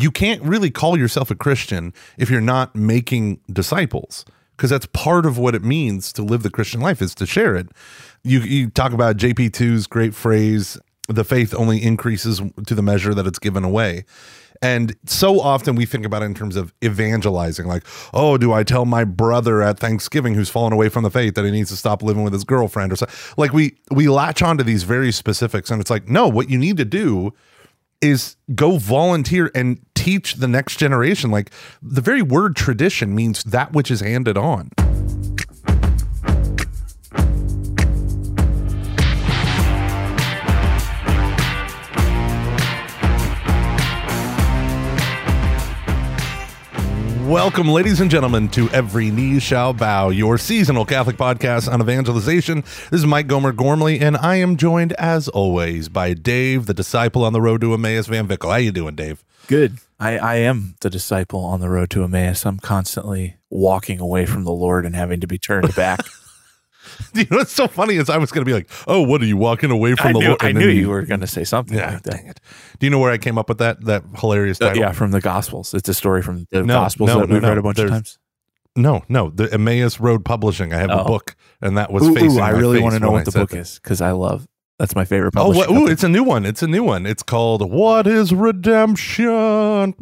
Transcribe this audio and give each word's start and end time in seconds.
you 0.00 0.10
can't 0.10 0.42
really 0.42 0.70
call 0.70 0.98
yourself 0.98 1.30
a 1.30 1.34
Christian 1.34 1.92
if 2.16 2.30
you're 2.30 2.40
not 2.40 2.76
making 2.76 3.40
disciples 3.52 4.24
because 4.56 4.70
that's 4.70 4.86
part 4.86 5.26
of 5.26 5.38
what 5.38 5.54
it 5.54 5.62
means 5.62 6.12
to 6.12 6.22
live 6.22 6.42
the 6.42 6.50
Christian 6.50 6.80
life 6.80 7.00
is 7.00 7.14
to 7.16 7.26
share 7.26 7.56
it. 7.56 7.68
You 8.22 8.40
you 8.40 8.70
talk 8.70 8.92
about 8.92 9.16
JP2's 9.16 9.86
great 9.86 10.14
phrase, 10.14 10.78
the 11.08 11.24
faith 11.24 11.54
only 11.54 11.82
increases 11.82 12.40
to 12.66 12.74
the 12.74 12.82
measure 12.82 13.14
that 13.14 13.26
it's 13.26 13.38
given 13.38 13.64
away. 13.64 14.04
And 14.60 14.96
so 15.06 15.40
often 15.40 15.76
we 15.76 15.86
think 15.86 16.04
about 16.04 16.22
it 16.22 16.26
in 16.26 16.34
terms 16.34 16.56
of 16.56 16.74
evangelizing, 16.82 17.66
like, 17.68 17.84
oh, 18.12 18.36
do 18.36 18.52
I 18.52 18.64
tell 18.64 18.84
my 18.84 19.04
brother 19.04 19.62
at 19.62 19.78
Thanksgiving 19.78 20.34
who's 20.34 20.50
fallen 20.50 20.72
away 20.72 20.88
from 20.88 21.04
the 21.04 21.12
faith 21.12 21.36
that 21.36 21.44
he 21.44 21.52
needs 21.52 21.70
to 21.70 21.76
stop 21.76 22.02
living 22.02 22.24
with 22.24 22.32
his 22.32 22.42
girlfriend 22.42 22.92
or 22.92 22.96
so? 22.96 23.06
Like 23.36 23.52
we 23.52 23.78
we 23.90 24.08
latch 24.08 24.42
onto 24.42 24.64
these 24.64 24.82
very 24.82 25.12
specifics, 25.12 25.70
and 25.70 25.80
it's 25.80 25.90
like, 25.90 26.08
no, 26.08 26.26
what 26.28 26.50
you 26.50 26.58
need 26.58 26.76
to 26.78 26.84
do 26.84 27.32
is 28.00 28.36
go 28.54 28.78
volunteer 28.78 29.50
and 29.54 29.80
teach 29.98 30.34
the 30.34 30.48
next 30.48 30.76
generation. 30.76 31.30
Like 31.30 31.50
the 31.82 32.00
very 32.00 32.22
word 32.22 32.54
tradition 32.54 33.14
means 33.14 33.42
that 33.44 33.72
which 33.72 33.90
is 33.90 34.00
handed 34.00 34.38
on. 34.38 34.70
Welcome, 47.28 47.68
ladies 47.68 48.00
and 48.00 48.10
gentlemen, 48.10 48.48
to 48.52 48.70
Every 48.70 49.10
Knee 49.10 49.38
Shall 49.38 49.74
Bow, 49.74 50.08
your 50.08 50.38
seasonal 50.38 50.86
Catholic 50.86 51.18
podcast 51.18 51.70
on 51.70 51.82
evangelization. 51.82 52.62
This 52.62 53.00
is 53.00 53.06
Mike 53.06 53.26
Gomer 53.26 53.52
Gormley, 53.52 54.00
and 54.00 54.16
I 54.16 54.36
am 54.36 54.56
joined, 54.56 54.94
as 54.94 55.28
always, 55.28 55.90
by 55.90 56.14
Dave, 56.14 56.64
the 56.64 56.72
disciple 56.72 57.24
on 57.24 57.34
the 57.34 57.42
road 57.42 57.60
to 57.60 57.74
Emmaus 57.74 58.06
Van 58.06 58.26
Vickle. 58.26 58.50
How 58.50 58.56
you 58.56 58.72
doing, 58.72 58.94
Dave? 58.94 59.22
Good. 59.46 59.76
I, 60.00 60.16
I 60.16 60.34
am 60.36 60.76
the 60.80 60.88
disciple 60.88 61.44
on 61.44 61.60
the 61.60 61.68
road 61.68 61.90
to 61.90 62.02
Emmaus. 62.02 62.46
I'm 62.46 62.60
constantly 62.60 63.36
walking 63.50 64.00
away 64.00 64.24
from 64.24 64.44
the 64.44 64.50
Lord 64.50 64.86
and 64.86 64.96
having 64.96 65.20
to 65.20 65.26
be 65.26 65.36
turned 65.36 65.74
back. 65.74 66.00
you 67.14 67.24
know 67.30 67.38
what's 67.38 67.52
so 67.52 67.66
funny 67.68 67.94
is 67.96 68.08
I 68.08 68.16
was 68.18 68.30
going 68.30 68.44
to 68.44 68.48
be 68.48 68.54
like, 68.54 68.70
"Oh, 68.86 69.02
what 69.02 69.20
are 69.22 69.26
you 69.26 69.36
walking 69.36 69.70
away 69.70 69.94
from 69.94 70.08
I 70.08 70.12
the 70.12 70.18
knew, 70.20 70.28
Lord?" 70.28 70.42
I 70.42 70.48
And 70.50 70.58
knew 70.58 70.66
then 70.68 70.76
you 70.76 70.88
were 70.88 71.02
going 71.02 71.20
to 71.20 71.26
say 71.26 71.44
something 71.44 71.76
Yeah, 71.76 71.94
like 71.94 72.02
dang 72.02 72.26
it. 72.26 72.40
Do 72.78 72.86
you 72.86 72.90
know 72.90 72.98
where 72.98 73.10
I 73.12 73.18
came 73.18 73.36
up 73.38 73.48
with 73.48 73.58
that 73.58 73.84
that 73.84 74.04
hilarious 74.16 74.60
Uh, 74.60 74.72
yeah, 74.76 74.92
from 74.92 75.10
the 75.10 75.20
Gospels. 75.20 75.74
It's 75.74 75.88
a 75.88 75.94
story 75.94 76.22
from 76.22 76.46
the 76.50 76.62
No, 76.62 76.74
Gospels 76.74 77.08
no, 77.08 77.20
that 77.20 77.28
no, 77.28 77.34
we've 77.34 77.42
read 77.42 77.58
a 77.58 77.62
bunch 77.62 77.76
There's- 77.76 77.90
of 77.90 77.94
times. 77.96 78.18
No, 78.76 79.02
no, 79.08 79.30
the 79.30 79.52
Emmaus 79.52 79.98
Road 79.98 80.24
Publishing. 80.24 80.72
I 80.72 80.76
have 80.76 80.90
a 80.90 81.00
Oh. 81.02 81.04
book, 81.04 81.34
and 81.60 81.76
that 81.76 81.92
was 81.92 82.04
Ooh, 82.06 82.14
facing. 82.14 82.38
ooh, 82.38 82.42
I 82.42 82.50
really 82.50 82.80
want 82.80 82.94
to 82.94 83.00
know 83.00 83.10
what 83.10 83.22
I 83.22 83.24
the 83.24 83.32
book 83.32 83.50
that. 83.50 83.58
is 83.58 83.80
because 83.82 84.00
I 84.00 84.12
love. 84.12 84.46
That's 84.78 84.94
my 84.94 85.04
favorite 85.04 85.34
Oh, 85.36 85.48
what, 85.50 85.68
ooh, 85.68 85.88
it's 85.88 86.04
a 86.04 86.08
new 86.08 86.22
one. 86.22 86.46
It's 86.46 86.62
a 86.62 86.68
new 86.68 86.84
one. 86.84 87.04
It's 87.04 87.24
called 87.24 87.68
"What 87.68 88.06
Is 88.06 88.32
Redemption?" 88.32 89.94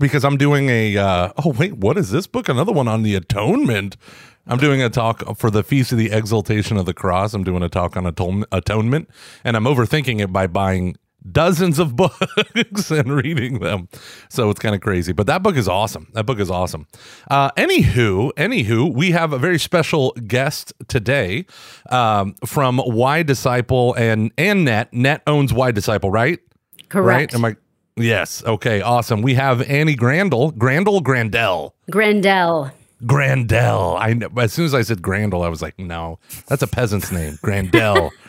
Because 0.00 0.24
I'm 0.24 0.36
doing 0.36 0.68
a. 0.68 0.96
Uh, 0.96 1.32
oh 1.44 1.50
wait, 1.56 1.76
what 1.76 1.96
is 1.96 2.10
this 2.10 2.26
book? 2.26 2.48
Another 2.48 2.72
one 2.72 2.88
on 2.88 3.04
the 3.04 3.14
atonement. 3.14 3.96
I'm 4.46 4.58
doing 4.58 4.82
a 4.82 4.90
talk 4.90 5.36
for 5.38 5.50
the 5.50 5.62
Feast 5.62 5.92
of 5.92 5.98
the 5.98 6.10
Exaltation 6.10 6.76
of 6.76 6.86
the 6.86 6.94
Cross. 6.94 7.32
I'm 7.34 7.44
doing 7.44 7.62
a 7.62 7.68
talk 7.68 7.96
on 7.96 8.04
atone- 8.06 8.44
atonement, 8.50 9.08
and 9.44 9.56
I'm 9.56 9.64
overthinking 9.64 10.20
it 10.20 10.32
by 10.32 10.46
buying 10.48 10.96
dozens 11.30 11.78
of 11.78 11.94
books 11.96 12.90
and 12.90 13.12
reading 13.12 13.60
them. 13.60 13.88
So 14.28 14.50
it's 14.50 14.58
kind 14.58 14.74
of 14.74 14.80
crazy, 14.80 15.12
but 15.12 15.28
that 15.28 15.42
book 15.44 15.56
is 15.56 15.68
awesome. 15.68 16.08
That 16.14 16.26
book 16.26 16.40
is 16.40 16.50
awesome. 16.50 16.88
Uh, 17.30 17.50
anywho, 17.52 18.32
anywho, 18.32 18.92
we 18.92 19.12
have 19.12 19.32
a 19.32 19.38
very 19.38 19.58
special 19.60 20.10
guest 20.26 20.72
today 20.88 21.46
um, 21.90 22.34
from 22.44 22.80
Y 22.84 23.22
Disciple 23.22 23.94
and 23.94 24.32
and 24.36 24.64
Net. 24.64 24.92
Net 24.92 25.22
owns 25.28 25.52
Y 25.52 25.70
Disciple, 25.70 26.10
right? 26.10 26.40
Correct. 26.88 27.32
Right? 27.32 27.34
Am 27.34 27.44
I? 27.44 27.56
Yes. 27.96 28.42
Okay. 28.44 28.80
Awesome. 28.80 29.22
We 29.22 29.34
have 29.34 29.62
Annie 29.62 29.96
Grandel. 29.96 30.52
Grandel. 30.56 31.00
Grandel. 31.02 31.72
Grandel. 31.90 32.72
Grandel. 33.04 33.96
I 33.98 34.14
kn- 34.14 34.38
as 34.38 34.52
soon 34.52 34.64
as 34.64 34.74
I 34.74 34.82
said 34.82 35.02
Grandel, 35.02 35.44
I 35.44 35.48
was 35.48 35.62
like, 35.62 35.78
no, 35.78 36.18
that's 36.46 36.62
a 36.62 36.66
peasant's 36.66 37.10
name. 37.12 37.38
Grandel. 37.42 38.10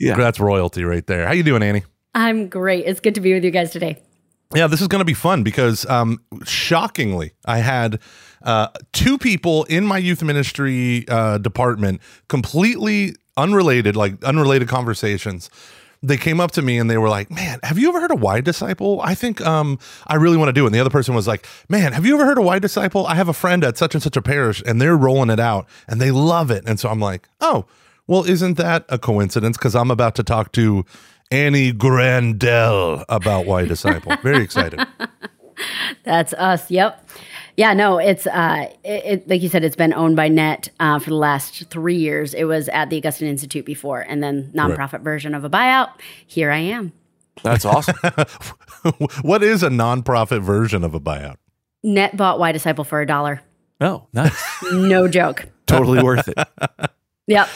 Yeah. 0.00 0.14
That's 0.16 0.38
royalty 0.38 0.84
right 0.84 1.04
there. 1.06 1.26
How 1.26 1.32
you 1.32 1.42
doing, 1.42 1.62
Annie? 1.62 1.82
I'm 2.14 2.48
great. 2.48 2.84
It's 2.86 3.00
good 3.00 3.16
to 3.16 3.20
be 3.20 3.34
with 3.34 3.44
you 3.44 3.50
guys 3.50 3.70
today. 3.72 4.00
Yeah, 4.54 4.66
this 4.68 4.80
is 4.80 4.86
going 4.88 5.00
to 5.00 5.04
be 5.04 5.14
fun 5.14 5.42
because, 5.42 5.84
um, 5.86 6.20
shockingly, 6.44 7.32
I 7.44 7.58
had 7.58 7.98
uh, 8.42 8.68
two 8.92 9.18
people 9.18 9.64
in 9.64 9.84
my 9.84 9.98
youth 9.98 10.22
ministry 10.22 11.04
uh, 11.08 11.38
department, 11.38 12.00
completely 12.28 13.14
unrelated, 13.36 13.94
like 13.96 14.22
unrelated 14.24 14.68
conversations. 14.68 15.50
They 16.02 16.16
came 16.16 16.40
up 16.40 16.52
to 16.52 16.62
me 16.62 16.78
and 16.78 16.88
they 16.88 16.98
were 16.98 17.08
like, 17.08 17.30
"Man, 17.30 17.58
have 17.62 17.78
you 17.78 17.88
ever 17.88 18.00
heard 18.00 18.12
of 18.12 18.20
Y 18.20 18.40
Disciple? 18.40 19.00
I 19.02 19.14
think 19.14 19.40
um, 19.40 19.78
I 20.06 20.14
really 20.14 20.36
want 20.36 20.48
to 20.48 20.52
do 20.52 20.64
it." 20.64 20.68
And 20.68 20.74
the 20.74 20.80
other 20.80 20.90
person 20.90 21.14
was 21.14 21.26
like, 21.26 21.46
"Man, 21.68 21.92
have 21.92 22.06
you 22.06 22.14
ever 22.14 22.24
heard 22.24 22.38
of 22.38 22.44
Y 22.44 22.58
Disciple? 22.58 23.06
I 23.06 23.14
have 23.14 23.28
a 23.28 23.32
friend 23.32 23.64
at 23.64 23.76
such 23.76 23.94
and 23.94 24.02
such 24.02 24.16
a 24.16 24.22
parish, 24.22 24.62
and 24.64 24.80
they're 24.80 24.96
rolling 24.96 25.30
it 25.30 25.40
out, 25.40 25.66
and 25.88 26.00
they 26.00 26.10
love 26.10 26.50
it." 26.50 26.64
And 26.66 26.78
so 26.78 26.88
I'm 26.88 27.00
like, 27.00 27.28
"Oh, 27.40 27.66
well, 28.06 28.24
isn't 28.24 28.56
that 28.56 28.84
a 28.88 28.98
coincidence? 28.98 29.56
Because 29.56 29.74
I'm 29.74 29.90
about 29.90 30.14
to 30.16 30.22
talk 30.22 30.52
to 30.52 30.84
Annie 31.30 31.72
Grandel 31.72 33.04
about 33.08 33.46
Y 33.46 33.64
Disciple. 33.64 34.16
Very 34.22 34.42
excited. 34.42 34.86
That's 36.04 36.32
us. 36.34 36.70
Yep. 36.70 37.08
Yeah, 37.58 37.72
no, 37.74 37.98
it's 37.98 38.24
uh, 38.24 38.70
it, 38.84 39.04
it, 39.04 39.28
like 39.28 39.42
you 39.42 39.48
said, 39.48 39.64
it's 39.64 39.74
been 39.74 39.92
owned 39.92 40.14
by 40.14 40.28
Net 40.28 40.68
uh, 40.78 41.00
for 41.00 41.10
the 41.10 41.16
last 41.16 41.68
three 41.70 41.96
years. 41.96 42.32
It 42.32 42.44
was 42.44 42.68
at 42.68 42.88
the 42.88 42.98
Augustine 42.98 43.26
Institute 43.26 43.66
before, 43.66 44.02
and 44.02 44.22
then 44.22 44.52
nonprofit 44.54 45.00
version 45.00 45.34
of 45.34 45.42
a 45.42 45.50
buyout. 45.50 45.90
Here 46.24 46.52
I 46.52 46.58
am. 46.58 46.92
That's 47.42 47.64
awesome. 47.64 47.96
what 49.22 49.42
is 49.42 49.64
a 49.64 49.70
nonprofit 49.70 50.40
version 50.40 50.84
of 50.84 50.94
a 50.94 51.00
buyout? 51.00 51.34
Net 51.82 52.16
bought 52.16 52.38
Y 52.38 52.52
Disciple 52.52 52.84
for 52.84 53.00
a 53.00 53.06
dollar. 53.06 53.42
oh, 53.80 54.06
nice. 54.12 54.40
No 54.72 55.08
joke. 55.08 55.48
totally 55.66 56.00
worth 56.00 56.28
it. 56.28 56.38
Yep. 57.26 57.48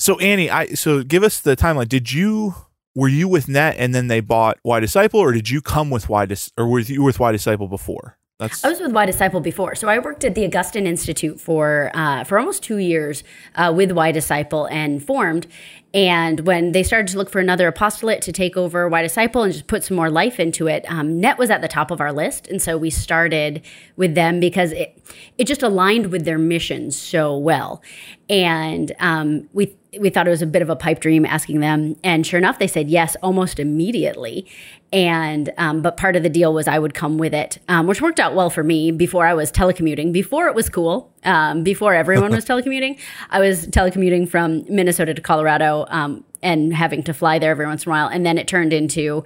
So 0.00 0.18
Annie, 0.18 0.50
I 0.50 0.68
so 0.68 1.04
give 1.04 1.22
us 1.22 1.40
the 1.40 1.54
timeline. 1.56 1.88
Did 1.88 2.10
you 2.10 2.54
were 2.94 3.06
you 3.06 3.28
with 3.28 3.48
Net 3.48 3.76
and 3.78 3.94
then 3.94 4.08
they 4.08 4.20
bought 4.20 4.58
Y 4.64 4.80
Disciple, 4.80 5.20
or 5.20 5.30
did 5.30 5.48
you 5.50 5.60
come 5.60 5.90
with 5.90 6.08
Y 6.08 6.24
Dis 6.26 6.50
or 6.56 6.66
were 6.66 6.80
you 6.80 7.04
with 7.04 7.20
Y 7.20 7.30
Disciple 7.30 7.68
before? 7.68 8.17
That's 8.38 8.64
I 8.64 8.68
was 8.68 8.80
with 8.80 8.92
Y 8.92 9.04
Disciple 9.04 9.40
before, 9.40 9.74
so 9.74 9.88
I 9.88 9.98
worked 9.98 10.22
at 10.22 10.36
the 10.36 10.44
Augustine 10.44 10.86
Institute 10.86 11.40
for 11.40 11.90
uh, 11.92 12.22
for 12.22 12.38
almost 12.38 12.62
two 12.62 12.76
years 12.76 13.24
uh, 13.56 13.72
with 13.74 13.90
Y 13.90 14.12
Disciple 14.12 14.66
and 14.66 15.04
formed. 15.04 15.48
And 15.92 16.40
when 16.40 16.70
they 16.70 16.84
started 16.84 17.08
to 17.08 17.18
look 17.18 17.30
for 17.30 17.40
another 17.40 17.66
apostolate 17.66 18.22
to 18.22 18.32
take 18.32 18.56
over 18.56 18.88
Y 18.88 19.02
Disciple 19.02 19.42
and 19.42 19.52
just 19.52 19.66
put 19.66 19.82
some 19.82 19.96
more 19.96 20.08
life 20.08 20.38
into 20.38 20.68
it, 20.68 20.84
um, 20.88 21.18
Net 21.18 21.36
was 21.36 21.50
at 21.50 21.62
the 21.62 21.68
top 21.68 21.90
of 21.90 22.00
our 22.00 22.12
list, 22.12 22.46
and 22.46 22.62
so 22.62 22.78
we 22.78 22.90
started 22.90 23.60
with 23.96 24.14
them 24.14 24.38
because 24.38 24.70
it 24.70 25.02
it 25.36 25.48
just 25.48 25.64
aligned 25.64 26.12
with 26.12 26.24
their 26.24 26.38
mission 26.38 26.92
so 26.92 27.36
well. 27.36 27.82
And 28.28 28.92
um, 28.98 29.48
we 29.52 29.74
we 29.98 30.10
thought 30.10 30.26
it 30.26 30.30
was 30.30 30.42
a 30.42 30.46
bit 30.46 30.60
of 30.60 30.68
a 30.68 30.76
pipe 30.76 31.00
dream 31.00 31.24
asking 31.24 31.60
them, 31.60 31.96
and 32.04 32.26
sure 32.26 32.38
enough, 32.38 32.58
they 32.58 32.66
said 32.66 32.90
yes 32.90 33.16
almost 33.22 33.58
immediately. 33.58 34.46
And 34.92 35.50
um, 35.56 35.82
but 35.82 35.96
part 35.96 36.16
of 36.16 36.22
the 36.22 36.28
deal 36.28 36.52
was 36.52 36.68
I 36.68 36.78
would 36.78 36.94
come 36.94 37.18
with 37.18 37.34
it, 37.34 37.58
um, 37.68 37.86
which 37.86 38.00
worked 38.00 38.20
out 38.20 38.34
well 38.34 38.50
for 38.50 38.62
me. 38.62 38.90
Before 38.90 39.26
I 39.26 39.34
was 39.34 39.50
telecommuting, 39.50 40.12
before 40.12 40.46
it 40.48 40.54
was 40.54 40.68
cool, 40.68 41.12
um, 41.24 41.62
before 41.62 41.94
everyone 41.94 42.30
was 42.30 42.44
telecommuting, 42.46 42.98
I 43.30 43.40
was 43.40 43.66
telecommuting 43.66 44.28
from 44.28 44.64
Minnesota 44.68 45.14
to 45.14 45.20
Colorado 45.20 45.86
um, 45.88 46.24
and 46.42 46.74
having 46.74 47.02
to 47.04 47.14
fly 47.14 47.38
there 47.38 47.50
every 47.50 47.66
once 47.66 47.84
in 47.84 47.90
a 47.90 47.92
while. 47.92 48.08
And 48.08 48.24
then 48.24 48.38
it 48.38 48.46
turned 48.46 48.72
into 48.72 49.24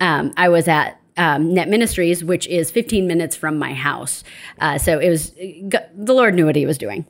um, 0.00 0.32
I 0.36 0.48
was 0.48 0.68
at 0.68 0.98
um, 1.16 1.52
Net 1.52 1.68
Ministries, 1.68 2.24
which 2.24 2.46
is 2.46 2.70
15 2.70 3.06
minutes 3.06 3.36
from 3.36 3.58
my 3.58 3.74
house. 3.74 4.24
Uh, 4.60 4.78
so 4.78 4.98
it 4.98 5.08
was 5.08 5.30
the 5.30 6.14
Lord 6.14 6.34
knew 6.34 6.46
what 6.46 6.56
He 6.56 6.66
was 6.66 6.78
doing. 6.78 7.06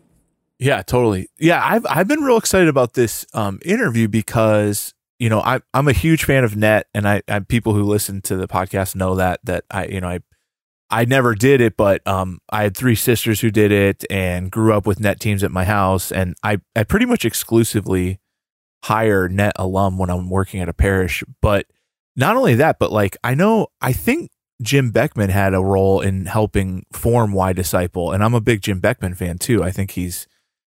Yeah, 0.62 0.82
totally. 0.82 1.28
Yeah, 1.40 1.60
I've 1.62 1.84
I've 1.90 2.06
been 2.06 2.20
real 2.20 2.36
excited 2.36 2.68
about 2.68 2.92
this 2.94 3.26
um, 3.34 3.58
interview 3.64 4.06
because 4.06 4.94
you 5.18 5.28
know 5.28 5.40
I 5.40 5.60
I'm 5.74 5.88
a 5.88 5.92
huge 5.92 6.22
fan 6.24 6.44
of 6.44 6.54
Net, 6.54 6.86
and 6.94 7.08
I, 7.08 7.22
I 7.26 7.40
people 7.40 7.74
who 7.74 7.82
listen 7.82 8.20
to 8.22 8.36
the 8.36 8.46
podcast 8.46 8.94
know 8.94 9.16
that 9.16 9.40
that 9.42 9.64
I 9.72 9.86
you 9.86 10.00
know 10.00 10.08
I 10.08 10.20
I 10.88 11.04
never 11.04 11.34
did 11.34 11.60
it, 11.60 11.76
but 11.76 12.06
um 12.06 12.38
I 12.50 12.62
had 12.62 12.76
three 12.76 12.94
sisters 12.94 13.40
who 13.40 13.50
did 13.50 13.72
it 13.72 14.04
and 14.08 14.52
grew 14.52 14.72
up 14.72 14.86
with 14.86 15.00
Net 15.00 15.18
teams 15.18 15.42
at 15.42 15.50
my 15.50 15.64
house, 15.64 16.12
and 16.12 16.36
I 16.44 16.58
I 16.76 16.84
pretty 16.84 17.06
much 17.06 17.24
exclusively 17.24 18.20
hire 18.84 19.28
Net 19.28 19.54
alum 19.56 19.98
when 19.98 20.10
I'm 20.10 20.30
working 20.30 20.60
at 20.60 20.68
a 20.68 20.72
parish. 20.72 21.24
But 21.40 21.66
not 22.14 22.36
only 22.36 22.54
that, 22.54 22.78
but 22.78 22.92
like 22.92 23.16
I 23.24 23.34
know 23.34 23.66
I 23.80 23.92
think 23.92 24.30
Jim 24.62 24.92
Beckman 24.92 25.30
had 25.30 25.54
a 25.54 25.60
role 25.60 26.00
in 26.00 26.26
helping 26.26 26.86
form 26.92 27.32
Y 27.32 27.52
Disciple, 27.52 28.12
and 28.12 28.22
I'm 28.22 28.34
a 28.34 28.40
big 28.40 28.62
Jim 28.62 28.78
Beckman 28.78 29.16
fan 29.16 29.38
too. 29.38 29.64
I 29.64 29.72
think 29.72 29.92
he's 29.92 30.28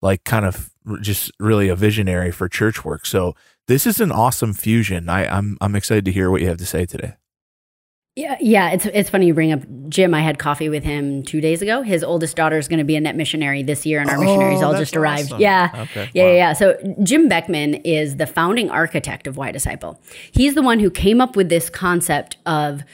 like 0.07 0.25
kind 0.25 0.47
of 0.47 0.71
just 1.01 1.31
really 1.39 1.69
a 1.69 1.77
visionary 1.77 2.31
for 2.31 2.49
church 2.49 2.85
work. 2.85 3.05
So 3.05 3.35
this 3.69 3.87
is 3.87 4.01
an 4.01 4.13
awesome 4.13 4.55
fusion. 4.55 5.09
I, 5.09 5.27
I'm 5.27 5.59
I'm 5.61 5.75
excited 5.75 6.05
to 6.07 6.13
hear 6.13 6.31
what 6.31 6.41
you 6.41 6.49
have 6.49 6.59
to 6.59 6.67
say 6.67 6.87
today. 6.87 7.15
Yeah, 8.15 8.37
yeah. 8.41 8.71
It's 8.71 8.87
it's 8.87 9.11
funny 9.11 9.27
you 9.27 9.35
bring 9.35 9.53
up 9.53 9.61
Jim. 9.91 10.15
I 10.15 10.23
had 10.23 10.39
coffee 10.39 10.71
with 10.71 10.85
him 10.85 11.23
two 11.23 11.43
days 11.43 11.61
ago. 11.61 11.83
His 11.83 12.03
oldest 12.03 12.35
daughter 12.35 12.57
is 12.57 12.67
going 12.67 12.79
to 12.79 12.85
be 12.85 12.97
a 12.97 13.01
net 13.01 13.15
missionary 13.15 13.63
this 13.63 13.85
year, 13.85 14.01
and 14.01 14.09
our 14.09 14.17
oh, 14.17 14.21
missionaries 14.21 14.63
all 14.63 14.73
just 14.73 14.97
arrived. 14.97 15.33
awesome. 15.33 15.41
Yeah, 15.41 15.69
Okay, 15.75 16.09
yeah, 16.15 16.25
wow. 16.25 16.31
yeah, 16.31 16.37
yeah. 16.37 16.53
So 16.55 16.95
Jim 17.03 17.29
Beckman 17.29 17.75
is 17.75 18.17
the 18.17 18.27
founding 18.27 18.71
architect 18.71 19.27
of 19.27 19.37
Y 19.37 19.51
Disciple. 19.53 20.01
He's 20.33 20.55
the 20.55 20.63
one 20.63 20.79
who 20.81 20.91
came 20.91 21.21
up 21.21 21.37
with 21.37 21.51
this 21.51 21.69
concept 21.69 22.39
of 22.47 22.85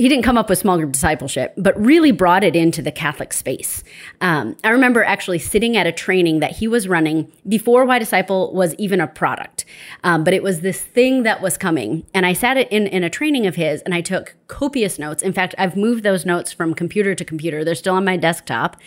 he 0.00 0.08
didn't 0.08 0.24
come 0.24 0.38
up 0.38 0.48
with 0.48 0.58
small 0.58 0.78
group 0.78 0.92
discipleship, 0.92 1.52
but 1.58 1.78
really 1.78 2.10
brought 2.10 2.42
it 2.42 2.56
into 2.56 2.80
the 2.80 2.90
Catholic 2.90 3.34
space. 3.34 3.84
Um, 4.22 4.56
I 4.64 4.70
remember 4.70 5.04
actually 5.04 5.38
sitting 5.38 5.76
at 5.76 5.86
a 5.86 5.92
training 5.92 6.40
that 6.40 6.52
he 6.52 6.66
was 6.66 6.88
running 6.88 7.30
before 7.46 7.84
Y 7.84 7.98
Disciple 7.98 8.54
was 8.54 8.74
even 8.76 8.98
a 9.02 9.06
product, 9.06 9.66
um, 10.02 10.24
but 10.24 10.32
it 10.32 10.42
was 10.42 10.62
this 10.62 10.80
thing 10.80 11.22
that 11.24 11.42
was 11.42 11.58
coming. 11.58 12.06
And 12.14 12.24
I 12.24 12.32
sat 12.32 12.56
in 12.56 12.86
in 12.86 13.04
a 13.04 13.10
training 13.10 13.46
of 13.46 13.56
his, 13.56 13.82
and 13.82 13.94
I 13.94 14.00
took 14.00 14.36
copious 14.48 14.98
notes. 14.98 15.22
In 15.22 15.34
fact, 15.34 15.54
I've 15.58 15.76
moved 15.76 16.02
those 16.02 16.24
notes 16.24 16.50
from 16.50 16.72
computer 16.72 17.14
to 17.14 17.24
computer. 17.24 17.62
They're 17.62 17.74
still 17.74 17.94
on 17.94 18.06
my 18.06 18.16
desktop. 18.16 18.78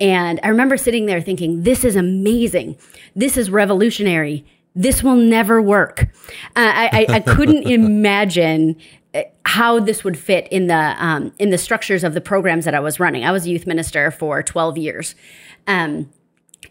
And 0.00 0.40
I 0.42 0.48
remember 0.48 0.76
sitting 0.76 1.06
there 1.06 1.20
thinking, 1.20 1.62
"This 1.62 1.84
is 1.84 1.94
amazing. 1.94 2.76
This 3.14 3.36
is 3.36 3.48
revolutionary." 3.48 4.44
this 4.78 5.02
will 5.02 5.16
never 5.16 5.60
work. 5.60 6.02
Uh, 6.54 6.72
I, 6.74 6.88
I, 6.92 7.14
I, 7.14 7.20
couldn't 7.20 7.66
imagine 7.68 8.76
how 9.44 9.80
this 9.80 10.04
would 10.04 10.18
fit 10.18 10.46
in 10.48 10.66
the 10.66 10.94
um, 10.98 11.32
in 11.38 11.50
the 11.50 11.58
structures 11.58 12.04
of 12.04 12.14
the 12.14 12.20
programs 12.20 12.64
that 12.64 12.74
I 12.74 12.80
was 12.80 13.00
running. 13.00 13.24
I 13.24 13.32
was 13.32 13.46
a 13.46 13.50
youth 13.50 13.66
minister 13.66 14.10
for 14.10 14.42
12 14.42 14.78
years. 14.78 15.14
Um, 15.66 16.10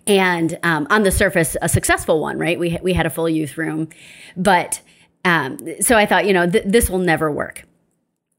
and 0.06 0.58
um, 0.64 0.88
on 0.90 1.04
the 1.04 1.12
surface, 1.12 1.56
a 1.62 1.70
successful 1.70 2.20
one, 2.20 2.38
right? 2.38 2.60
We, 2.60 2.78
we 2.82 2.94
had 2.94 3.06
a 3.06 3.10
full 3.10 3.30
youth 3.30 3.58
room. 3.58 3.90
But 4.36 4.82
um, 5.26 5.58
so 5.82 5.98
I 5.98 6.06
thought, 6.06 6.26
you 6.26 6.34
know, 6.34 6.50
th- 6.50 6.64
this 6.66 6.90
will 6.90 7.00
never 7.00 7.32
work. 7.32 7.64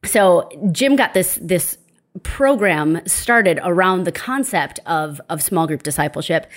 So 0.04 0.48
Jim 0.72 0.96
got 0.96 1.14
this, 1.14 1.38
this 1.42 1.77
program 2.22 3.00
started 3.06 3.60
around 3.62 4.04
the 4.04 4.12
concept 4.12 4.80
of, 4.86 5.20
of 5.28 5.42
small 5.42 5.66
group 5.66 5.82
discipleship. 5.82 6.50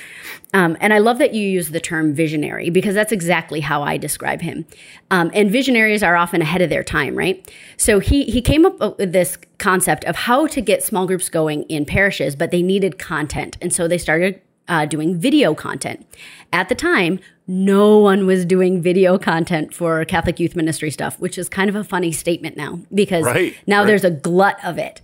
Um, 0.53 0.77
and 0.79 0.93
I 0.93 0.97
love 0.97 1.17
that 1.19 1.33
you 1.33 1.47
use 1.47 1.69
the 1.69 1.79
term 1.79 2.13
visionary 2.13 2.69
because 2.69 2.95
that's 2.95 3.11
exactly 3.11 3.59
how 3.59 3.83
I 3.83 3.97
describe 3.97 4.41
him. 4.41 4.65
Um, 5.11 5.29
and 5.33 5.51
visionaries 5.51 6.03
are 6.03 6.15
often 6.15 6.41
ahead 6.41 6.61
of 6.61 6.69
their 6.69 6.83
time, 6.83 7.15
right? 7.15 7.51
So 7.77 7.99
he, 7.99 8.23
he 8.25 8.41
came 8.41 8.65
up 8.65 8.97
with 8.97 9.11
this 9.11 9.37
concept 9.57 10.03
of 10.05 10.15
how 10.15 10.47
to 10.47 10.61
get 10.61 10.83
small 10.83 11.05
groups 11.05 11.29
going 11.29 11.63
in 11.63 11.85
parishes, 11.85 12.35
but 12.35 12.51
they 12.51 12.61
needed 12.61 12.97
content. 12.97 13.57
And 13.61 13.71
so 13.71 13.87
they 13.87 13.97
started 13.97 14.41
uh, 14.67 14.85
doing 14.85 15.19
video 15.19 15.53
content. 15.53 16.05
At 16.53 16.69
the 16.69 16.75
time, 16.75 17.19
no 17.51 17.97
one 17.97 18.25
was 18.25 18.45
doing 18.45 18.81
video 18.81 19.17
content 19.17 19.73
for 19.73 20.05
Catholic 20.05 20.39
youth 20.39 20.55
ministry 20.55 20.89
stuff, 20.89 21.19
which 21.19 21.37
is 21.37 21.49
kind 21.49 21.69
of 21.69 21.75
a 21.75 21.83
funny 21.83 22.13
statement 22.13 22.55
now 22.55 22.79
because 22.93 23.25
right, 23.25 23.53
now 23.67 23.79
right. 23.79 23.87
there's 23.87 24.05
a 24.05 24.09
glut 24.09 24.55
of 24.63 24.77
it. 24.77 25.01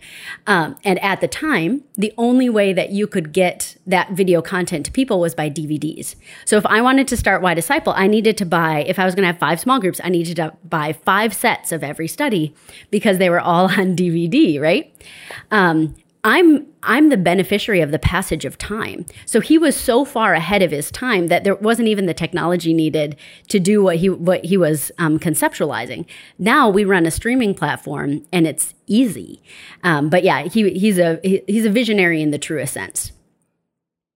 Um, 0.48 0.78
and 0.86 0.98
at 1.00 1.20
the 1.20 1.28
time, 1.28 1.84
the 1.96 2.14
only 2.18 2.48
way 2.50 2.72
that 2.72 2.92
you 2.92 3.06
could 3.06 3.34
get 3.34 3.76
that 3.86 4.12
video 4.12 4.42
content 4.42 4.86
to 4.86 4.94
people 4.94 5.20
was 5.20 5.36
by 5.36 5.50
DVDs. 5.50 6.16
So 6.46 6.56
if 6.56 6.66
I 6.68 6.80
wanted 6.80 7.10
to 7.10 7.18
start 7.18 7.42
Y 7.42 7.54
Disciple, 7.54 7.92
I 7.98 8.08
needed 8.08 8.38
to 8.38 8.46
buy, 8.46 8.86
if 8.88 8.98
I 8.98 9.04
was 9.04 9.14
going 9.14 9.24
to 9.24 9.28
have 9.28 9.40
five 9.40 9.60
small 9.60 9.82
groups, 9.82 10.00
I 10.02 10.08
needed 10.08 10.38
to 10.38 10.54
buy 10.64 10.94
five 10.94 11.34
sets 11.34 11.74
of 11.74 11.84
every 11.84 12.08
study 12.08 12.56
because 12.92 13.18
they 13.18 13.30
were 13.30 13.42
all 13.42 13.66
on 13.78 13.94
DVD, 13.98 14.58
right? 14.62 14.96
Um, 15.52 15.96
I'm 16.28 16.68
I'm 16.84 17.08
the 17.08 17.16
beneficiary 17.16 17.80
of 17.80 17.92
the 17.92 18.00
passage 18.00 18.44
of 18.44 18.58
time. 18.58 19.06
So 19.26 19.40
he 19.40 19.58
was 19.58 19.78
so 19.78 20.04
far 20.04 20.34
ahead 20.34 20.62
of 20.62 20.72
his 20.72 20.92
time 20.92 21.28
that 21.28 21.46
there 21.46 21.56
wasn't 21.56 21.88
even 21.88 22.06
the 22.06 22.14
technology 22.14 22.74
needed 22.74 23.16
to 23.48 23.62
do 23.62 23.82
what 23.82 23.96
he 23.96 24.10
what 24.10 24.44
he 24.44 24.58
was 24.58 24.92
um, 24.98 25.20
conceptualizing. 25.20 26.06
Now 26.38 26.70
we 26.70 26.84
run 26.84 27.06
a 27.06 27.12
streaming 27.12 27.56
platform 27.56 28.26
and 28.34 28.46
it's 28.46 28.74
easy. 28.88 29.42
Um, 29.84 30.10
but 30.10 30.24
yeah, 30.24 30.44
he 30.44 30.70
he's 30.72 31.00
a 31.00 31.18
he, 31.24 31.42
he's 31.48 31.66
a 31.66 31.70
visionary 31.70 32.22
in 32.22 32.32
the 32.32 32.38
truest 32.38 32.74
sense. 32.74 33.14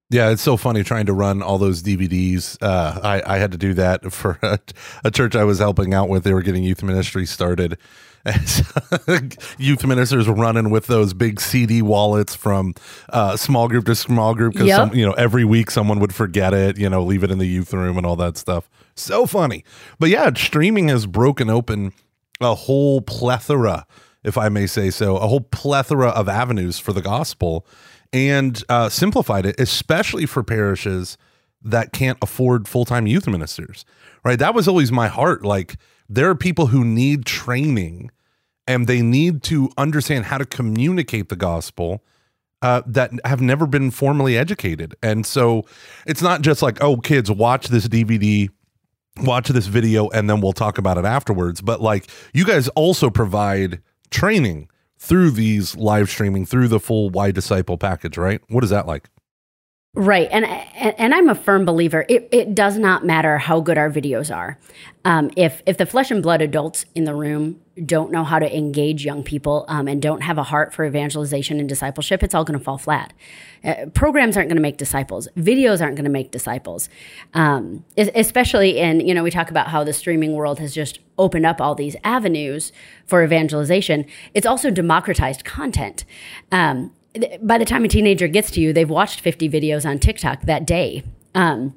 Yeah, 0.09 0.31
it's 0.31 0.41
so 0.41 0.57
funny 0.57 0.83
trying 0.83 1.05
to 1.05 1.13
run 1.13 1.41
all 1.41 1.57
those 1.57 1.81
DVDs. 1.81 2.57
Uh, 2.61 2.99
I, 3.01 3.35
I 3.35 3.37
had 3.37 3.53
to 3.53 3.57
do 3.57 3.73
that 3.75 4.11
for 4.11 4.37
a, 4.43 4.59
a 5.05 5.11
church 5.11 5.37
I 5.37 5.45
was 5.45 5.59
helping 5.59 5.93
out 5.93 6.09
with. 6.09 6.25
They 6.25 6.33
were 6.33 6.41
getting 6.41 6.65
youth 6.65 6.83
ministry 6.83 7.25
started 7.25 7.77
youth 9.57 9.85
ministers 9.85 10.27
running 10.27 10.69
with 10.69 10.87
those 10.87 11.13
big 11.13 11.39
CD 11.39 11.81
wallets 11.81 12.35
from 12.35 12.73
uh, 13.09 13.35
small 13.35 13.67
group 13.67 13.85
to 13.85 13.95
small 13.95 14.35
group 14.35 14.53
because 14.53 14.67
yep. 14.67 14.93
you 14.93 15.05
know 15.05 15.13
every 15.13 15.43
week 15.43 15.71
someone 15.71 15.99
would 15.99 16.13
forget 16.13 16.53
it, 16.53 16.77
you 16.77 16.89
know, 16.89 17.03
leave 17.03 17.23
it 17.23 17.31
in 17.31 17.39
the 17.39 17.47
youth 17.47 17.73
room 17.73 17.97
and 17.97 18.05
all 18.05 18.15
that 18.15 18.37
stuff. 18.37 18.69
So 18.95 19.25
funny, 19.25 19.63
but 19.99 20.09
yeah, 20.09 20.31
streaming 20.35 20.89
has 20.89 21.05
broken 21.05 21.49
open 21.49 21.93
a 22.39 22.55
whole 22.55 23.01
plethora, 23.01 23.85
if 24.23 24.37
I 24.37 24.49
may 24.49 24.67
say 24.67 24.89
so, 24.89 25.17
a 25.17 25.27
whole 25.27 25.41
plethora 25.41 26.09
of 26.09 26.29
avenues 26.29 26.79
for 26.79 26.93
the 26.93 27.01
gospel, 27.01 27.65
and 28.13 28.63
uh, 28.69 28.89
simplified 28.89 29.45
it, 29.45 29.59
especially 29.59 30.25
for 30.25 30.43
parishes 30.43 31.17
that 31.63 31.93
can't 31.93 32.17
afford 32.21 32.67
full 32.67 32.85
time 32.85 33.07
youth 33.07 33.27
ministers. 33.27 33.85
Right, 34.23 34.37
that 34.37 34.53
was 34.53 34.67
always 34.67 34.91
my 34.91 35.07
heart, 35.07 35.43
like 35.43 35.77
there 36.11 36.29
are 36.29 36.35
people 36.35 36.67
who 36.67 36.83
need 36.83 37.25
training 37.25 38.11
and 38.67 38.85
they 38.85 39.01
need 39.01 39.41
to 39.43 39.69
understand 39.77 40.25
how 40.25 40.37
to 40.37 40.45
communicate 40.45 41.29
the 41.29 41.37
gospel 41.37 42.03
uh, 42.61 42.81
that 42.85 43.11
have 43.25 43.41
never 43.41 43.65
been 43.65 43.89
formally 43.89 44.37
educated. 44.37 44.93
And 45.01 45.25
so 45.25 45.63
it's 46.05 46.21
not 46.21 46.41
just 46.41 46.61
like, 46.61 46.83
oh, 46.83 46.97
kids, 46.97 47.31
watch 47.31 47.69
this 47.69 47.87
DVD, 47.87 48.49
watch 49.21 49.47
this 49.47 49.67
video, 49.67 50.09
and 50.09 50.29
then 50.29 50.41
we'll 50.41 50.53
talk 50.53 50.77
about 50.77 50.97
it 50.97 51.05
afterwards. 51.05 51.61
But 51.61 51.81
like, 51.81 52.09
you 52.33 52.45
guys 52.45 52.67
also 52.69 53.09
provide 53.09 53.81
training 54.11 54.67
through 54.99 55.31
these 55.31 55.77
live 55.77 56.09
streaming, 56.09 56.45
through 56.45 56.67
the 56.67 56.79
full 56.79 57.09
Y 57.09 57.31
Disciple 57.31 57.77
package, 57.77 58.17
right? 58.17 58.41
What 58.49 58.63
is 58.65 58.69
that 58.69 58.85
like? 58.85 59.09
Right, 59.93 60.29
and 60.31 60.45
and 60.45 61.13
I'm 61.13 61.27
a 61.27 61.35
firm 61.35 61.65
believer. 61.65 62.05
It, 62.07 62.29
it 62.31 62.55
does 62.55 62.77
not 62.77 63.05
matter 63.05 63.37
how 63.37 63.59
good 63.59 63.77
our 63.77 63.89
videos 63.89 64.33
are. 64.33 64.57
Um, 65.03 65.31
if 65.35 65.61
if 65.65 65.77
the 65.77 65.85
flesh 65.85 66.11
and 66.11 66.23
blood 66.23 66.41
adults 66.41 66.85
in 66.95 67.03
the 67.03 67.13
room 67.13 67.59
don't 67.85 68.09
know 68.09 68.23
how 68.23 68.39
to 68.39 68.57
engage 68.57 69.03
young 69.03 69.21
people 69.21 69.65
um, 69.67 69.89
and 69.89 70.01
don't 70.01 70.21
have 70.21 70.37
a 70.37 70.43
heart 70.43 70.73
for 70.73 70.85
evangelization 70.85 71.59
and 71.59 71.67
discipleship, 71.67 72.23
it's 72.23 72.33
all 72.33 72.45
going 72.45 72.57
to 72.57 72.63
fall 72.63 72.77
flat. 72.77 73.11
Uh, 73.65 73.87
programs 73.93 74.37
aren't 74.37 74.47
going 74.47 74.55
to 74.55 74.61
make 74.61 74.77
disciples. 74.77 75.27
Videos 75.35 75.81
aren't 75.81 75.97
going 75.97 76.05
to 76.05 76.09
make 76.09 76.31
disciples. 76.31 76.87
Um, 77.33 77.83
especially 77.97 78.77
in 78.77 79.01
you 79.01 79.13
know 79.13 79.23
we 79.23 79.31
talk 79.31 79.49
about 79.49 79.67
how 79.67 79.83
the 79.83 79.91
streaming 79.91 80.35
world 80.35 80.59
has 80.59 80.73
just 80.73 80.99
opened 81.17 81.45
up 81.45 81.59
all 81.59 81.75
these 81.75 81.97
avenues 82.05 82.71
for 83.05 83.25
evangelization. 83.25 84.05
It's 84.33 84.45
also 84.45 84.71
democratized 84.71 85.43
content. 85.43 86.05
Um, 86.49 86.93
by 87.41 87.57
the 87.57 87.65
time 87.65 87.83
a 87.83 87.87
teenager 87.87 88.27
gets 88.27 88.51
to 88.51 88.61
you, 88.61 88.73
they've 88.73 88.89
watched 88.89 89.21
50 89.21 89.49
videos 89.49 89.89
on 89.89 89.99
TikTok 89.99 90.43
that 90.43 90.65
day. 90.65 91.03
Um, 91.35 91.75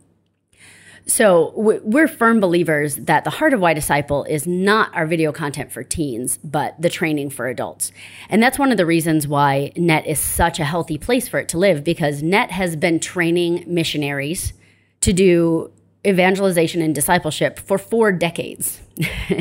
so 1.07 1.53
we're 1.55 2.09
firm 2.09 2.41
believers 2.41 2.97
that 2.97 3.25
the 3.25 3.31
heart 3.31 3.53
of 3.53 3.61
Y 3.61 3.75
Disciple 3.75 4.25
is 4.25 4.47
not 4.47 4.95
our 4.95 5.07
video 5.07 5.33
content 5.33 5.71
for 5.71 5.83
teens, 5.83 6.39
but 6.43 6.81
the 6.81 6.89
training 6.89 7.29
for 7.29 7.47
adults. 7.47 7.93
And 8.31 8.43
that's 8.43 8.59
one 8.59 8.71
of 8.71 8.79
the 8.79 8.87
reasons 8.87 9.29
why 9.29 9.73
NET 9.77 10.07
is 10.07 10.19
such 10.19 10.59
a 10.59 10.65
healthy 10.65 10.97
place 10.97 11.29
for 11.29 11.39
it 11.39 11.49
to 11.51 11.59
live 11.59 11.85
because 11.85 12.23
NET 12.23 12.51
has 12.53 12.75
been 12.75 13.01
training 13.01 13.65
missionaries 13.67 14.55
to 15.03 15.13
do 15.13 15.71
evangelization 16.07 16.83
and 16.83 16.95
discipleship 16.95 17.59
for 17.59 17.79
four 17.79 18.13
decades. 18.13 18.81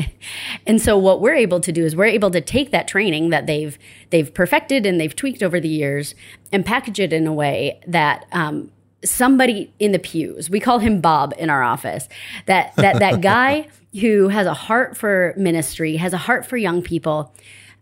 and 0.66 0.80
so 0.80 0.96
what 0.96 1.20
we're 1.20 1.34
able 1.34 1.60
to 1.60 1.72
do 1.72 1.84
is 1.84 1.94
we're 1.94 2.06
able 2.06 2.30
to 2.30 2.40
take 2.40 2.70
that 2.70 2.88
training 2.88 3.30
that 3.30 3.46
they've 3.46 3.78
they've 4.10 4.32
perfected 4.32 4.86
and 4.86 5.00
they've 5.00 5.14
tweaked 5.14 5.42
over 5.42 5.60
the 5.60 5.68
years 5.68 6.14
and 6.52 6.64
package 6.64 6.98
it 6.98 7.12
in 7.12 7.26
a 7.26 7.32
way 7.32 7.80
that 7.86 8.26
um, 8.32 8.70
somebody 9.04 9.72
in 9.78 9.92
the 9.92 9.98
pews 9.98 10.48
we 10.48 10.58
call 10.58 10.78
him 10.78 11.00
bob 11.00 11.34
in 11.38 11.50
our 11.50 11.62
office 11.62 12.08
that 12.46 12.74
that 12.76 12.98
that 12.98 13.20
guy 13.20 13.68
who 14.00 14.28
has 14.28 14.46
a 14.46 14.54
heart 14.54 14.96
for 14.96 15.34
ministry 15.36 15.96
has 15.96 16.12
a 16.12 16.18
heart 16.18 16.44
for 16.44 16.56
young 16.56 16.82
people 16.82 17.32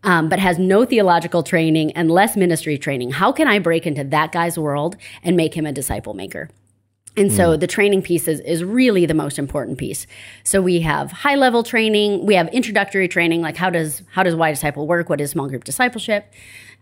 um, 0.03 0.27
but 0.27 0.37
has 0.37 0.59
no 0.59 0.83
theological 0.83 1.41
training 1.41 1.91
and 1.93 2.11
less 2.11 2.35
ministry 2.35 2.77
training 2.77 3.09
how 3.09 3.31
can 3.31 3.47
i 3.47 3.57
break 3.57 3.87
into 3.87 4.03
that 4.03 4.31
guy's 4.31 4.59
world 4.59 4.97
and 5.23 5.37
make 5.37 5.55
him 5.55 5.65
a 5.65 5.71
disciple 5.71 6.13
maker 6.13 6.49
and 7.15 7.31
so 7.31 7.55
mm. 7.55 7.59
the 7.59 7.67
training 7.67 8.01
piece 8.01 8.27
is, 8.27 8.39
is 8.41 8.63
really 8.63 9.05
the 9.05 9.13
most 9.13 9.37
important 9.37 9.77
piece. 9.77 10.07
So 10.43 10.61
we 10.61 10.79
have 10.81 11.11
high 11.11 11.35
level 11.35 11.63
training, 11.63 12.25
we 12.25 12.35
have 12.35 12.47
introductory 12.49 13.07
training, 13.07 13.41
like 13.41 13.55
how 13.55 13.69
does 13.69 14.01
how 14.11 14.23
does 14.23 14.35
Y 14.35 14.51
Disciple 14.51 14.87
work? 14.87 15.09
What 15.09 15.21
is 15.21 15.31
small 15.31 15.47
group 15.47 15.63
discipleship? 15.63 16.31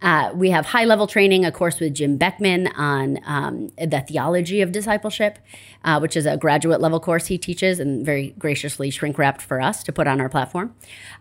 Uh, 0.02 0.32
we 0.34 0.50
have 0.50 0.66
high 0.66 0.86
level 0.86 1.06
training, 1.06 1.46
a 1.46 1.52
course, 1.52 1.80
with 1.80 1.94
Jim 1.94 2.18
Beckman 2.18 2.68
on 2.70 3.20
um, 3.26 3.70
the 3.78 4.04
theology 4.08 4.62
of 4.62 4.72
discipleship, 4.72 5.38
uh, 5.84 6.00
which 6.00 6.16
is 6.16 6.26
a 6.26 6.38
graduate 6.38 6.82
level 6.82 7.00
course 7.00 7.28
he 7.28 7.38
teaches 7.38 7.80
and 7.80 8.04
very 8.04 8.34
graciously 8.40 8.90
shrink 8.90 9.18
wrapped 9.20 9.42
for 9.42 9.62
us 9.62 9.84
to 9.84 9.92
put 9.92 10.08
on 10.08 10.20
our 10.20 10.30
platform. 10.30 10.74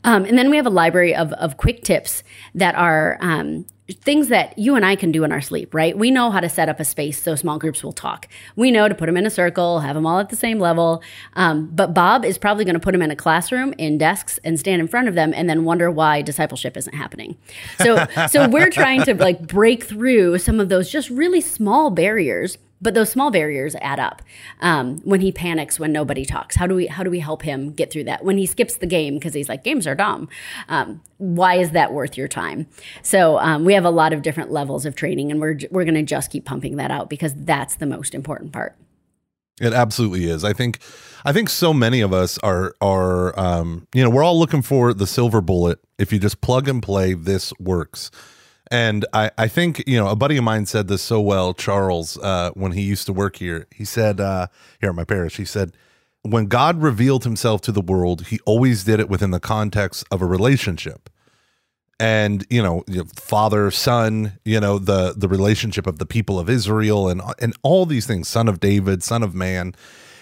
Um, 0.04 0.24
and 0.24 0.38
then 0.38 0.48
we 0.48 0.56
have 0.56 0.66
a 0.66 0.70
library 0.70 1.14
of, 1.14 1.32
of 1.34 1.58
quick 1.58 1.82
tips 1.84 2.22
that 2.54 2.74
are 2.74 3.18
um, 3.20 3.66
things 3.90 4.28
that 4.28 4.58
you 4.58 4.74
and 4.76 4.84
I 4.84 4.96
can 4.96 5.12
do 5.12 5.24
in 5.24 5.32
our 5.32 5.40
sleep, 5.40 5.74
right? 5.74 5.96
We 5.96 6.10
know 6.10 6.30
how 6.30 6.40
to 6.40 6.48
set 6.48 6.68
up 6.68 6.80
a 6.80 6.84
space 6.84 7.22
so 7.22 7.34
small 7.34 7.58
groups 7.58 7.82
will 7.82 7.92
talk. 7.92 8.28
We 8.56 8.70
know 8.70 8.88
to 8.88 8.94
put 8.94 9.06
them 9.06 9.16
in 9.16 9.26
a 9.26 9.30
circle, 9.30 9.80
have 9.80 9.94
them 9.94 10.06
all 10.06 10.18
at 10.18 10.28
the 10.28 10.36
same 10.36 10.58
level. 10.58 11.02
Um, 11.34 11.68
but 11.72 11.94
Bob 11.94 12.24
is 12.24 12.38
probably 12.38 12.64
going 12.64 12.74
to 12.74 12.80
put 12.80 12.92
them 12.92 13.02
in 13.02 13.10
a 13.10 13.16
classroom 13.16 13.74
in 13.78 13.98
desks 13.98 14.38
and 14.44 14.58
stand 14.58 14.80
in 14.80 14.88
front 14.88 15.08
of 15.08 15.14
them 15.14 15.32
and 15.34 15.48
then 15.48 15.64
wonder 15.64 15.90
why 15.90 16.22
discipleship 16.22 16.76
isn't 16.76 16.94
happening. 16.94 17.36
So, 17.78 18.04
so 18.28 18.48
we're 18.48 18.70
trying 18.70 19.02
to 19.04 19.14
like 19.14 19.46
break 19.46 19.84
through 19.84 20.38
some 20.38 20.60
of 20.60 20.68
those 20.68 20.90
just 20.90 21.10
really 21.10 21.40
small 21.40 21.90
barriers 21.90 22.58
but 22.80 22.94
those 22.94 23.10
small 23.10 23.30
barriers 23.30 23.74
add 23.80 24.00
up. 24.00 24.22
Um, 24.60 24.98
when 25.00 25.20
he 25.20 25.32
panics 25.32 25.78
when 25.78 25.92
nobody 25.92 26.24
talks, 26.24 26.56
how 26.56 26.66
do 26.66 26.74
we 26.74 26.86
how 26.86 27.02
do 27.02 27.10
we 27.10 27.20
help 27.20 27.42
him 27.42 27.72
get 27.72 27.92
through 27.92 28.04
that? 28.04 28.24
When 28.24 28.38
he 28.38 28.46
skips 28.46 28.76
the 28.76 28.86
game 28.86 29.14
because 29.14 29.34
he's 29.34 29.48
like 29.48 29.64
games 29.64 29.86
are 29.86 29.94
dumb, 29.94 30.28
um, 30.68 31.00
why 31.18 31.56
is 31.56 31.72
that 31.72 31.92
worth 31.92 32.16
your 32.16 32.28
time? 32.28 32.66
So 33.02 33.38
um, 33.38 33.64
we 33.64 33.74
have 33.74 33.84
a 33.84 33.90
lot 33.90 34.12
of 34.12 34.22
different 34.22 34.50
levels 34.50 34.86
of 34.86 34.94
training, 34.94 35.30
and 35.30 35.40
we're 35.40 35.58
we're 35.70 35.84
going 35.84 35.94
to 35.94 36.02
just 36.02 36.30
keep 36.30 36.44
pumping 36.44 36.76
that 36.76 36.90
out 36.90 37.10
because 37.10 37.34
that's 37.34 37.76
the 37.76 37.86
most 37.86 38.14
important 38.14 38.52
part. 38.52 38.76
It 39.60 39.74
absolutely 39.74 40.24
is. 40.24 40.42
I 40.42 40.54
think 40.54 40.78
I 41.24 41.32
think 41.32 41.50
so 41.50 41.74
many 41.74 42.00
of 42.00 42.12
us 42.12 42.38
are 42.38 42.74
are 42.80 43.38
um, 43.38 43.86
you 43.94 44.02
know 44.02 44.10
we're 44.10 44.24
all 44.24 44.38
looking 44.38 44.62
for 44.62 44.94
the 44.94 45.06
silver 45.06 45.40
bullet. 45.40 45.78
If 45.98 46.12
you 46.12 46.18
just 46.18 46.40
plug 46.40 46.68
and 46.68 46.82
play, 46.82 47.12
this 47.12 47.52
works. 47.60 48.10
And 48.70 49.04
I, 49.12 49.30
I 49.36 49.48
think, 49.48 49.82
you 49.86 49.98
know, 49.98 50.08
a 50.08 50.16
buddy 50.16 50.36
of 50.36 50.44
mine 50.44 50.66
said 50.66 50.86
this 50.86 51.02
so 51.02 51.20
well, 51.20 51.54
Charles, 51.54 52.16
uh, 52.18 52.50
when 52.54 52.72
he 52.72 52.82
used 52.82 53.06
to 53.06 53.12
work 53.12 53.36
here. 53.36 53.66
He 53.74 53.84
said, 53.84 54.20
uh, 54.20 54.46
here 54.80 54.90
at 54.90 54.94
my 54.94 55.04
parish, 55.04 55.36
he 55.36 55.44
said, 55.44 55.72
when 56.22 56.46
God 56.46 56.80
revealed 56.82 57.24
himself 57.24 57.60
to 57.62 57.72
the 57.72 57.80
world, 57.80 58.26
he 58.28 58.38
always 58.44 58.84
did 58.84 59.00
it 59.00 59.08
within 59.08 59.30
the 59.30 59.40
context 59.40 60.04
of 60.10 60.22
a 60.22 60.26
relationship. 60.26 61.08
And, 61.98 62.46
you 62.48 62.62
know, 62.62 62.84
father, 63.14 63.70
son, 63.70 64.38
you 64.44 64.58
know, 64.58 64.78
the 64.78 65.12
the 65.14 65.28
relationship 65.28 65.86
of 65.86 65.98
the 65.98 66.06
people 66.06 66.38
of 66.38 66.48
Israel 66.48 67.08
and 67.08 67.20
and 67.38 67.54
all 67.62 67.84
these 67.84 68.06
things, 68.06 68.26
son 68.26 68.48
of 68.48 68.58
David, 68.58 69.02
son 69.02 69.22
of 69.22 69.34
man. 69.34 69.74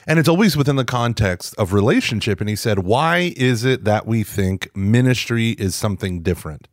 And 0.05 0.19
it's 0.19 0.28
always 0.28 0.57
within 0.57 0.76
the 0.76 0.85
context 0.85 1.55
of 1.57 1.73
relationship. 1.73 2.40
And 2.40 2.49
he 2.49 2.57
said, 2.57 2.81
Why 2.81 3.33
is 3.37 3.64
it 3.64 3.85
that 3.85 4.07
we 4.07 4.25
think 4.25 4.75
ministry 4.75 5.50
is 5.50 5.76
something 5.76 6.23
different? 6.23 6.67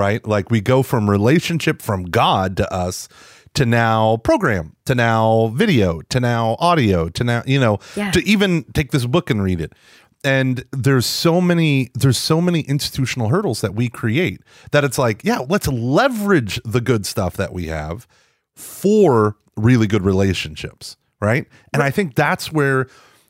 Right? 0.00 0.26
Like 0.26 0.50
we 0.50 0.62
go 0.62 0.82
from 0.82 1.10
relationship 1.10 1.82
from 1.82 2.04
God 2.04 2.56
to 2.56 2.72
us 2.72 3.06
to 3.52 3.66
now 3.66 4.16
program, 4.18 4.74
to 4.86 4.94
now 4.94 5.48
video, 5.48 6.00
to 6.08 6.20
now 6.20 6.56
audio, 6.58 7.10
to 7.10 7.22
now, 7.22 7.42
you 7.44 7.60
know, 7.60 7.78
yeah. 7.96 8.10
to 8.12 8.26
even 8.26 8.64
take 8.72 8.92
this 8.92 9.04
book 9.04 9.28
and 9.28 9.42
read 9.42 9.60
it. 9.60 9.74
And 10.24 10.64
there's 10.72 11.04
so 11.04 11.38
many 11.38 11.90
there's 11.94 12.16
so 12.16 12.40
many 12.40 12.60
institutional 12.62 13.28
hurdles 13.28 13.60
that 13.60 13.74
we 13.74 13.90
create 13.90 14.40
that 14.70 14.84
it's 14.84 14.98
like, 14.98 15.22
yeah, 15.22 15.40
let's 15.46 15.68
leverage 15.68 16.58
the 16.64 16.80
good 16.80 17.04
stuff 17.04 17.36
that 17.36 17.52
we 17.52 17.66
have 17.66 18.06
for 18.54 19.36
really 19.56 19.86
good 19.86 20.02
relationships, 20.02 20.96
right? 21.20 21.46
And 21.74 21.82
I 21.82 21.90
think 21.90 22.14
that's 22.14 22.50
where 22.50 22.86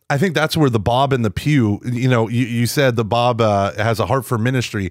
I 0.08 0.18
think 0.18 0.34
that's 0.34 0.56
where 0.56 0.70
the 0.70 0.80
Bob 0.80 1.12
in 1.12 1.22
the 1.22 1.30
pew, 1.30 1.80
you 1.84 2.08
know, 2.08 2.28
you, 2.28 2.44
you 2.44 2.66
said 2.66 2.94
the 2.94 3.04
Bob 3.04 3.40
uh, 3.40 3.72
has 3.74 3.98
a 3.98 4.06
heart 4.06 4.24
for 4.24 4.38
ministry. 4.38 4.90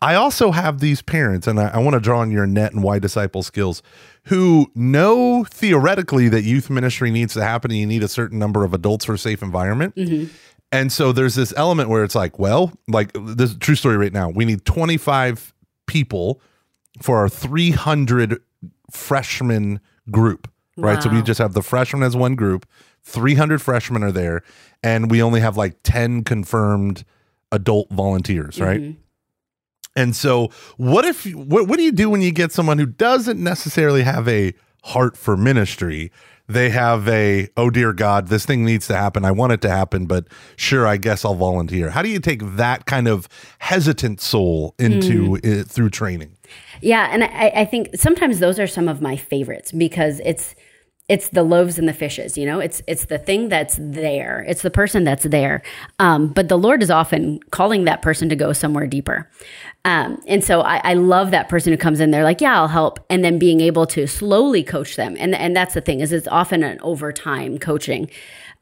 I 0.00 0.14
also 0.14 0.52
have 0.52 0.80
these 0.80 1.02
parents, 1.02 1.46
and 1.46 1.58
I, 1.58 1.68
I 1.68 1.78
want 1.78 1.94
to 1.94 2.00
draw 2.00 2.20
on 2.20 2.30
your 2.30 2.46
net 2.46 2.72
and 2.72 2.82
Y 2.82 2.98
disciple 2.98 3.42
skills, 3.42 3.82
who 4.24 4.70
know 4.74 5.44
theoretically 5.44 6.28
that 6.28 6.42
youth 6.42 6.70
ministry 6.70 7.10
needs 7.10 7.34
to 7.34 7.42
happen 7.42 7.70
and 7.70 7.80
you 7.80 7.86
need 7.86 8.02
a 8.02 8.08
certain 8.08 8.38
number 8.38 8.64
of 8.64 8.74
adults 8.74 9.04
for 9.04 9.14
a 9.14 9.18
safe 9.18 9.42
environment. 9.42 9.94
Mm-hmm. 9.96 10.32
And 10.70 10.92
so 10.92 11.12
there's 11.12 11.34
this 11.34 11.54
element 11.56 11.88
where 11.88 12.04
it's 12.04 12.14
like, 12.14 12.38
well, 12.38 12.72
like 12.86 13.10
this 13.14 13.56
true 13.56 13.74
story 13.74 13.96
right 13.96 14.12
now. 14.12 14.28
We 14.28 14.44
need 14.44 14.64
25 14.66 15.54
people 15.86 16.40
for 17.00 17.16
our 17.16 17.28
300 17.28 18.40
freshman 18.90 19.80
group, 20.10 20.48
wow. 20.76 20.90
right? 20.90 21.02
So 21.02 21.08
we 21.08 21.22
just 21.22 21.38
have 21.38 21.54
the 21.54 21.62
freshmen 21.62 22.02
as 22.02 22.14
one 22.14 22.34
group. 22.34 22.66
300 23.04 23.62
freshmen 23.62 24.02
are 24.02 24.12
there, 24.12 24.42
and 24.82 25.10
we 25.10 25.22
only 25.22 25.40
have 25.40 25.56
like 25.56 25.76
10 25.82 26.24
confirmed 26.24 27.04
adult 27.50 27.88
volunteers, 27.90 28.60
right? 28.60 28.80
Mm-hmm. 28.80 29.00
And 29.98 30.14
so, 30.14 30.50
what 30.76 31.04
if 31.04 31.26
what 31.34 31.66
what 31.66 31.76
do 31.76 31.82
you 31.82 31.90
do 31.90 32.08
when 32.08 32.22
you 32.22 32.30
get 32.30 32.52
someone 32.52 32.78
who 32.78 32.86
doesn't 32.86 33.42
necessarily 33.42 34.04
have 34.04 34.28
a 34.28 34.54
heart 34.84 35.16
for 35.16 35.36
ministry? 35.36 36.12
They 36.46 36.70
have 36.70 37.08
a 37.08 37.48
oh 37.56 37.68
dear 37.68 37.92
God, 37.92 38.28
this 38.28 38.46
thing 38.46 38.64
needs 38.64 38.86
to 38.86 38.96
happen. 38.96 39.24
I 39.24 39.32
want 39.32 39.54
it 39.54 39.60
to 39.62 39.68
happen, 39.68 40.06
but 40.06 40.28
sure, 40.54 40.86
I 40.86 40.98
guess 40.98 41.24
I'll 41.24 41.34
volunteer. 41.34 41.90
How 41.90 42.02
do 42.02 42.08
you 42.10 42.20
take 42.20 42.42
that 42.44 42.86
kind 42.86 43.08
of 43.08 43.28
hesitant 43.58 44.20
soul 44.20 44.76
into 44.78 45.30
mm. 45.30 45.44
it 45.44 45.66
through 45.66 45.90
training? 45.90 46.36
Yeah, 46.80 47.08
and 47.10 47.24
I, 47.24 47.52
I 47.56 47.64
think 47.64 47.88
sometimes 47.96 48.38
those 48.38 48.60
are 48.60 48.68
some 48.68 48.86
of 48.86 49.02
my 49.02 49.16
favorites 49.16 49.72
because 49.72 50.20
it's 50.24 50.54
it's 51.08 51.30
the 51.30 51.42
loaves 51.42 51.78
and 51.78 51.88
the 51.88 51.92
fishes 51.92 52.36
you 52.38 52.46
know? 52.46 52.60
It's 52.60 52.82
it's 52.86 53.06
the 53.06 53.18
thing 53.18 53.48
that's 53.48 53.78
there. 53.80 54.44
It's 54.48 54.62
the 54.62 54.70
person 54.70 55.04
that's 55.04 55.24
there. 55.24 55.62
Um, 55.98 56.28
but 56.28 56.48
the 56.48 56.58
lord 56.58 56.82
is 56.82 56.90
often 56.90 57.40
calling 57.50 57.84
that 57.84 58.02
person 58.02 58.28
to 58.28 58.36
go 58.36 58.52
somewhere 58.52 58.86
deeper. 58.86 59.30
Um, 59.84 60.20
and 60.26 60.44
so 60.44 60.60
I, 60.60 60.80
I, 60.84 60.94
love 60.94 61.30
that 61.30 61.48
person 61.48 61.72
who 61.72 61.78
comes 61.78 62.00
in 62.00 62.10
there 62.10 62.24
like 62.24 62.40
yeah 62.40 62.58
i'll 62.58 62.68
help. 62.68 62.98
And 63.08 63.24
then 63.24 63.38
being 63.38 63.60
able 63.60 63.86
to 63.88 64.06
slowly 64.06 64.62
coach 64.62 64.96
them. 64.96 65.16
And 65.18 65.34
and 65.34 65.56
that's 65.56 65.74
the 65.74 65.80
thing 65.80 66.00
is 66.00 66.12
it's 66.12 66.28
often 66.28 66.62
an 66.62 66.78
overtime 66.82 67.58
coaching 67.58 68.10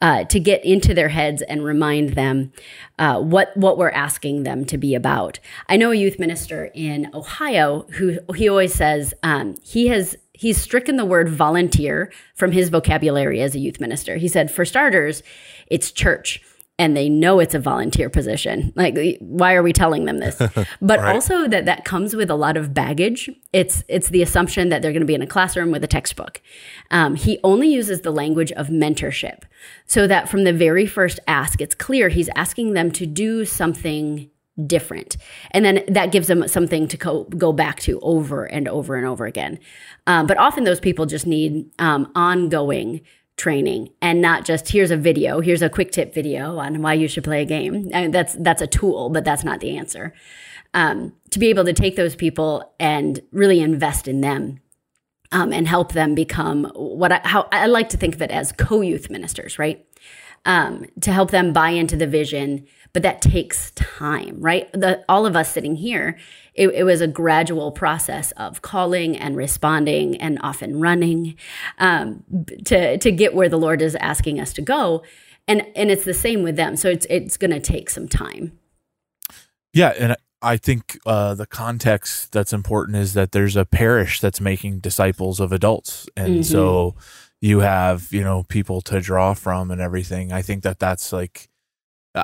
uh, 0.01 0.25
to 0.25 0.39
get 0.39 0.65
into 0.65 0.93
their 0.95 1.09
heads 1.09 1.43
and 1.43 1.65
remind 1.65 2.11
them 2.11 2.53
uh, 2.99 3.21
what 3.21 3.57
what 3.57 3.79
we're 3.79 3.91
asking 3.91 4.43
them 4.43 4.65
to 4.67 4.77
be 4.77 4.95
about. 4.95 5.39
I 5.69 5.77
know 5.77 5.91
a 5.91 5.95
youth 5.95 6.19
minister 6.19 6.71
in 6.75 7.11
Ohio 7.15 7.87
who 7.93 8.19
he 8.35 8.49
always 8.49 8.75
says 8.75 9.15
um, 9.23 9.55
he 9.63 9.89
has 9.89 10.17
he's 10.37 10.61
stricken 10.61 10.97
the 10.97 11.05
word 11.05 11.29
volunteer 11.29 12.13
from 12.35 12.53
his 12.53 12.69
vocabulary 12.69 13.41
as 13.41 13.55
a 13.55 13.59
youth 13.59 13.81
minister. 13.81 14.17
He 14.17 14.29
said, 14.29 14.51
for 14.51 14.65
starters, 14.65 15.23
it's 15.69 15.91
church 15.91 16.43
and 16.79 16.97
they 16.97 17.09
know 17.09 17.41
it's 17.41 17.55
a 17.55 17.59
volunteer 17.59 18.11
position. 18.11 18.73
Like, 18.77 18.99
why 19.21 19.55
are 19.55 19.63
we 19.63 19.73
telling 19.73 20.05
them 20.05 20.19
this? 20.19 20.41
But 20.81 21.01
right. 21.01 21.15
also 21.15 21.49
that 21.49 21.65
that 21.65 21.85
comes 21.85 22.15
with 22.15 22.31
a 22.31 22.35
lot 22.35 22.57
of 22.57 22.75
baggage. 22.75 23.31
It's 23.53 23.83
it's 23.89 24.09
the 24.09 24.23
assumption 24.23 24.69
that 24.69 24.83
they're 24.83 24.93
going 24.93 25.01
to 25.01 25.07
be 25.07 25.15
in 25.15 25.23
a 25.23 25.27
classroom 25.27 25.71
with 25.71 25.83
a 25.85 25.87
textbook. 25.87 26.43
Um, 26.91 27.15
he 27.15 27.39
only 27.43 27.69
uses 27.69 28.03
the 28.03 28.11
language 28.11 28.53
of 28.53 28.69
mentorship, 28.69 29.43
so 29.87 30.07
that 30.07 30.29
from 30.29 30.45
the 30.45 30.53
very 30.53 30.87
first 30.87 31.19
ask, 31.27 31.61
it's 31.61 31.75
clear 31.75 32.09
he's 32.09 32.29
asking 32.37 32.75
them 32.75 32.91
to 32.93 33.07
do 33.07 33.45
something 33.45 34.31
different. 34.65 35.17
And 35.51 35.65
then 35.65 35.85
that 35.89 36.13
gives 36.13 36.29
them 36.29 36.47
something 36.49 36.89
to 36.89 36.97
co- 36.97 37.25
go 37.25 37.53
back 37.53 37.81
to 37.81 38.01
over 38.01 38.45
and 38.45 38.69
over 38.69 38.97
and 38.97 39.07
over 39.07 39.27
again. 39.27 39.59
Um, 40.07 40.27
but 40.27 40.39
often 40.39 40.65
those 40.65 40.81
people 40.81 41.07
just 41.07 41.27
need 41.27 41.71
um, 41.79 42.11
ongoing 42.15 43.03
training 43.37 43.91
and 44.01 44.23
not 44.23 44.47
just 44.47 44.71
here's 44.71 44.91
a 44.91 44.97
video, 44.97 45.41
here's 45.41 45.63
a 45.63 45.69
quick 45.69 45.93
tip 45.93 46.15
video 46.15 46.59
on 46.59 46.81
why 46.81 46.95
you 46.95 47.07
should 47.07 47.25
play 47.25 47.43
a 47.43 47.45
game. 47.45 47.91
I 47.93 48.03
mean, 48.03 48.11
that's 48.11 48.35
that's 48.35 48.63
a 48.63 48.67
tool, 48.67 49.11
but 49.11 49.25
that's 49.25 49.45
not 49.45 49.61
the 49.61 49.77
answer. 49.77 50.15
Um, 50.73 51.13
to 51.31 51.39
be 51.39 51.49
able 51.49 51.65
to 51.65 51.73
take 51.73 51.97
those 51.97 52.17
people 52.17 52.75
and 52.81 53.21
really 53.33 53.61
invest 53.61 54.09
in 54.09 54.21
them 54.21 54.61
um, 55.33 55.53
and 55.53 55.67
help 55.67 55.93
them 55.93 56.15
become 56.15 56.65
what 56.75 57.13
I, 57.13 57.21
how 57.25 57.49
I 57.53 57.67
like 57.67 57.91
to 57.91 57.97
think 57.97 58.15
of 58.15 58.23
it 58.23 58.31
as 58.31 58.53
co-youth 58.53 59.11
ministers, 59.11 59.59
right? 59.59 59.85
Um, 60.45 60.87
to 61.01 61.13
help 61.13 61.31
them 61.31 61.53
buy 61.53 61.71
into 61.71 61.97
the 61.97 62.07
vision 62.07 62.67
but 62.97 63.03
that 63.03 63.21
takes 63.21 63.73
time, 63.73 64.41
right? 64.41 64.73
The, 64.73 65.05
all 65.07 65.27
of 65.27 65.37
us 65.37 65.53
sitting 65.53 65.77
here, 65.77 66.17
it, 66.55 66.69
it, 66.69 66.85
was 66.85 67.03
a 67.03 67.07
gradual 67.07 67.71
process 67.71 68.33
of 68.39 68.63
calling 68.63 69.19
and 69.19 69.37
responding 69.37 70.17
and 70.17 70.39
often 70.41 70.81
running 70.81 71.37
um, 71.79 72.25
to 72.65 72.97
to 72.97 73.13
get 73.13 73.35
where 73.35 73.51
the 73.51 73.59
Lord 73.59 73.83
is 73.83 73.97
asking 73.97 74.41
us 74.41 74.55
to 74.55 74.63
go, 74.63 75.03
and 75.47 75.67
and 75.77 75.91
it's 75.91 76.07
the 76.07 76.15
same 76.15 76.43
with 76.43 76.57
them. 76.57 76.75
So 76.75 76.89
it's 76.89 77.07
it's 77.11 77.37
going 77.37 77.51
to 77.51 77.61
take 77.61 77.91
some 77.91 78.09
time. 78.09 78.59
Yeah, 79.75 79.93
and 79.99 80.17
I 80.41 80.57
think 80.57 80.99
uh, 81.05 81.35
the 81.35 81.45
context 81.45 82.33
that's 82.33 82.55
important 82.55 82.97
is 82.97 83.13
that 83.13 83.33
there's 83.33 83.57
a 83.57 83.67
parish 83.67 84.21
that's 84.21 84.41
making 84.41 84.79
disciples 84.79 85.39
of 85.39 85.53
adults, 85.53 86.09
and 86.17 86.37
mm-hmm. 86.37 86.43
so 86.45 86.95
you 87.43 87.59
have 87.59 88.11
you 88.11 88.25
know 88.25 88.45
people 88.45 88.81
to 88.81 89.03
draw 89.03 89.35
from 89.35 89.71
and 89.71 89.83
everything. 89.83 90.33
I 90.33 90.41
think 90.41 90.63
that 90.63 90.79
that's 90.79 91.13
like 91.13 91.51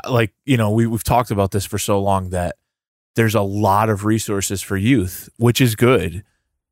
like 0.08 0.32
you 0.44 0.56
know 0.56 0.70
we 0.70 0.86
we've 0.86 1.04
talked 1.04 1.30
about 1.30 1.50
this 1.50 1.64
for 1.64 1.78
so 1.78 2.00
long 2.00 2.30
that 2.30 2.56
there's 3.14 3.34
a 3.34 3.42
lot 3.42 3.90
of 3.90 4.04
resources 4.04 4.62
for 4.62 4.76
youth, 4.76 5.28
which 5.36 5.60
is 5.60 5.76
good, 5.76 6.24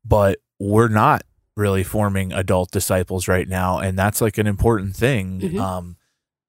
but 0.03 0.39
we're 0.59 0.87
not 0.87 1.23
really 1.55 1.83
forming 1.83 2.33
adult 2.33 2.71
disciples 2.71 3.27
right 3.27 3.47
now, 3.47 3.79
and 3.79 3.97
that's 3.97 4.21
like 4.21 4.37
an 4.37 4.47
important 4.47 4.95
thing. 4.95 5.39
Mm-hmm. 5.39 5.59
Um, 5.59 5.97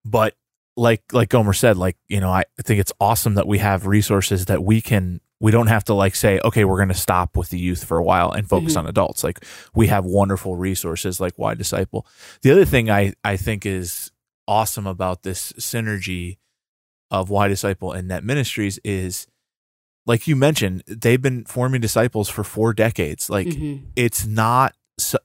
but 0.05 0.35
like 0.77 1.03
like 1.13 1.29
Gomer 1.29 1.53
said, 1.53 1.77
like 1.77 1.97
you 2.09 2.21
know, 2.21 2.31
I 2.31 2.45
think 2.63 2.81
it's 2.81 2.93
awesome 3.01 3.35
that 3.35 3.47
we 3.47 3.59
have 3.59 3.87
resources 3.87 4.47
that 4.47 4.65
we 4.65 4.81
can. 4.81 5.21
We 5.41 5.51
don't 5.51 5.67
have 5.67 5.83
to 5.85 5.95
like 5.95 6.15
say, 6.15 6.39
okay, 6.45 6.65
we're 6.65 6.77
going 6.77 6.89
to 6.89 6.95
stop 6.95 7.37
with 7.37 7.51
the 7.51 7.59
youth 7.59 7.85
for 7.85 7.99
a 7.99 8.03
while 8.03 8.31
and 8.31 8.49
focus 8.49 8.75
mm-hmm. 8.75 8.85
on 8.85 8.87
adults. 8.87 9.25
Like 9.25 9.45
we 9.75 9.89
have 9.89 10.05
wonderful 10.05 10.55
resources 10.55 11.21
like 11.21 11.37
Y 11.37 11.55
Disciple. 11.55 12.07
The 12.43 12.53
other 12.53 12.65
thing 12.65 12.91
I 12.91 13.15
I 13.25 13.37
think 13.37 13.67
is 13.67 14.13
awesome 14.47 14.87
about 14.87 15.25
this 15.25 15.53
synergy 15.55 16.37
of 17.13 17.31
Y 17.31 17.47
Disciple 17.47 17.93
and 17.93 18.09
Net 18.09 18.25
Ministries 18.25 18.81
is 18.83 19.29
like 20.05 20.27
you 20.27 20.35
mentioned, 20.35 20.83
they've 20.89 21.23
been 21.23 21.45
forming 21.45 21.81
disciples 21.81 22.29
for 22.29 22.43
four 22.43 22.73
decades. 22.73 23.31
Like 23.31 23.47
mm-hmm. 23.47 23.87
it's 23.95 24.27
not 24.27 24.75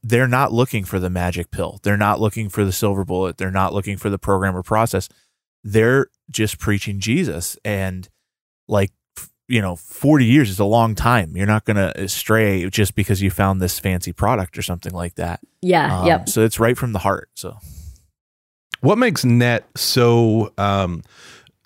they're 0.03 0.27
not 0.27 0.51
looking 0.51 0.83
for 0.83 0.99
the 0.99 1.09
magic 1.09 1.49
pill. 1.49 1.79
They're 1.83 1.97
not 1.97 2.19
looking 2.19 2.49
for 2.49 2.63
the 2.63 2.71
silver 2.71 3.03
bullet. 3.03 3.37
They're 3.37 3.51
not 3.51 3.73
looking 3.73 3.97
for 3.97 4.09
the 4.09 4.19
program 4.19 4.55
or 4.55 4.63
process. 4.63 5.09
They're 5.63 6.07
just 6.29 6.59
preaching 6.59 6.99
Jesus 6.99 7.57
and 7.65 8.07
like 8.67 8.91
you 9.49 9.61
know, 9.61 9.77
40 9.77 10.25
years 10.25 10.49
is 10.49 10.59
a 10.59 10.65
long 10.65 10.93
time. 10.93 11.37
You're 11.37 11.47
not 11.47 11.63
going 11.63 11.77
to 11.77 12.09
stray 12.09 12.69
just 12.69 12.95
because 12.95 13.21
you 13.21 13.31
found 13.31 13.61
this 13.61 13.79
fancy 13.79 14.11
product 14.11 14.57
or 14.57 14.61
something 14.61 14.91
like 14.91 15.15
that. 15.15 15.39
Yeah. 15.61 16.01
Um, 16.01 16.05
yep. 16.05 16.27
So 16.27 16.43
it's 16.43 16.59
right 16.59 16.77
from 16.77 16.91
the 16.91 16.99
heart. 16.99 17.29
So 17.35 17.57
What 18.81 18.97
makes 18.97 19.23
net 19.23 19.65
so? 19.75 20.51
Um, 20.57 21.01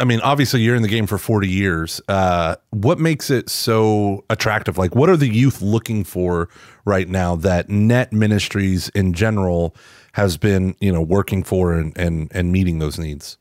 I 0.02 0.04
mean, 0.04 0.20
obviously, 0.22 0.62
you're 0.62 0.76
in 0.76 0.82
the 0.82 0.88
game 0.88 1.06
for 1.06 1.20
40 1.20 1.48
years. 1.48 2.02
Uh, 2.08 2.56
what 2.72 3.00
makes 3.00 3.30
it 3.30 3.50
so 3.50 4.26
attractive? 4.32 4.76
Like, 4.80 4.96
what 4.96 5.10
are 5.10 5.16
the 5.16 5.28
youth 5.28 5.62
looking 5.62 6.04
for 6.04 6.50
right 6.86 7.08
now 7.08 7.36
that 7.36 7.70
Net 7.70 8.12
Ministries 8.12 8.90
in 8.90 9.14
general 9.14 9.76
has 10.14 10.38
been, 10.38 10.76
you 10.80 10.92
know, 10.92 11.02
working 11.02 11.44
for 11.44 11.74
and 11.74 11.96
and 11.98 12.32
and 12.34 12.52
meeting 12.52 12.80
those 12.80 12.98
needs? 12.98 13.38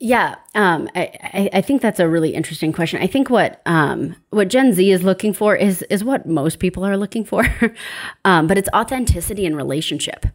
Yeah, 0.00 0.36
um, 0.56 0.88
I, 0.96 1.48
I, 1.52 1.60
think 1.60 1.80
that's 1.80 2.00
a 2.00 2.08
really 2.08 2.34
interesting 2.34 2.72
question. 2.72 3.00
I 3.00 3.06
think 3.06 3.30
what 3.30 3.62
um, 3.66 4.16
what 4.30 4.48
Gen 4.48 4.72
Z 4.72 4.90
is 4.90 5.04
looking 5.04 5.32
for 5.32 5.54
is 5.54 5.82
is 5.82 6.02
what 6.02 6.26
most 6.26 6.58
people 6.58 6.82
are 6.84 6.96
looking 6.96 7.24
for, 7.24 7.44
um, 8.24 8.46
but 8.46 8.58
it's 8.58 8.70
authenticity 8.74 9.46
and 9.46 9.56
relationship. 9.56 10.26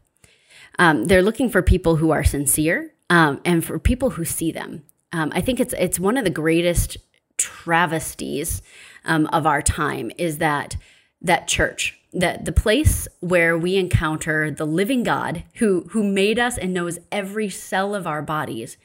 Um, 0.80 1.06
they're 1.06 1.24
looking 1.24 1.50
for 1.50 1.62
people 1.62 1.96
who 1.98 2.12
are 2.12 2.24
sincere 2.24 2.94
um, 3.10 3.42
and 3.44 3.66
for 3.66 3.80
people 3.80 4.12
who 4.12 4.24
see 4.24 4.52
them. 4.52 4.84
Um, 5.12 5.32
I 5.34 5.42
think 5.42 5.60
it's 5.60 5.74
it's 5.78 6.00
one 6.00 6.18
of 6.18 6.24
the 6.24 6.30
greatest 6.30 6.98
travesties 7.38 8.62
um, 9.06 9.28
of 9.28 9.46
our 9.46 9.62
time 9.62 10.12
is 10.18 10.40
that 10.40 10.76
that 11.22 11.48
church 11.48 12.00
that 12.14 12.46
the 12.46 12.52
place 12.52 13.08
where 13.20 13.58
we 13.58 13.76
encounter 13.76 14.50
the 14.50 14.66
living 14.66 15.04
God 15.04 15.44
who 15.56 15.88
who 15.92 16.04
made 16.04 16.40
us 16.40 16.58
and 16.58 16.74
knows 16.74 17.00
every 17.12 17.50
cell 17.50 17.94
of 17.96 18.08
our 18.08 18.22
bodies 18.22 18.78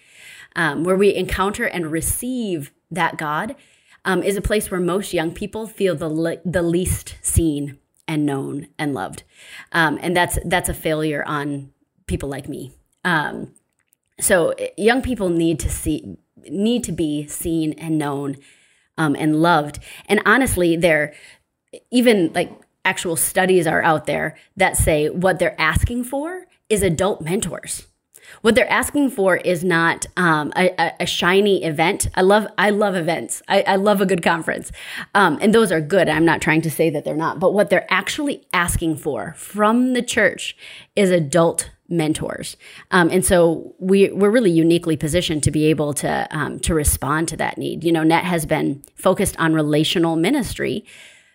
um, 0.57 0.85
where 0.85 0.97
we 0.97 1.15
encounter 1.15 1.65
and 1.65 1.91
receive 1.91 2.73
that 2.91 3.17
God, 3.17 3.57
um, 4.05 4.23
is 4.23 4.37
a 4.37 4.43
place 4.43 4.71
where 4.71 4.81
most 4.81 5.15
young 5.15 5.33
people 5.33 5.67
feel 5.67 5.95
the 5.95 6.09
le- 6.09 6.39
the 6.45 6.63
least 6.63 7.17
seen 7.23 7.79
and 8.09 8.27
known 8.27 8.69
and 8.79 8.95
loved, 8.95 9.23
um, 9.73 9.99
and 10.03 10.17
that's 10.17 10.39
that's 10.45 10.69
a 10.69 10.75
failure 10.75 11.25
on 11.25 11.73
people 12.07 12.29
like 12.29 12.49
me. 12.49 12.73
Um, 13.05 13.55
so 14.23 14.55
young 14.77 15.03
people 15.03 15.29
need 15.29 15.59
to 15.61 15.71
see 15.71 16.17
need 16.49 16.85
to 16.85 16.93
be 16.93 17.27
seen 17.29 17.73
and 17.75 17.99
known 17.99 18.37
um, 18.99 19.15
and 19.19 19.41
loved, 19.43 19.79
and 20.07 20.21
honestly, 20.25 20.77
they're 20.77 21.15
even 21.91 22.33
like 22.33 22.53
actual 22.85 23.17
studies 23.17 23.67
are 23.67 23.83
out 23.83 24.07
there 24.07 24.37
that 24.57 24.77
say 24.77 25.09
what 25.09 25.39
they're 25.39 25.61
asking 25.61 26.05
for 26.05 26.47
is 26.69 26.83
adult 26.83 27.21
mentors 27.21 27.87
what 28.41 28.55
they're 28.55 28.71
asking 28.71 29.11
for 29.11 29.37
is 29.37 29.63
not 29.63 30.07
um, 30.17 30.53
a, 30.57 30.93
a, 31.01 31.07
shiny 31.07 31.65
event. 31.65 32.09
I 32.15 32.23
love 32.23 32.47
I 32.57 32.71
love 32.71 32.95
events. 32.95 33.43
I, 33.47 33.63
I 33.63 33.77
love 33.77 34.01
a 34.01 34.07
good 34.07 34.23
conference, 34.23 34.73
um, 35.15 35.39
and 35.43 35.55
those 35.55 35.71
are 35.71 35.81
good. 35.81 36.09
I'm 36.09 36.25
not 36.25 36.41
trying 36.41 36.63
to 36.63 36.71
say 36.71 36.89
that 36.91 37.05
they're 37.05 37.15
not, 37.15 37.39
but 37.39 37.53
what 37.53 37.69
they're 37.69 37.93
actually 37.93 38.47
asking 38.53 38.97
for 38.97 39.35
from 39.37 39.93
the 39.93 40.03
church 40.03 40.57
is 40.97 41.11
adult 41.11 41.71
mentors, 41.93 42.57
um, 42.91 43.09
and 43.11 43.25
so 43.25 43.75
we 43.79 44.11
we're 44.11 44.31
really 44.31 44.51
uniquely 44.51 44.97
positioned 44.97 45.43
to 45.45 45.51
be 45.51 45.67
able 45.67 45.93
to 45.95 46.27
um, 46.31 46.59
to 46.61 46.75
respond 46.75 47.29
to 47.29 47.37
that 47.37 47.59
need. 47.59 47.85
You 47.85 47.93
know, 47.93 48.03
Net 48.03 48.25
has 48.25 48.47
been 48.47 48.83
focused 48.97 49.39
on 49.39 49.55
relational 49.55 50.17
ministry 50.17 50.85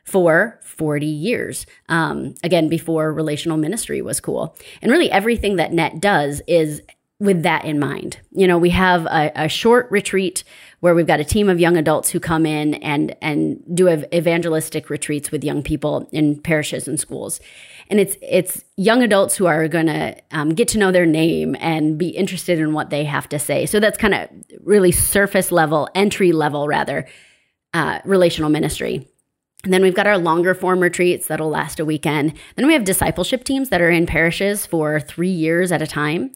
for 0.03 0.59
40 0.63 1.05
years. 1.05 1.65
Um, 1.89 2.35
again, 2.41 2.69
before 2.69 3.11
relational 3.11 3.57
ministry 3.57 4.01
was 4.01 4.19
cool. 4.19 4.55
And 4.81 4.91
really, 4.91 5.11
everything 5.11 5.57
that 5.57 5.73
NET 5.73 5.99
does 5.99 6.41
is 6.47 6.81
with 7.19 7.43
that 7.43 7.65
in 7.65 7.79
mind. 7.79 8.19
You 8.31 8.47
know, 8.47 8.57
we 8.57 8.69
have 8.69 9.05
a, 9.07 9.31
a, 9.35 9.49
short 9.49 9.89
retreat 9.89 10.43
where 10.81 10.93
we've 10.93 11.07
got 11.07 11.19
a 11.19 11.25
team 11.25 11.49
of 11.49 11.59
young 11.59 11.75
adults 11.75 12.09
who 12.11 12.19
come 12.19 12.45
in 12.45 12.75
and 12.75 13.15
and 13.23 13.63
do 13.73 13.89
evangelistic 13.89 14.89
retreats 14.89 15.31
with 15.31 15.43
young 15.43 15.63
people 15.63 16.07
in 16.11 16.39
parishes 16.39 16.87
and 16.87 16.99
schools. 16.99 17.39
And 17.89 17.99
it's 17.99 18.17
it's 18.21 18.63
young 18.75 19.01
adults 19.01 19.35
who 19.35 19.45
are 19.45 19.67
going 19.67 19.85
to 19.85 20.15
um, 20.31 20.49
get 20.49 20.67
to 20.69 20.77
know 20.77 20.91
their 20.91 21.05
name 21.05 21.55
and 21.59 21.97
be 21.97 22.09
interested 22.09 22.59
in 22.59 22.73
what 22.73 22.89
they 22.89 23.05
have 23.05 23.29
to 23.29 23.39
say. 23.39 23.65
So 23.65 23.79
that's 23.79 23.97
kind 23.97 24.13
of 24.13 24.29
really 24.61 24.91
surface 24.91 25.51
level, 25.51 25.89
entry 25.95 26.31
level 26.31 26.67
rather, 26.67 27.07
uh, 27.73 27.99
relational 28.03 28.49
ministry. 28.49 29.07
And 29.63 29.73
then 29.73 29.81
we've 29.81 29.95
got 29.95 30.07
our 30.07 30.17
longer 30.17 30.53
form 30.53 30.79
retreats 30.79 31.27
that'll 31.27 31.49
last 31.49 31.79
a 31.79 31.85
weekend. 31.85 32.33
Then 32.55 32.67
we 32.67 32.73
have 32.73 32.83
discipleship 32.83 33.43
teams 33.43 33.69
that 33.69 33.81
are 33.81 33.89
in 33.89 34.05
parishes 34.05 34.65
for 34.65 34.99
three 34.99 35.29
years 35.29 35.71
at 35.71 35.81
a 35.81 35.87
time. 35.87 36.31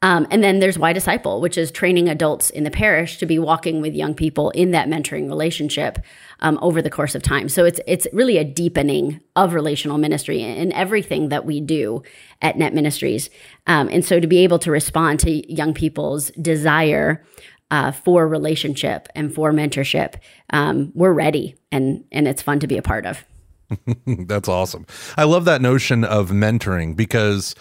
Um, 0.00 0.28
and 0.30 0.44
then 0.44 0.60
there's 0.60 0.78
Y 0.78 0.92
Disciple, 0.92 1.40
which 1.40 1.58
is 1.58 1.72
training 1.72 2.08
adults 2.08 2.50
in 2.50 2.62
the 2.62 2.70
parish 2.70 3.18
to 3.18 3.26
be 3.26 3.38
walking 3.38 3.80
with 3.80 3.94
young 3.94 4.14
people 4.14 4.50
in 4.50 4.70
that 4.70 4.88
mentoring 4.88 5.28
relationship 5.28 5.98
um, 6.38 6.56
over 6.62 6.80
the 6.80 6.90
course 6.90 7.16
of 7.16 7.22
time. 7.22 7.48
So 7.48 7.64
it's 7.64 7.80
it's 7.84 8.06
really 8.12 8.38
a 8.38 8.44
deepening 8.44 9.20
of 9.34 9.54
relational 9.54 9.98
ministry 9.98 10.40
in 10.40 10.72
everything 10.72 11.30
that 11.30 11.44
we 11.44 11.60
do 11.60 12.04
at 12.40 12.56
Net 12.56 12.74
Ministries. 12.74 13.28
Um, 13.66 13.88
and 13.90 14.04
so 14.04 14.20
to 14.20 14.28
be 14.28 14.38
able 14.38 14.60
to 14.60 14.70
respond 14.70 15.18
to 15.20 15.52
young 15.52 15.74
people's 15.74 16.30
desire 16.40 17.24
uh, 17.72 17.90
for 17.90 18.28
relationship 18.28 19.08
and 19.16 19.34
for 19.34 19.52
mentorship, 19.52 20.14
um, 20.50 20.92
we're 20.94 21.12
ready, 21.12 21.56
and 21.72 22.04
and 22.12 22.28
it's 22.28 22.40
fun 22.40 22.60
to 22.60 22.68
be 22.68 22.76
a 22.76 22.82
part 22.82 23.04
of. 23.04 23.24
That's 24.06 24.48
awesome. 24.48 24.86
I 25.16 25.24
love 25.24 25.44
that 25.46 25.60
notion 25.60 26.04
of 26.04 26.30
mentoring 26.30 26.94
because 26.94 27.56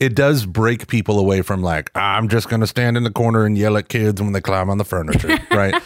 it 0.00 0.14
does 0.16 0.46
break 0.46 0.88
people 0.88 1.18
away 1.18 1.42
from 1.42 1.62
like 1.62 1.90
I'm 1.94 2.28
just 2.28 2.48
going 2.48 2.60
to 2.60 2.66
stand 2.66 2.96
in 2.96 3.04
the 3.04 3.12
corner 3.12 3.44
and 3.44 3.56
yell 3.56 3.76
at 3.76 3.88
kids 3.88 4.20
when 4.20 4.32
they 4.32 4.40
climb 4.40 4.70
on 4.70 4.78
the 4.78 4.84
furniture, 4.84 5.38
right? 5.50 5.80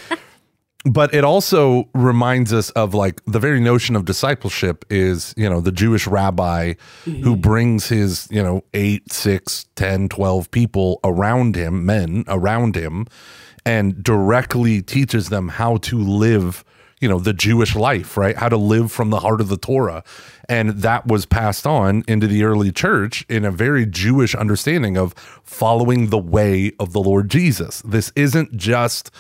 But 0.87 1.15
it 1.15 1.25
also 1.25 1.89
reminds 1.95 2.53
us 2.53 2.71
of 2.71 2.95
like 2.95 3.25
the 3.25 3.39
very 3.39 3.59
notion 3.59 3.97
of 3.97 4.05
discipleship 4.05 4.85
is, 4.91 5.35
you 5.37 5.49
know, 5.49 5.61
the 5.61 5.73
Jewish 5.73 6.07
rabbi 6.07 6.75
mm-hmm. 7.05 7.23
who 7.23 7.37
brings 7.37 7.89
his, 7.89 8.29
you 8.31 8.43
know, 8.43 8.63
eight, 8.75 9.11
six, 9.13 9.67
ten, 9.77 10.09
twelve 10.09 10.51
people 10.51 11.01
around 11.03 11.57
him, 11.57 11.85
men 11.85 12.25
around 12.29 12.77
him, 12.77 13.07
and 13.67 14.03
directly 14.03 14.83
teaches 14.83 15.31
them 15.31 15.49
how 15.49 15.79
to 15.79 15.99
live 15.99 16.65
you 17.05 17.11
know 17.11 17.19
the 17.19 17.35
Jewish 17.35 17.77
life, 17.77 18.17
right? 18.17 18.35
How 18.35 18.49
to 18.49 18.57
live 18.57 18.91
from 18.91 19.11
the 19.11 19.21
heart 19.21 19.43
of 19.43 19.51
the 19.51 19.59
Torah, 19.59 20.03
and 20.49 20.71
that 20.71 21.07
was 21.07 21.27
passed 21.27 21.67
on 21.67 22.03
into 22.09 22.27
the 22.27 22.45
early 22.45 22.73
church 22.73 23.27
in 23.29 23.45
a 23.45 23.51
very 23.51 23.85
Jewish 23.85 24.35
understanding 24.35 24.97
of 24.97 25.13
following 25.43 26.09
the 26.09 26.17
way 26.17 26.73
of 26.81 26.95
the 26.95 27.01
Lord 27.01 27.29
Jesus. 27.29 27.83
This 27.83 28.11
isn't 28.17 28.57
just 28.57 29.11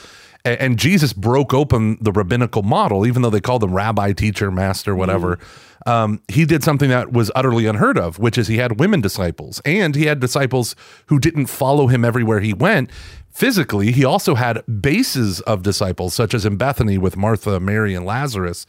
and 0.46 0.78
Jesus 0.78 1.12
broke 1.12 1.52
open 1.52 1.98
the 2.00 2.12
rabbinical 2.12 2.62
model, 2.62 3.06
even 3.06 3.20
though 3.20 3.30
they 3.30 3.40
called 3.40 3.62
him 3.62 3.74
rabbi, 3.74 4.12
teacher, 4.12 4.50
master, 4.50 4.96
whatever. 4.96 5.36
Mm. 5.36 5.90
Um, 5.90 6.22
he 6.28 6.46
did 6.46 6.64
something 6.64 6.88
that 6.88 7.12
was 7.12 7.30
utterly 7.34 7.66
unheard 7.66 7.98
of, 7.98 8.18
which 8.18 8.38
is 8.38 8.48
he 8.48 8.56
had 8.56 8.80
women 8.80 9.02
disciples, 9.02 9.60
and 9.66 9.94
he 9.94 10.06
had 10.06 10.20
disciples 10.20 10.74
who 11.06 11.18
didn't 11.18 11.46
follow 11.46 11.86
him 11.88 12.02
everywhere 12.02 12.40
he 12.40 12.54
went 12.54 12.90
physically, 13.34 13.92
he 13.92 14.04
also 14.04 14.36
had 14.36 14.62
bases 14.80 15.40
of 15.42 15.62
disciples, 15.62 16.14
such 16.14 16.32
as 16.32 16.46
in 16.46 16.56
Bethany 16.56 16.96
with 16.96 17.16
Martha, 17.16 17.60
Mary, 17.60 17.94
and 17.94 18.06
Lazarus. 18.06 18.66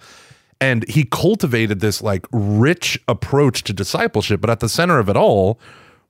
And 0.60 0.88
he 0.90 1.06
cultivated 1.06 1.80
this 1.80 2.02
like 2.02 2.26
rich 2.32 3.00
approach 3.08 3.64
to 3.66 3.74
discipleship, 3.74 4.42
but 4.42 4.50
at 4.50 4.60
the 4.60 4.70
center 4.70 5.00
of 5.00 5.08
it 5.08 5.16
all 5.16 5.60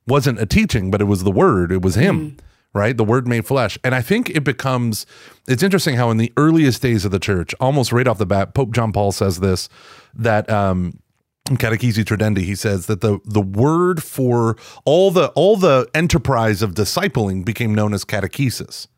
wasn't 0.06 0.40
a 0.40 0.46
teaching, 0.46 0.90
but 0.90 1.00
it 1.00 1.04
was 1.04 1.22
the 1.24 1.30
word, 1.30 1.70
it 1.70 1.82
was 1.82 1.94
him. 1.94 2.30
Mm. 2.32 2.38
Right, 2.72 2.94
the 2.94 3.04
word 3.04 3.26
made 3.26 3.46
flesh. 3.46 3.78
And 3.82 3.94
I 3.94 4.02
think 4.02 4.28
it 4.28 4.44
becomes, 4.44 5.06
it's 5.48 5.62
interesting 5.62 5.96
how 5.96 6.10
in 6.10 6.18
the 6.18 6.30
earliest 6.36 6.82
days 6.82 7.06
of 7.06 7.10
the 7.10 7.18
church, 7.18 7.54
almost 7.58 7.90
right 7.90 8.06
off 8.06 8.18
the 8.18 8.26
bat, 8.26 8.52
Pope 8.52 8.70
John 8.72 8.92
Paul 8.92 9.12
says 9.12 9.40
this 9.40 9.70
that 10.14 10.50
um, 10.50 10.98
Catechesi 11.46 12.04
Tradendae, 12.04 12.38
he 12.38 12.54
says 12.54 12.86
that 12.86 13.00
the 13.00 13.20
the 13.24 13.40
word 13.40 14.02
for 14.02 14.56
all 14.84 15.10
the 15.10 15.28
all 15.34 15.56
the 15.56 15.88
enterprise 15.94 16.62
of 16.62 16.74
discipling 16.74 17.44
became 17.44 17.74
known 17.74 17.94
as 17.94 18.04
catechesis. 18.04 18.88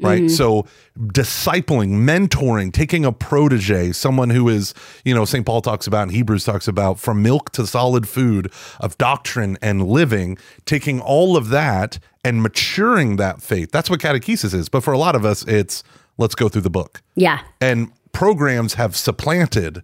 Right. 0.00 0.22
Mm-hmm. 0.22 0.28
So 0.28 0.66
discipling, 0.98 1.90
mentoring, 1.90 2.72
taking 2.72 3.04
a 3.04 3.12
protege, 3.12 3.92
someone 3.92 4.30
who 4.30 4.48
is, 4.48 4.74
you 5.04 5.14
know, 5.14 5.24
St. 5.24 5.46
Paul 5.46 5.62
talks 5.62 5.86
about 5.86 6.04
and 6.04 6.10
Hebrews 6.10 6.44
talks 6.44 6.66
about 6.66 6.98
from 6.98 7.22
milk 7.22 7.52
to 7.52 7.66
solid 7.68 8.08
food 8.08 8.52
of 8.80 8.98
doctrine 8.98 9.58
and 9.62 9.86
living, 9.86 10.38
taking 10.64 11.00
all 11.00 11.36
of 11.36 11.50
that 11.50 12.00
and 12.24 12.42
maturing 12.42 13.14
that 13.16 13.42
faith. 13.42 13.70
That's 13.70 13.88
what 13.88 14.00
catechesis 14.00 14.54
is. 14.54 14.68
But 14.68 14.82
for 14.82 14.92
a 14.92 14.98
lot 14.98 15.14
of 15.14 15.24
us, 15.24 15.44
it's 15.46 15.84
let's 16.18 16.34
go 16.34 16.48
through 16.48 16.62
the 16.62 16.70
book. 16.70 17.00
Yeah. 17.14 17.40
And 17.60 17.92
programs 18.12 18.74
have 18.74 18.96
supplanted 18.96 19.82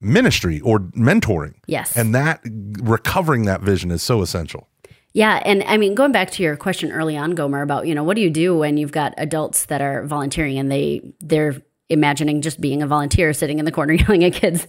ministry 0.00 0.60
or 0.60 0.80
mentoring. 0.80 1.54
Yes. 1.66 1.96
And 1.96 2.14
that 2.14 2.40
recovering 2.80 3.44
that 3.44 3.60
vision 3.60 3.90
is 3.90 4.02
so 4.02 4.22
essential. 4.22 4.68
Yeah, 5.12 5.42
and 5.44 5.64
I 5.64 5.76
mean 5.76 5.94
going 5.94 6.12
back 6.12 6.30
to 6.32 6.42
your 6.42 6.56
question 6.56 6.92
early 6.92 7.16
on 7.16 7.32
Gomer 7.32 7.62
about, 7.62 7.86
you 7.86 7.94
know, 7.94 8.04
what 8.04 8.14
do 8.14 8.22
you 8.22 8.30
do 8.30 8.56
when 8.56 8.76
you've 8.76 8.92
got 8.92 9.12
adults 9.18 9.66
that 9.66 9.80
are 9.80 10.04
volunteering 10.06 10.58
and 10.58 10.70
they 10.70 11.02
they're 11.20 11.60
imagining 11.90 12.40
just 12.40 12.60
being 12.60 12.82
a 12.82 12.86
volunteer 12.86 13.32
sitting 13.32 13.58
in 13.58 13.64
the 13.64 13.72
corner 13.72 13.92
yelling 13.94 14.24
at 14.24 14.32
kids. 14.32 14.66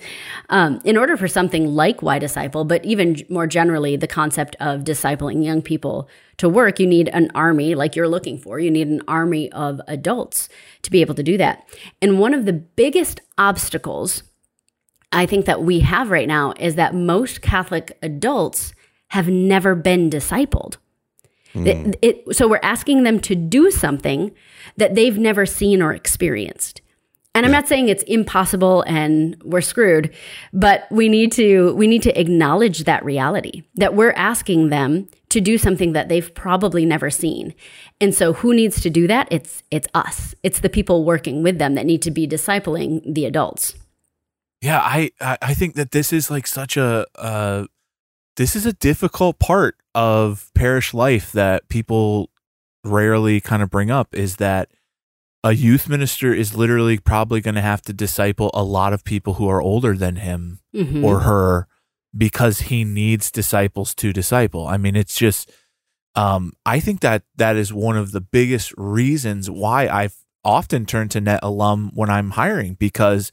Um, 0.49 0.81
in 0.83 0.97
order 0.97 1.15
for 1.15 1.27
something 1.27 1.67
like 1.67 2.01
Y 2.01 2.19
Disciple, 2.19 2.65
but 2.65 2.83
even 2.83 3.17
more 3.29 3.47
generally, 3.47 3.95
the 3.95 4.07
concept 4.07 4.55
of 4.59 4.81
discipling 4.81 5.45
young 5.45 5.61
people 5.61 6.09
to 6.37 6.49
work, 6.49 6.79
you 6.79 6.87
need 6.87 7.09
an 7.09 7.29
army 7.35 7.75
like 7.75 7.95
you're 7.95 8.07
looking 8.07 8.39
for. 8.39 8.59
You 8.59 8.71
need 8.71 8.87
an 8.87 9.01
army 9.07 9.51
of 9.51 9.79
adults 9.87 10.49
to 10.81 10.91
be 10.91 11.01
able 11.01 11.13
to 11.13 11.23
do 11.23 11.37
that. 11.37 11.63
And 12.01 12.19
one 12.19 12.33
of 12.33 12.45
the 12.45 12.53
biggest 12.53 13.21
obstacles 13.37 14.23
I 15.11 15.25
think 15.25 15.45
that 15.45 15.63
we 15.63 15.81
have 15.81 16.09
right 16.09 16.27
now 16.27 16.53
is 16.59 16.75
that 16.75 16.93
most 16.93 17.41
Catholic 17.41 17.97
adults 18.01 18.73
have 19.07 19.27
never 19.27 19.75
been 19.75 20.09
discipled. 20.09 20.77
Mm. 21.53 21.67
It, 21.67 21.99
it, 22.01 22.35
so 22.35 22.47
we're 22.47 22.61
asking 22.63 23.03
them 23.03 23.19
to 23.21 23.35
do 23.35 23.71
something 23.71 24.31
that 24.77 24.95
they've 24.95 25.17
never 25.17 25.45
seen 25.45 25.81
or 25.81 25.93
experienced. 25.93 26.81
And 27.33 27.45
I'm 27.45 27.51
not 27.51 27.67
saying 27.67 27.87
it's 27.87 28.03
impossible 28.03 28.81
and 28.81 29.41
we're 29.45 29.61
screwed, 29.61 30.13
but 30.51 30.85
we 30.91 31.07
need 31.07 31.31
to 31.33 31.73
we 31.75 31.87
need 31.87 32.03
to 32.03 32.19
acknowledge 32.19 32.83
that 32.83 33.05
reality 33.05 33.63
that 33.75 33.95
we're 33.95 34.11
asking 34.11 34.67
them 34.67 35.07
to 35.29 35.39
do 35.39 35.57
something 35.57 35.93
that 35.93 36.09
they've 36.09 36.33
probably 36.35 36.85
never 36.85 37.09
seen. 37.09 37.53
And 38.01 38.13
so 38.13 38.33
who 38.33 38.53
needs 38.53 38.81
to 38.81 38.89
do 38.89 39.07
that? 39.07 39.29
It's 39.31 39.63
it's 39.71 39.87
us. 39.93 40.35
It's 40.43 40.59
the 40.59 40.67
people 40.67 41.05
working 41.05 41.41
with 41.41 41.57
them 41.57 41.75
that 41.75 41.85
need 41.85 42.01
to 42.01 42.11
be 42.11 42.27
discipling 42.27 43.01
the 43.13 43.25
adults. 43.25 43.75
Yeah, 44.61 44.79
I 44.79 45.11
I 45.19 45.53
think 45.53 45.75
that 45.75 45.91
this 45.91 46.13
is 46.13 46.29
like 46.29 46.47
such 46.47 46.77
a 46.77 47.05
uh 47.15 47.65
this 48.37 48.55
is 48.55 48.65
a 48.65 48.73
difficult 48.73 49.39
part 49.39 49.75
of 49.93 50.51
parish 50.55 50.93
life 50.93 51.31
that 51.31 51.67
people 51.67 52.29
rarely 52.83 53.41
kind 53.41 53.61
of 53.61 53.69
bring 53.69 53.91
up 53.91 54.15
is 54.15 54.37
that 54.37 54.69
a 55.43 55.53
youth 55.53 55.89
minister 55.89 56.33
is 56.33 56.55
literally 56.55 56.97
probably 56.97 57.41
going 57.41 57.55
to 57.55 57.61
have 57.61 57.81
to 57.81 57.93
disciple 57.93 58.51
a 58.53 58.63
lot 58.63 58.93
of 58.93 59.03
people 59.03 59.35
who 59.35 59.47
are 59.47 59.61
older 59.61 59.95
than 59.95 60.17
him 60.17 60.59
mm-hmm. 60.73 61.03
or 61.03 61.21
her 61.21 61.67
because 62.15 62.61
he 62.61 62.83
needs 62.83 63.31
disciples 63.31 63.95
to 63.95 64.13
disciple. 64.13 64.67
I 64.67 64.77
mean, 64.77 64.95
it's 64.95 65.15
just, 65.15 65.51
um, 66.15 66.53
I 66.65 66.79
think 66.79 66.99
that 67.01 67.23
that 67.37 67.55
is 67.55 67.73
one 67.73 67.97
of 67.97 68.11
the 68.11 68.21
biggest 68.21 68.73
reasons 68.77 69.49
why 69.49 69.87
I've 69.87 70.15
often 70.43 70.85
turned 70.85 71.11
to 71.11 71.21
net 71.21 71.39
alum 71.41 71.91
when 71.93 72.09
I'm 72.09 72.31
hiring 72.31 72.75
because 72.75 73.31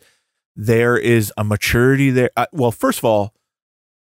there 0.58 0.98
is 0.98 1.32
a 1.36 1.44
maturity 1.44 2.10
there. 2.10 2.30
Uh, 2.36 2.46
well, 2.52 2.72
first 2.72 2.98
of 2.98 3.04
all, 3.04 3.32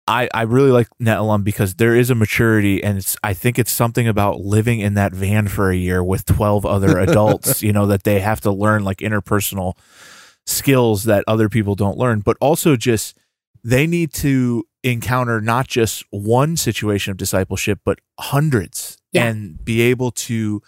I, 0.05 0.27
I 0.33 0.41
really 0.41 0.71
like 0.71 0.89
net 0.99 1.17
alum 1.17 1.43
because 1.43 1.75
there 1.75 1.95
is 1.95 2.09
a 2.09 2.15
maturity 2.15 2.83
and 2.83 2.97
it's 2.97 3.15
I 3.23 3.33
think 3.33 3.57
it's 3.57 3.71
something 3.71 4.05
about 4.05 4.41
living 4.41 4.81
in 4.81 4.95
that 4.95 5.13
van 5.13 5.47
for 5.47 5.71
a 5.71 5.75
year 5.75 6.03
with 6.03 6.25
12 6.25 6.65
other 6.65 6.99
adults, 6.99 7.63
you 7.63 7.71
know, 7.71 7.87
that 7.87 8.03
they 8.03 8.19
have 8.19 8.41
to 8.41 8.51
learn 8.51 8.83
like 8.83 8.97
interpersonal 8.97 9.77
skills 10.45 11.05
that 11.05 11.23
other 11.25 11.47
people 11.47 11.75
don't 11.75 11.97
learn, 11.97 12.19
but 12.19 12.35
also 12.41 12.75
just 12.75 13.17
they 13.63 13.87
need 13.87 14.11
to 14.11 14.65
encounter 14.83 15.39
not 15.39 15.69
just 15.69 16.03
one 16.09 16.57
situation 16.57 17.11
of 17.11 17.17
discipleship, 17.17 17.79
but 17.85 17.99
hundreds 18.19 18.97
yeah. 19.13 19.27
and 19.27 19.63
be 19.63 19.79
able 19.79 20.11
to 20.11 20.61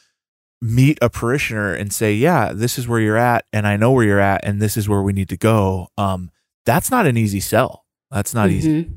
meet 0.65 0.97
a 1.01 1.09
parishioner 1.09 1.73
and 1.73 1.93
say, 1.93 2.13
yeah, 2.13 2.51
this 2.53 2.77
is 2.77 2.87
where 2.87 2.99
you're 2.99 3.17
at. 3.17 3.45
And 3.53 3.67
I 3.67 3.77
know 3.77 3.91
where 3.91 4.03
you're 4.03 4.19
at. 4.19 4.43
And 4.43 4.61
this 4.61 4.77
is 4.77 4.89
where 4.89 5.01
we 5.01 5.13
need 5.13 5.29
to 5.29 5.37
go. 5.37 5.87
Um, 5.97 6.31
that's 6.65 6.89
not 6.89 7.05
an 7.05 7.17
easy 7.17 7.39
sell. 7.39 7.85
That's 8.11 8.33
not 8.33 8.49
mm-hmm. 8.49 8.57
easy. 8.57 8.89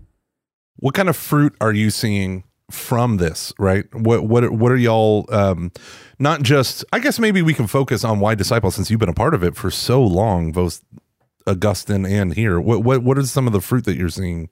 What 0.77 0.95
kind 0.95 1.09
of 1.09 1.17
fruit 1.17 1.55
are 1.61 1.73
you 1.73 1.91
seeing 1.91 2.45
from 2.71 3.17
this? 3.19 3.53
Right. 3.59 3.85
What 3.95 4.25
what 4.25 4.51
what 4.53 4.71
are 4.71 4.77
y'all? 4.77 5.27
Um, 5.31 5.73
not 6.19 6.43
just. 6.43 6.85
I 6.93 7.01
guess 7.01 7.19
maybe 7.19 7.43
we 7.43 7.55
can 7.55 7.67
focus 7.67 8.05
on 8.05 8.21
Y 8.21 8.35
Disciple 8.35 8.71
since 8.71 8.91
you've 8.91 9.01
been 9.01 9.09
a 9.09 9.15
part 9.15 9.35
of 9.35 9.43
it 9.43 9.57
for 9.57 9.71
so 9.71 10.03
long, 10.03 10.53
both 10.53 10.85
Augustine 11.47 12.07
and 12.07 12.35
here. 12.35 12.61
What 12.61 12.85
what 12.85 13.03
what 13.03 13.19
is 13.19 13.31
some 13.31 13.47
of 13.47 13.53
the 13.53 13.61
fruit 13.61 13.85
that 13.87 13.97
you're 13.97 14.09
seeing? 14.09 14.49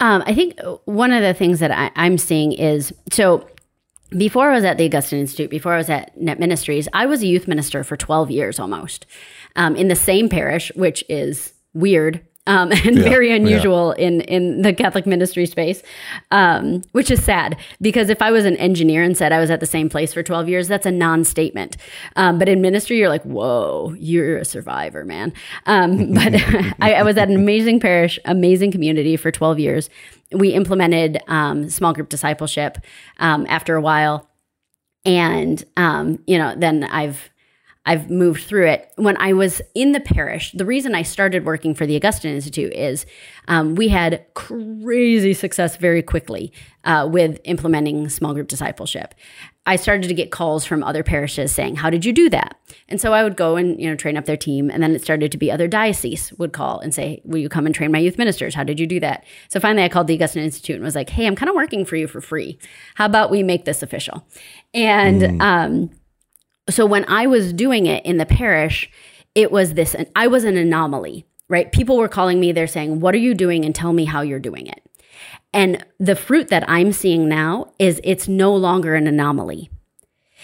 Um, 0.00 0.22
I 0.26 0.34
think 0.34 0.58
one 0.86 1.12
of 1.12 1.22
the 1.22 1.34
things 1.34 1.60
that 1.60 1.70
I, 1.70 1.90
I'm 1.94 2.18
seeing 2.18 2.52
is 2.52 2.92
so 3.12 3.46
before 4.16 4.50
I 4.50 4.54
was 4.54 4.64
at 4.64 4.78
the 4.78 4.86
Augustine 4.86 5.20
Institute, 5.20 5.50
before 5.50 5.74
I 5.74 5.78
was 5.78 5.90
at 5.90 6.16
Net 6.20 6.38
Ministries, 6.38 6.88
I 6.92 7.06
was 7.06 7.22
a 7.22 7.26
youth 7.26 7.48
minister 7.48 7.84
for 7.84 7.96
12 7.96 8.30
years 8.30 8.58
almost 8.58 9.06
um, 9.56 9.76
in 9.76 9.88
the 9.88 9.96
same 9.96 10.28
parish, 10.28 10.70
which 10.74 11.04
is 11.08 11.52
weird 11.74 12.24
um, 12.46 12.72
and 12.84 12.96
yeah, 12.96 13.02
very 13.02 13.32
unusual 13.32 13.94
yeah. 13.96 14.06
in 14.06 14.20
in 14.22 14.62
the 14.62 14.72
Catholic 14.72 15.06
ministry 15.06 15.46
space, 15.46 15.82
um, 16.30 16.82
which 16.92 17.10
is 17.10 17.22
sad 17.22 17.56
because 17.80 18.10
if 18.10 18.20
I 18.20 18.30
was 18.30 18.44
an 18.44 18.56
engineer 18.56 19.02
and 19.02 19.16
said 19.16 19.32
I 19.32 19.38
was 19.38 19.50
at 19.50 19.60
the 19.60 19.66
same 19.66 19.88
place 19.88 20.12
for 20.12 20.22
twelve 20.22 20.48
years, 20.48 20.68
that's 20.68 20.86
a 20.86 20.90
non-statement. 20.90 21.76
Um, 22.16 22.38
but 22.38 22.48
in 22.48 22.60
ministry, 22.60 22.98
you're 22.98 23.08
like, 23.08 23.22
whoa, 23.22 23.94
you're 23.98 24.38
a 24.38 24.44
survivor, 24.44 25.04
man. 25.04 25.32
Um, 25.66 26.12
but 26.14 26.34
I, 26.80 26.94
I, 26.94 27.02
was 27.02 27.16
at 27.16 27.28
an 27.28 27.36
amazing 27.36 27.80
parish, 27.80 28.18
amazing 28.24 28.72
community 28.72 29.16
for 29.16 29.30
twelve 29.30 29.58
years. 29.58 29.88
We 30.34 30.50
implemented 30.50 31.20
um, 31.28 31.68
small 31.70 31.92
group 31.92 32.08
discipleship 32.08 32.78
um, 33.18 33.46
after 33.48 33.76
a 33.76 33.80
while, 33.80 34.28
and 35.04 35.62
you 36.26 36.38
know, 36.38 36.54
then 36.56 36.84
I've 36.84 37.30
I've 37.84 38.10
moved 38.10 38.44
through 38.44 38.68
it. 38.68 38.92
When 38.96 39.16
I 39.16 39.32
was 39.32 39.60
in 39.74 39.92
the 39.92 39.98
parish, 39.98 40.52
the 40.52 40.64
reason 40.64 40.94
I 40.94 41.02
started 41.02 41.44
working 41.44 41.74
for 41.74 41.84
the 41.84 41.96
Augustine 41.96 42.34
Institute 42.34 42.72
is 42.72 43.06
um, 43.48 43.74
we 43.74 43.88
had 43.88 44.24
crazy 44.34 45.34
success 45.34 45.76
very 45.76 46.02
quickly 46.02 46.52
uh, 46.84 47.08
with 47.10 47.40
implementing 47.44 48.08
small 48.08 48.34
group 48.34 48.46
discipleship. 48.46 49.14
I 49.64 49.76
started 49.76 50.08
to 50.08 50.14
get 50.14 50.32
calls 50.32 50.64
from 50.64 50.82
other 50.82 51.02
parishes 51.02 51.52
saying, 51.52 51.76
"How 51.76 51.90
did 51.90 52.04
you 52.04 52.12
do 52.12 52.28
that?" 52.30 52.58
And 52.88 53.00
so 53.00 53.12
I 53.12 53.22
would 53.22 53.36
go 53.36 53.56
and 53.56 53.80
you 53.80 53.88
know 53.88 53.94
train 53.94 54.16
up 54.16 54.24
their 54.24 54.36
team, 54.36 54.70
and 54.70 54.82
then 54.82 54.94
it 54.94 55.02
started 55.02 55.30
to 55.32 55.38
be 55.38 55.50
other 55.50 55.68
dioceses 55.68 56.36
would 56.38 56.52
call 56.52 56.80
and 56.80 56.92
say, 56.92 57.20
"Will 57.24 57.38
you 57.38 57.48
come 57.48 57.66
and 57.66 57.74
train 57.74 57.92
my 57.92 57.98
youth 57.98 58.18
ministers? 58.18 58.54
How 58.54 58.64
did 58.64 58.80
you 58.80 58.86
do 58.86 58.98
that?" 59.00 59.24
So 59.48 59.60
finally, 59.60 59.84
I 59.84 59.88
called 59.88 60.08
the 60.08 60.14
Augustine 60.14 60.42
Institute 60.42 60.76
and 60.76 60.84
was 60.84 60.96
like, 60.96 61.10
"Hey, 61.10 61.26
I'm 61.26 61.36
kind 61.36 61.48
of 61.48 61.54
working 61.54 61.84
for 61.84 61.96
you 61.96 62.08
for 62.08 62.20
free. 62.20 62.58
How 62.96 63.06
about 63.06 63.30
we 63.30 63.42
make 63.42 63.64
this 63.64 63.82
official?" 63.82 64.26
And 64.74 65.22
mm. 65.22 65.40
um, 65.40 65.90
so 66.70 66.86
when 66.86 67.04
I 67.08 67.26
was 67.26 67.52
doing 67.52 67.86
it 67.86 68.04
in 68.04 68.18
the 68.18 68.26
parish, 68.26 68.90
it 69.34 69.50
was 69.50 69.74
this, 69.74 69.94
and 69.94 70.08
I 70.14 70.26
was 70.26 70.44
an 70.44 70.56
anomaly, 70.56 71.26
right? 71.48 71.70
People 71.70 71.96
were 71.96 72.08
calling 72.08 72.40
me, 72.40 72.52
they're 72.52 72.66
saying, 72.66 73.00
What 73.00 73.14
are 73.14 73.18
you 73.18 73.34
doing? 73.34 73.64
And 73.64 73.74
tell 73.74 73.92
me 73.92 74.04
how 74.04 74.20
you're 74.20 74.38
doing 74.38 74.66
it. 74.66 74.81
And 75.54 75.84
the 75.98 76.16
fruit 76.16 76.48
that 76.48 76.68
I'm 76.68 76.92
seeing 76.92 77.28
now 77.28 77.72
is 77.78 78.00
it's 78.04 78.28
no 78.28 78.54
longer 78.54 78.94
an 78.94 79.06
anomaly. 79.06 79.70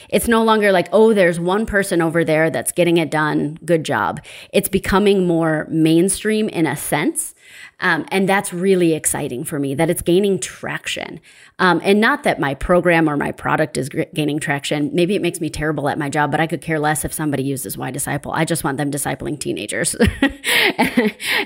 It's 0.09 0.29
no 0.29 0.45
longer 0.45 0.71
like, 0.71 0.89
oh, 0.93 1.13
there's 1.13 1.41
one 1.41 1.67
person 1.67 2.01
over 2.01 2.25
there 2.25 2.51
that's 2.51 2.73
getting 2.73 2.99
it 2.99 3.11
done. 3.11 3.59
Good 3.65 3.85
job. 3.85 4.25
It's 4.53 4.69
becoming 4.69 5.27
more 5.27 5.67
mainstream 5.71 6.49
in 6.49 6.67
a 6.67 6.77
sense 6.77 7.35
um, 7.81 8.07
and 8.11 8.29
that's 8.29 8.53
really 8.53 8.95
exciting 8.95 9.45
for 9.45 9.59
me 9.59 9.75
that 9.77 9.89
it's 9.89 10.03
gaining 10.03 10.41
traction. 10.41 11.21
Um, 11.61 11.81
and 11.85 12.01
not 12.01 12.25
that 12.25 12.41
my 12.41 12.55
program 12.55 13.09
or 13.09 13.17
my 13.17 13.31
product 13.31 13.77
is 13.77 13.89
g- 13.89 14.07
gaining 14.13 14.41
traction. 14.41 14.91
Maybe 14.93 15.15
it 15.15 15.23
makes 15.23 15.41
me 15.41 15.49
terrible 15.49 15.89
at 15.89 15.97
my 15.97 16.09
job, 16.09 16.33
but 16.33 16.41
I 16.41 16.49
could 16.49 16.61
care 16.61 16.81
less 16.81 17.05
if 17.05 17.13
somebody 17.13 17.45
uses 17.45 17.79
Y 17.79 17.91
Disciple. 17.93 18.33
I 18.33 18.45
just 18.45 18.65
want 18.65 18.79
them 18.79 18.91
discipling 18.91 19.39
teenagers. 19.39 19.95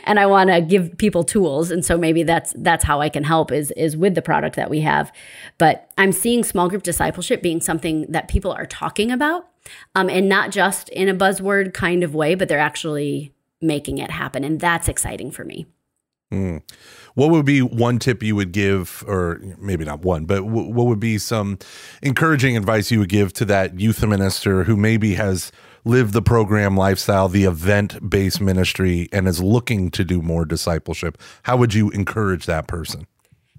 and 0.05 0.19
I 0.19 0.25
want 0.25 0.49
to 0.49 0.63
give 0.63 0.97
people 0.97 1.23
tools. 1.23 1.71
And 1.71 1.85
so 1.85 1.99
maybe 1.99 2.23
that's 2.23 2.55
that's 2.57 2.85
how 2.85 3.03
I 3.03 3.11
can 3.11 3.25
help 3.25 3.53
is 3.53 3.71
is 3.73 3.95
with 3.95 4.15
the 4.15 4.23
product 4.23 4.57
that 4.57 4.71
we 4.71 4.81
have. 4.81 5.13
But 5.59 5.91
I'm 5.99 6.13
seeing 6.13 6.45
small 6.45 6.71
group 6.71 6.83
discipleship 6.83 7.43
being 7.43 7.61
something 7.61 8.07
that 8.09 8.29
people 8.29 8.53
are 8.53 8.67
talking 8.67 9.11
about. 9.11 9.49
Um, 9.95 10.09
and 10.09 10.29
not 10.29 10.51
just 10.51 10.89
in 10.89 11.09
a 11.09 11.15
buzzword 11.15 11.73
kind 11.75 12.03
of 12.03 12.15
way, 12.15 12.35
but 12.35 12.49
they're 12.49 12.59
actually 12.59 13.33
making 13.61 13.99
it 13.99 14.11
happen. 14.11 14.45
And 14.45 14.59
that's 14.59 14.89
exciting 14.89 15.31
for 15.31 15.45
me. 15.45 15.67
Mm. 16.33 16.63
What 17.15 17.31
would 17.31 17.45
be 17.45 17.61
one 17.61 17.99
tip 17.99 18.23
you 18.23 18.35
would 18.37 18.53
give, 18.53 19.05
or 19.07 19.39
maybe 19.59 19.85
not 19.85 20.01
one, 20.01 20.25
but 20.25 20.37
w- 20.37 20.71
what 20.71 20.87
would 20.87 20.99
be 20.99 21.19
some 21.19 21.59
encouraging 22.01 22.57
advice 22.57 22.91
you 22.91 23.01
would 23.01 23.11
give 23.11 23.35
to 23.35 23.45
that 23.45 23.79
youth 23.79 24.05
minister 24.05 24.65
who 24.65 24.75
maybe 24.75 25.15
has 25.15 25.53
lived 25.85 26.15
the 26.15 26.23
program 26.23 26.75
lifestyle, 26.75 27.29
the 27.29 27.45
event 27.45 28.09
based 28.09 28.41
ministry, 28.41 29.11
and 29.13 29.29
is 29.29 29.43
looking 29.43 29.91
to 29.91 30.05
do 30.05 30.23
more 30.23 30.47
discipleship? 30.47 31.19
How 31.43 31.59
would 31.59 31.75
you 31.75 31.91
encourage 31.91 32.47
that 32.47 32.67
person? 32.67 33.07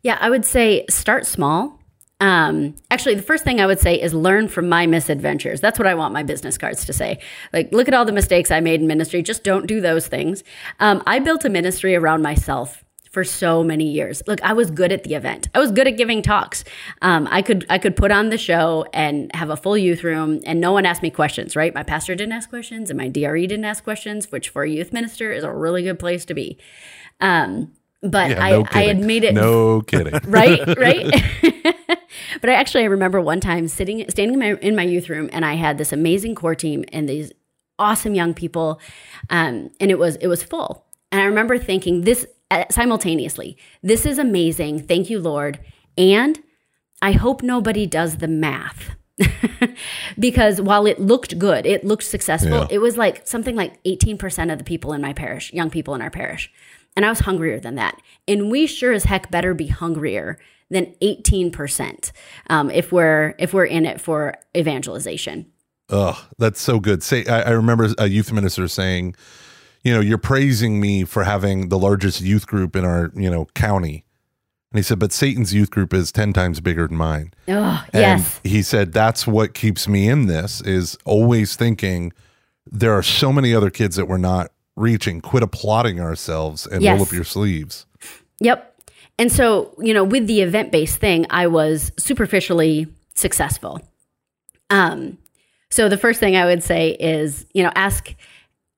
Yeah, 0.01 0.17
I 0.19 0.31
would 0.31 0.45
say 0.45 0.86
start 0.89 1.27
small. 1.27 1.79
Um, 2.23 2.75
actually, 2.89 3.15
the 3.15 3.21
first 3.21 3.43
thing 3.43 3.59
I 3.59 3.65
would 3.65 3.81
say 3.81 4.01
is 4.01 4.13
learn 4.13 4.47
from 4.47 4.69
my 4.69 4.88
misadventures. 4.88 5.59
That's 5.59 5.77
what 5.77 5.89
I 5.89 5.93
want 5.93 6.13
my 6.13 6.23
business 6.23 6.57
cards 6.57 6.86
to 6.86 6.93
say. 6.93 7.19
Like, 7.51 7.73
look 7.73 7.89
at 7.89 7.93
all 7.93 8.05
the 8.05 8.13
mistakes 8.13 8.49
I 8.49 8.62
made 8.62 8.79
in 8.79 8.88
ministry. 8.88 9.21
Just 9.21 9.43
don't 9.43 9.67
do 9.67 9.81
those 9.81 10.07
things. 10.07 10.41
Um, 10.79 11.03
I 11.05 11.19
built 11.19 11.43
a 11.43 11.49
ministry 11.49 11.97
around 11.97 12.21
myself 12.21 12.86
for 13.12 13.25
so 13.25 13.62
many 13.62 13.91
years. 13.91 14.23
Look, 14.25 14.41
I 14.41 14.53
was 14.53 14.71
good 14.71 14.93
at 14.93 15.03
the 15.03 15.15
event. 15.15 15.49
I 15.53 15.59
was 15.59 15.73
good 15.73 15.86
at 15.86 15.97
giving 15.97 16.21
talks. 16.21 16.63
Um, 17.01 17.27
I 17.29 17.41
could 17.41 17.65
I 17.69 17.77
could 17.77 17.97
put 17.97 18.09
on 18.09 18.29
the 18.29 18.38
show 18.38 18.86
and 18.93 19.29
have 19.36 19.49
a 19.49 19.57
full 19.57 19.77
youth 19.77 20.05
room, 20.05 20.39
and 20.45 20.62
no 20.62 20.71
one 20.71 20.86
asked 20.86 21.03
me 21.03 21.09
questions. 21.09 21.57
Right? 21.57 21.75
My 21.75 21.83
pastor 21.83 22.15
didn't 22.15 22.31
ask 22.31 22.49
questions, 22.49 22.89
and 22.89 22.97
my 22.97 23.09
DRE 23.09 23.41
didn't 23.41 23.65
ask 23.65 23.83
questions, 23.83 24.31
which 24.31 24.47
for 24.47 24.63
a 24.63 24.69
youth 24.69 24.93
minister 24.93 25.33
is 25.33 25.43
a 25.43 25.51
really 25.51 25.83
good 25.83 25.99
place 25.99 26.23
to 26.23 26.33
be. 26.33 26.57
Um, 27.19 27.73
but 28.01 28.29
yeah, 28.29 28.49
no 28.49 28.65
I, 28.71 28.79
I 28.79 28.83
had 28.83 28.99
made 28.99 29.25
it. 29.25 29.33
No 29.33 29.81
kidding. 29.81 30.13
Right, 30.25 30.65
right. 30.77 31.75
but 32.43 32.49
I 32.49 32.56
actually 32.56 32.84
I 32.84 32.88
remember 32.88 33.21
one 33.21 33.39
time 33.39 33.69
sitting, 33.69 34.03
standing 34.10 34.34
in 34.34 34.39
my, 34.39 34.60
in 34.60 34.75
my 34.75 34.84
youth 34.84 35.08
room, 35.08 35.29
and 35.32 35.45
I 35.45 35.53
had 35.53 35.77
this 35.77 35.93
amazing 35.93 36.36
core 36.36 36.56
team 36.56 36.84
and 36.91 37.08
these 37.08 37.32
awesome 37.79 38.15
young 38.15 38.34
people, 38.34 38.82
um, 39.29 39.69
and 39.79 39.89
it 39.89 39.97
was 39.97 40.17
it 40.17 40.27
was 40.27 40.43
full. 40.43 40.84
And 41.10 41.21
I 41.21 41.23
remember 41.23 41.58
thinking 41.58 42.01
this 42.01 42.25
uh, 42.51 42.65
simultaneously. 42.69 43.56
This 43.82 44.06
is 44.06 44.19
amazing. 44.19 44.82
Thank 44.88 45.10
you, 45.10 45.21
Lord. 45.21 45.62
And 45.97 46.38
I 47.01 47.13
hope 47.13 47.41
nobody 47.43 47.86
does 47.88 48.17
the 48.17 48.27
math. 48.27 48.89
because 50.19 50.60
while 50.60 50.86
it 50.86 50.99
looked 50.99 51.39
good, 51.39 51.65
it 51.65 51.86
looked 51.86 52.03
successful, 52.03 52.51
Yeah. 52.51 52.67
it 52.69 52.79
was 52.79 52.97
like 52.97 53.25
something 53.25 53.56
like 53.56 53.82
18% 53.84 54.51
of 54.51 54.58
the 54.58 54.65
people 54.65 54.91
in 54.91 55.01
my 55.01 55.13
parish, 55.13 55.53
young 55.53 55.69
people 55.69 55.95
in 55.95 56.01
our 56.01 56.10
parish. 56.10 56.51
And 56.97 57.06
I 57.06 57.10
was 57.10 57.19
hungrier 57.19 57.60
than 57.60 57.75
that. 57.75 57.97
And 58.27 58.51
we 58.51 58.67
sure 58.67 58.91
as 58.91 59.06
heck 59.06 59.32
better 59.32 59.53
be 59.53 59.67
hungrier 59.67 60.39
than 60.73 60.93
18% 61.01 62.12
um, 62.49 62.69
if 62.69 62.91
we're 62.91 63.36
if 63.39 63.53
we're 63.53 63.65
in 63.65 63.86
it 63.86 64.01
for 64.01 64.36
evangelization. 64.55 65.45
Oh, 65.89 66.27
that's 66.38 66.62
so 66.62 66.79
good. 66.79 67.03
Say, 67.03 67.25
I, 67.25 67.41
I 67.41 67.49
remember 67.51 67.89
a 67.97 68.07
youth 68.07 68.31
minister 68.31 68.67
saying, 68.67 69.15
you 69.83 69.93
know, 69.93 69.99
you're 69.99 70.17
praising 70.17 70.79
me 70.79 71.03
for 71.03 71.23
having 71.23 71.69
the 71.69 71.77
largest 71.77 72.21
youth 72.21 72.47
group 72.47 72.75
in 72.75 72.86
our, 72.86 73.12
you 73.15 73.29
know, 73.29 73.45
county. 73.53 74.05
And 74.71 74.79
he 74.79 74.83
said, 74.83 74.97
but 74.97 75.12
Satan's 75.12 75.53
youth 75.53 75.69
group 75.69 75.93
is 75.93 76.12
10 76.12 76.33
times 76.33 76.59
bigger 76.62 76.88
than 76.88 76.97
mine. 76.97 77.33
Oh, 77.47 77.86
And 77.93 78.01
yes. 78.01 78.39
he 78.43 78.63
said, 78.63 78.91
that's 78.91 79.27
what 79.27 79.53
keeps 79.53 79.88
me 79.88 80.09
in 80.09 80.25
this 80.25 80.62
is 80.62 80.97
always 81.05 81.55
thinking 81.55 82.12
there 82.65 82.93
are 82.93 83.03
so 83.03 83.31
many 83.31 83.53
other 83.53 83.69
kids 83.69 83.97
that 83.97 84.07
we're 84.07 84.17
not 84.17 84.51
reaching. 84.75 85.21
Quit 85.21 85.43
applauding 85.43 85.99
ourselves 85.99 86.65
and 86.65 86.83
roll 86.83 87.03
up 87.03 87.12
your 87.12 87.23
sleeves. 87.23 87.86
Yep. 88.39 88.72
And 89.19 89.32
so, 89.32 89.76
you 89.80 89.93
know, 89.93 90.04
with 90.04 90.28
the 90.28 90.41
event 90.41 90.71
based 90.71 90.97
thing, 90.99 91.26
I 91.30 91.47
was 91.47 91.91
superficially 91.97 92.88
successful. 93.13 93.82
Um, 94.69 95.17
so 95.69 95.89
the 95.89 95.97
first 95.97 96.19
thing 96.19 96.36
I 96.36 96.45
would 96.45 96.63
say 96.63 96.91
is, 96.99 97.45
you 97.54 97.63
know, 97.63 97.71
ask 97.76 98.13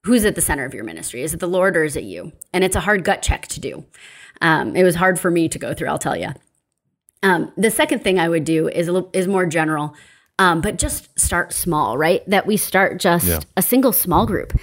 who's 0.04 0.24
at 0.26 0.36
the 0.36 0.42
center 0.42 0.66
of 0.66 0.74
your 0.74 0.84
ministry. 0.84 1.24
Is 1.24 1.34
it 1.34 1.40
the 1.40 1.48
Lord 1.48 1.76
or 1.76 1.84
is 1.84 1.96
it 1.96 2.04
you? 2.04 2.32
And 2.54 2.64
it's 2.64 2.76
a 2.76 2.80
hard 2.80 3.04
gut 3.04 3.22
check 3.22 3.48
to 3.50 3.60
do. 3.60 3.86
Um, 4.42 4.76
it 4.76 4.84
was 4.84 4.96
hard 4.96 5.20
for 5.20 5.32
me 5.32 5.50
to 5.50 5.58
go 5.58 5.74
through. 5.74 5.88
I'll 5.88 5.98
tell 5.98 6.16
you. 6.16 6.30
Um, 7.24 7.52
the 7.58 7.72
second 7.72 8.04
thing 8.04 8.20
I 8.20 8.30
would 8.30 8.44
do 8.44 8.68
is 8.68 8.90
is 9.14 9.28
more 9.28 9.46
general, 9.46 9.96
um, 10.40 10.62
but 10.62 10.78
just 10.78 11.18
start 11.20 11.54
small, 11.54 11.98
right? 11.98 12.28
That 12.30 12.46
we 12.46 12.58
start 12.58 13.00
just 13.00 13.26
Yeah. 13.28 13.40
a 13.56 13.62
single 13.62 13.92
small 13.94 14.26
group, 14.26 14.54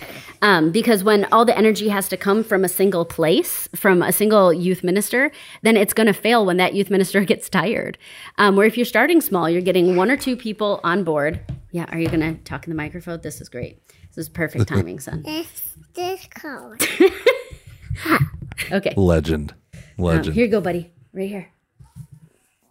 um, 0.42 0.70
because 0.70 1.02
when 1.02 1.24
all 1.32 1.44
the 1.44 1.56
energy 1.56 1.88
has 1.88 2.08
to 2.10 2.16
come 2.16 2.44
from 2.44 2.64
a 2.64 2.68
single 2.68 3.04
place, 3.04 3.68
from 3.74 4.02
a 4.02 4.12
single 4.12 4.52
youth 4.52 4.84
minister, 4.84 5.30
then 5.62 5.76
it's 5.76 5.94
going 5.94 6.06
to 6.08 6.12
fail 6.12 6.44
when 6.44 6.56
that 6.58 6.74
youth 6.74 6.90
minister 6.90 7.24
gets 7.32 7.48
tired. 7.48 7.96
Um, 8.38 8.56
where 8.56 8.66
if 8.66 8.76
you're 8.76 8.84
starting 8.86 9.20
small, 9.20 9.48
you're 9.48 9.62
getting 9.62 9.96
one 9.96 10.10
or 10.10 10.16
two 10.16 10.36
people 10.36 10.80
on 10.84 11.04
board. 11.04 11.40
Yeah, 11.70 11.86
are 11.90 11.98
you 11.98 12.08
going 12.08 12.20
to 12.20 12.34
talk 12.44 12.66
in 12.66 12.70
the 12.70 12.76
microphone? 12.76 13.20
This 13.22 13.40
is 13.40 13.48
great. 13.48 13.80
This 14.14 14.26
is 14.26 14.28
perfect 14.28 14.68
timing, 14.74 15.00
son. 15.00 15.22
This 15.22 15.48
this 15.94 16.26
color. 16.28 16.76
Okay, 18.70 18.94
Legend. 18.96 19.54
Um, 19.74 19.80
Legend. 19.98 20.34
here 20.34 20.44
you 20.46 20.50
go, 20.50 20.60
buddy. 20.60 20.92
Right 21.12 21.28
here. 21.28 21.48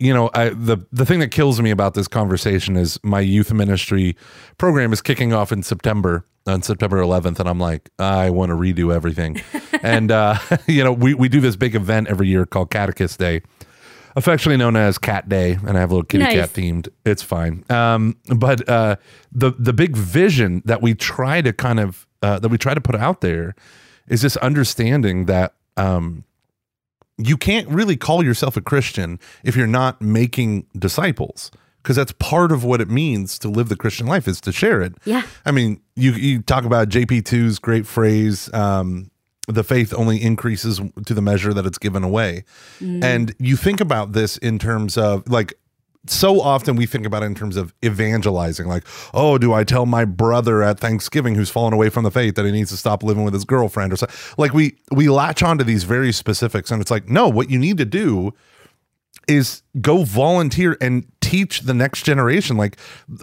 You 0.02 0.14
know, 0.14 0.30
I 0.34 0.50
the 0.50 0.78
the 0.92 1.06
thing 1.06 1.20
that 1.20 1.30
kills 1.30 1.62
me 1.62 1.70
about 1.70 1.94
this 1.94 2.08
conversation 2.08 2.76
is 2.76 3.00
my 3.04 3.20
youth 3.20 3.54
ministry 3.54 4.18
program 4.58 4.92
is 4.92 5.02
kicking 5.02 5.32
off 5.32 5.52
in 5.52 5.62
September 5.64 6.26
on 6.48 6.64
September 6.64 6.98
11th, 6.98 7.40
and 7.40 7.48
I'm 7.48 7.60
like, 7.60 7.92
I 8.00 8.32
want 8.32 8.50
to 8.50 8.56
redo 8.56 8.94
everything. 8.94 9.42
and 9.84 10.12
uh, 10.12 10.40
you 10.68 10.84
know, 10.84 10.92
we 10.92 11.14
we 11.14 11.30
do 11.30 11.40
this 11.40 11.56
big 11.56 11.76
event 11.76 12.08
every 12.08 12.28
year 12.28 12.48
called 12.48 12.72
Catechist 12.72 13.20
Day, 13.20 13.42
affectionately 14.16 14.58
known 14.58 14.76
as 14.76 14.98
Cat 14.98 15.30
Day, 15.30 15.60
and 15.66 15.78
I 15.78 15.80
have 15.82 15.92
a 15.92 15.94
little 15.94 16.06
kitty 16.08 16.24
Nice. 16.24 16.34
cat 16.34 16.50
themed. 16.50 16.90
It's 17.06 17.22
fine. 17.22 17.64
Um, 17.70 18.18
but 18.36 18.68
uh, 18.68 18.96
the 19.32 19.52
the 19.60 19.72
big 19.74 19.96
vision 19.96 20.64
that 20.66 20.82
we 20.82 20.96
try 20.96 21.42
to 21.42 21.54
kind 21.54 21.80
of 21.80 22.08
uh, 22.24 22.40
that 22.40 22.50
we 22.50 22.58
try 22.58 22.74
to 22.74 22.82
put 22.82 22.96
out 22.96 23.22
there 23.22 23.56
is 24.08 24.22
this 24.24 24.36
understanding 24.38 25.26
that. 25.26 25.54
Um, 25.78 26.26
you 27.17 27.38
can't 27.38 27.67
really 27.69 27.95
call 27.95 28.24
yourself 28.24 28.58
a 28.58 28.62
Christian 28.62 29.19
if 29.43 29.56
you're 29.56 29.67
not 29.67 30.02
making 30.02 30.65
disciples 30.78 31.52
because 31.82 31.95
that's 31.95 32.12
part 32.13 32.52
of 32.52 32.63
what 32.63 32.80
it 32.82 32.89
means 32.89 33.39
to 33.39 33.50
live 33.50 33.69
the 33.69 33.76
Christian 33.76 34.08
life 34.08 34.28
is 34.28 34.39
to 34.41 34.52
share 34.52 34.82
it. 34.82 34.93
Yeah. 35.06 35.24
I 35.45 35.52
mean, 35.52 35.82
you 35.95 36.12
you 36.13 36.41
talk 36.41 36.63
about 36.65 36.89
JP2's 36.89 37.60
great 37.60 37.86
phrase 37.86 38.52
um 38.54 39.10
the 39.47 39.63
faith 39.63 39.93
only 39.95 40.21
increases 40.21 40.80
to 41.06 41.13
the 41.13 41.21
measure 41.21 41.54
that 41.54 41.65
it's 41.65 41.78
given 41.78 42.04
away. 42.04 42.45
And 42.80 43.36
you 43.39 43.58
think 43.58 43.82
about 43.82 44.13
this 44.13 44.38
in 44.38 44.60
terms 44.60 44.97
of 44.97 45.28
like 45.28 45.56
so 46.08 46.42
often 46.42 46.76
we 46.76 46.86
think 46.86 47.06
about 47.06 47.24
it 47.24 47.28
in 47.28 47.36
terms 47.36 47.56
of 47.56 47.74
evangelizing 47.86 48.68
like 48.68 48.84
oh 49.14 49.38
do 49.38 49.54
i 49.54 49.64
tell 49.64 49.86
my 49.86 50.04
brother 50.04 50.64
at 50.64 50.80
thanksgiving 50.80 51.36
who's 51.36 51.50
fallen 51.50 51.74
away 51.74 51.90
from 51.90 52.04
the 52.04 52.12
faith 52.12 52.36
that 52.36 52.46
he 52.46 52.52
needs 52.52 52.72
to 52.72 52.78
stop 52.78 53.04
living 53.04 53.24
with 53.24 53.34
his 53.34 53.46
girlfriend 53.46 53.94
or 53.94 53.96
so 53.96 54.08
like 54.38 54.54
we 54.54 54.76
we 54.92 55.10
latch 55.10 55.44
onto 55.44 55.64
these 55.64 55.84
very 55.84 56.12
specifics 56.12 56.72
and 56.72 56.82
it's 56.82 56.92
like 56.92 57.08
no 57.08 57.30
what 57.30 57.50
you 57.50 57.60
need 57.60 57.78
to 57.78 57.86
do 57.86 58.34
is 59.28 59.62
go 59.80 60.04
volunteer 60.04 60.78
and 60.82 61.06
teach 61.22 61.62
the 61.62 61.74
next 61.74 62.04
generation. 62.04 62.58
Like 62.58 62.78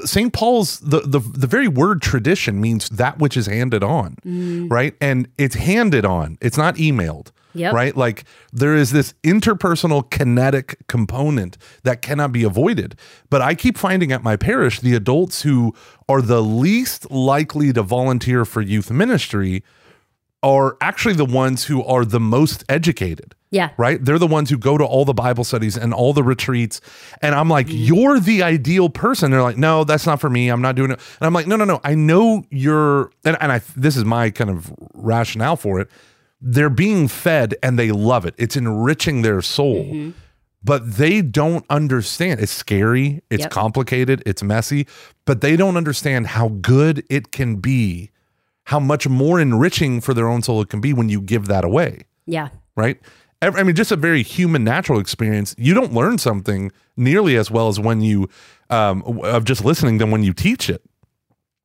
st 0.05 0.33
paul's 0.33 0.81
the, 0.81 1.01
the 1.01 1.19
the 1.19 1.47
very 1.47 1.69
word 1.69 2.01
tradition 2.03 2.61
means 2.61 2.89
that 2.91 3.19
which 3.19 3.37
is 3.37 3.47
handed 3.47 3.83
on 3.83 4.17
mm. 4.25 4.71
right? 4.71 4.95
And 5.01 5.29
it's 5.39 5.57
handed 5.57 6.05
on. 6.05 6.39
It's 6.41 6.57
not 6.57 6.77
emailed 6.77 7.31
Yep. 7.59 7.75
right 7.75 7.97
like 7.97 8.25
there 8.53 8.75
is 8.75 8.91
this 8.93 9.15
interpersonal 9.25 10.09
kinetic 10.11 10.79
component 10.87 11.59
that 11.83 12.03
cannot 12.03 12.33
be 12.33 12.45
avoided 12.45 12.95
but 13.31 13.43
i 13.43 13.55
keep 13.55 13.77
finding 13.77 14.13
at 14.13 14.23
my 14.23 14.37
parish 14.37 14.81
the 14.81 14.95
adults 14.95 15.43
who 15.43 15.75
are 16.09 16.23
the 16.23 16.43
least 16.43 17.11
likely 17.11 17.73
to 17.73 17.83
volunteer 17.83 18.45
for 18.45 18.61
youth 18.61 18.91
ministry 18.91 19.63
are 20.43 20.77
actually 20.81 21.15
the 21.15 21.25
ones 21.25 21.65
who 21.65 21.83
are 21.85 22.05
the 22.05 22.21
most 22.21 22.65
educated 22.69 23.35
Yeah. 23.51 23.71
right? 23.77 24.03
They're 24.05 24.21
the 24.21 24.27
ones 24.29 24.51
who 24.51 24.57
go 24.57 24.79
to 24.79 24.85
all 24.85 25.05
the 25.05 25.15
Bible 25.15 25.43
studies 25.43 25.77
and 25.77 25.93
all 25.93 26.13
the 26.13 26.23
retreats. 26.23 26.81
And 27.23 27.35
I'm 27.35 27.49
like, 27.49 27.67
mm-hmm. 27.67 27.77
you're 27.95 28.21
the 28.21 28.45
ideal 28.45 28.89
person. 28.89 29.33
They're 29.33 29.43
like, 29.43 29.57
no, 29.57 29.83
that's 29.83 30.07
not 30.07 30.21
for 30.21 30.31
me. 30.31 30.49
I'm 30.49 30.63
not 30.63 30.77
doing 30.77 30.93
it. 30.93 31.01
And 31.19 31.27
I'm 31.27 31.33
like, 31.33 31.49
no, 31.49 31.57
no, 31.57 31.65
no. 31.65 31.81
I 31.83 31.97
know 31.97 32.45
you're, 32.51 33.11
and, 33.25 33.37
and 33.41 33.51
I, 33.51 33.61
this 33.77 33.97
is 33.97 34.05
my 34.05 34.31
kind 34.31 34.49
of 34.51 34.73
rationale 34.95 35.57
for 35.57 35.81
it. 35.81 35.89
They're 36.41 36.71
being 36.71 37.09
fed 37.09 37.55
and 37.63 37.79
they 37.79 37.91
love 37.91 38.25
it. 38.25 38.35
It's 38.39 38.57
enriching 38.57 39.23
their 39.23 39.43
soul. 39.43 40.13
But 40.63 40.97
they 40.97 41.23
don't 41.23 41.65
understand. 41.71 42.41
It's 42.41 42.53
scary. 42.53 43.23
It's 43.31 43.43
Yep. 43.43 43.51
complicated. 43.51 44.23
It's 44.27 44.43
messy. 44.43 44.87
But 45.25 45.41
they 45.41 45.57
don't 45.57 45.77
understand 45.77 46.29
how 46.29 46.49
good 46.49 47.05
it 47.09 47.31
can 47.33 47.57
be, 47.57 48.11
how 48.65 48.81
much 48.81 49.09
more 49.09 49.41
enriching 49.41 50.01
for 50.01 50.15
their 50.15 50.29
own 50.29 50.43
soul 50.43 50.61
it 50.61 50.69
can 50.69 50.81
be 50.81 50.93
when 50.93 51.09
you 51.09 51.21
give 51.21 51.47
that 51.47 51.65
away 51.65 52.03
Yeah. 52.27 52.49
right? 52.77 52.99
I 53.41 53.63
mean, 53.63 53.77
just 53.77 53.93
a 53.93 53.97
very 53.97 54.25
human, 54.25 54.65
natural 54.65 54.99
experience. 54.99 55.55
You 55.57 55.73
don't 55.73 55.93
learn 55.95 56.19
something 56.19 56.73
nearly 56.97 57.37
as 57.37 57.53
well 57.53 57.69
as 57.69 57.79
when 57.79 58.01
you, 58.01 58.29
um, 58.69 59.03
of 59.23 59.45
just 59.45 59.65
listening 59.65 59.99
than 59.99 60.11
when 60.11 60.25
you 60.25 60.33
teach 60.33 60.69
it. 60.69 60.83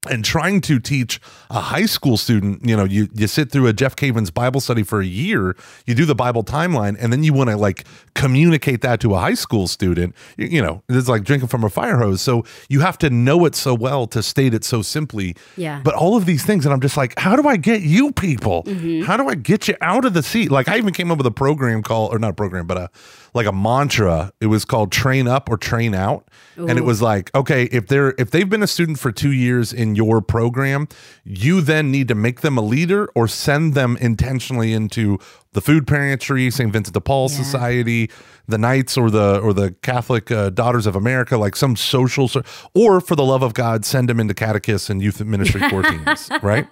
And 0.09 0.23
trying 0.25 0.61
to 0.61 0.79
teach 0.79 1.19
a 1.49 1.61
high 1.61 1.85
school 1.85 2.17
student, 2.17 2.67
you 2.67 2.75
know, 2.75 2.83
you 2.83 3.07
you 3.13 3.27
sit 3.27 3.51
through 3.51 3.67
a 3.67 3.73
Jeff 3.73 3.95
Cavins 3.95 4.33
Bible 4.33 4.59
study 4.59 4.83
for 4.83 5.01
a 5.01 5.05
year, 5.05 5.55
you 5.85 5.95
do 5.95 6.05
the 6.05 6.15
Bible 6.15 6.43
timeline, 6.43 6.97
and 6.99 7.11
then 7.11 7.23
you 7.23 7.33
want 7.33 7.49
to 7.49 7.57
like 7.57 7.85
communicate 8.15 8.81
that 8.81 8.99
to 9.01 9.15
a 9.15 9.19
high 9.19 9.33
school 9.33 9.67
student. 9.67 10.15
You, 10.37 10.47
you 10.47 10.61
know, 10.61 10.83
it's 10.89 11.07
like 11.07 11.23
drinking 11.23 11.47
from 11.47 11.63
a 11.63 11.69
fire 11.69 11.97
hose. 11.97 12.21
So 12.21 12.43
you 12.69 12.81
have 12.81 12.97
to 12.99 13.09
know 13.09 13.45
it 13.45 13.55
so 13.55 13.73
well 13.73 14.07
to 14.07 14.21
state 14.21 14.53
it 14.53 14.63
so 14.63 14.81
simply. 14.81 15.35
Yeah. 15.57 15.81
But 15.83 15.95
all 15.95 16.15
of 16.17 16.25
these 16.25 16.45
things, 16.45 16.65
and 16.65 16.73
I'm 16.73 16.81
just 16.81 16.97
like, 16.97 17.17
how 17.17 17.35
do 17.35 17.47
I 17.47 17.57
get 17.57 17.81
you 17.81 18.11
people? 18.11 18.63
Mm-hmm. 18.63 19.03
How 19.03 19.17
do 19.17 19.27
I 19.27 19.35
get 19.35 19.67
you 19.67 19.75
out 19.81 20.05
of 20.05 20.13
the 20.13 20.23
seat? 20.23 20.51
Like 20.51 20.67
I 20.67 20.77
even 20.77 20.93
came 20.93 21.11
up 21.11 21.17
with 21.17 21.27
a 21.27 21.31
program 21.31 21.83
called, 21.83 22.13
or 22.13 22.19
not 22.19 22.31
a 22.31 22.33
program, 22.33 22.67
but 22.67 22.77
a 22.77 22.89
like 23.33 23.45
a 23.47 23.51
mantra. 23.51 24.31
It 24.39 24.47
was 24.47 24.65
called 24.65 24.91
Train 24.91 25.27
Up 25.27 25.49
or 25.49 25.57
Train 25.57 25.95
Out, 25.95 26.27
and 26.55 26.77
it 26.77 26.83
was 26.83 27.01
like, 27.01 27.33
okay, 27.35 27.63
if 27.65 27.87
they're 27.87 28.13
if 28.17 28.31
they've 28.31 28.49
been 28.49 28.63
a 28.63 28.67
student 28.67 28.99
for 28.99 29.11
two 29.11 29.31
years 29.31 29.73
in 29.73 29.95
your 29.95 30.21
program, 30.21 30.87
you 31.23 31.61
then 31.61 31.91
need 31.91 32.07
to 32.09 32.15
make 32.15 32.41
them 32.41 32.57
a 32.57 32.61
leader 32.61 33.09
or 33.15 33.27
send 33.27 33.73
them 33.73 33.97
intentionally 33.99 34.73
into 34.73 35.17
the 35.53 35.61
food 35.61 35.85
pantry, 35.85 36.49
St. 36.49 36.71
Vincent 36.73 36.93
de 36.95 37.01
Paul 37.01 37.29
Yeah. 37.29 37.37
Society, 37.37 38.09
the 38.47 38.57
Knights, 38.57 38.97
or 38.97 39.11
the 39.11 39.39
or 39.39 39.53
the 39.53 39.71
Catholic 39.83 40.31
uh, 40.31 40.49
Daughters 40.49 40.85
of 40.87 40.95
America, 40.95 41.37
like 41.37 41.55
some 41.55 41.75
social, 41.75 42.29
or 42.73 42.99
for 43.01 43.15
the 43.15 43.23
love 43.23 43.43
of 43.43 43.53
God, 43.53 43.85
send 43.85 44.09
them 44.09 44.19
into 44.19 44.33
catechists 44.33 44.89
and 44.89 45.01
youth 45.01 45.21
ministry 45.23 45.61
core 45.69 45.83
teams, 45.83 46.29
right? 46.41 46.67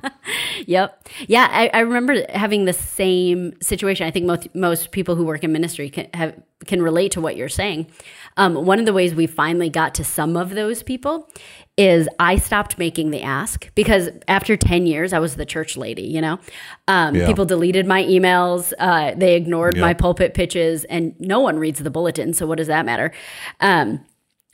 Yep. 0.67 1.07
Yeah, 1.27 1.47
I, 1.51 1.69
I 1.73 1.79
remember 1.79 2.23
having 2.29 2.65
the 2.65 2.73
same 2.73 3.53
situation. 3.61 4.07
I 4.07 4.11
think 4.11 4.25
most 4.25 4.53
most 4.55 4.91
people 4.91 5.15
who 5.15 5.25
work 5.25 5.43
in 5.43 5.51
ministry 5.51 5.89
can 5.89 6.07
have 6.13 6.33
can 6.65 6.81
relate 6.81 7.11
to 7.13 7.21
what 7.21 7.35
you're 7.35 7.49
saying. 7.49 7.87
Um, 8.37 8.65
one 8.65 8.79
of 8.79 8.85
the 8.85 8.93
ways 8.93 9.13
we 9.13 9.27
finally 9.27 9.69
got 9.69 9.93
to 9.95 10.03
some 10.03 10.37
of 10.37 10.51
those 10.51 10.83
people 10.83 11.29
is 11.77 12.07
I 12.19 12.37
stopped 12.37 12.77
making 12.77 13.11
the 13.11 13.21
ask 13.21 13.73
because 13.75 14.09
after 14.27 14.55
10 14.55 14.85
years, 14.85 15.13
I 15.13 15.19
was 15.19 15.35
the 15.35 15.45
church 15.45 15.75
lady, 15.77 16.03
you 16.03 16.21
know? 16.21 16.39
Um, 16.87 17.15
Yeah. 17.15 17.27
People 17.27 17.45
deleted 17.45 17.85
my 17.87 18.03
emails, 18.03 18.73
uh, 18.79 19.13
they 19.15 19.35
ignored 19.35 19.77
my 19.77 19.93
pulpit 19.93 20.33
pitches, 20.33 20.83
and 20.85 21.13
no 21.19 21.39
one 21.39 21.57
reads 21.59 21.79
the 21.79 21.89
bulletin. 21.89 22.33
So, 22.33 22.45
what 22.45 22.57
does 22.57 22.67
that 22.67 22.85
matter? 22.85 23.11
Um, 23.59 24.01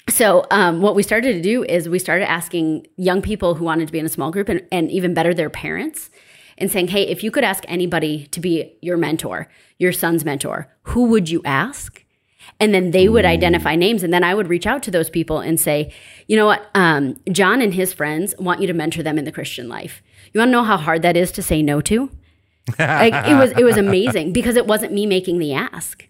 So, 0.10 0.46
um, 0.52 0.82
what 0.82 0.96
we 0.96 1.04
started 1.04 1.34
to 1.34 1.42
do 1.42 1.66
is 1.66 1.90
we 1.90 2.00
started 2.00 2.30
asking 2.32 2.88
young 2.96 3.22
people 3.22 3.56
who 3.56 3.66
wanted 3.66 3.88
to 3.88 3.92
be 3.92 4.00
in 4.00 4.06
a 4.06 4.10
small 4.10 4.32
group 4.32 4.48
and, 4.48 4.62
and 4.72 4.90
even 4.90 5.14
better, 5.14 5.34
their 5.34 5.50
parents, 5.50 6.10
and 6.58 6.72
saying, 6.72 6.90
Hey, 6.90 7.04
if 7.04 7.24
you 7.24 7.32
could 7.32 7.44
ask 7.44 7.64
anybody 7.68 8.28
to 8.28 8.40
be 8.40 8.78
your 8.82 8.98
mentor, 8.98 9.48
your 9.78 9.92
son's 9.92 10.26
mentor, 10.26 10.74
who 10.84 11.06
would 11.06 11.30
you 11.30 11.42
ask? 11.46 12.04
And 12.60 12.74
then 12.74 12.92
they 12.92 13.08
would 13.08 13.26
identify 13.26 13.76
names. 13.76 14.04
And 14.04 14.14
then 14.14 14.24
I 14.24 14.34
would 14.34 14.48
reach 14.48 14.66
out 14.66 14.82
to 14.84 14.92
those 14.92 15.10
people 15.10 15.40
and 15.40 15.60
say, 15.60 15.94
You 16.28 16.38
know 16.38 16.46
what? 16.46 16.70
Um, 16.74 17.18
John 17.32 17.62
and 17.62 17.74
his 17.74 17.94
friends 17.94 18.34
want 18.40 18.62
you 18.62 18.68
to 18.68 18.74
mentor 18.74 19.04
them 19.04 19.18
in 19.18 19.26
the 19.26 19.32
Christian 19.32 19.68
life. 19.68 20.02
You 20.34 20.40
want 20.40 20.50
to 20.50 20.54
know 20.54 20.64
how 20.64 20.78
hard 20.78 21.02
that 21.04 21.18
is 21.18 21.32
to 21.34 21.44
say 21.44 21.62
no 21.62 21.82
to? 21.82 22.10
like 22.80 23.14
it 23.28 23.36
was 23.36 23.52
it 23.52 23.64
was 23.64 23.78
amazing 23.78 24.34
because 24.34 24.56
it 24.56 24.68
wasn't 24.68 24.92
me 24.92 25.06
making 25.06 25.40
the 25.40 25.54
ask. 25.54 26.07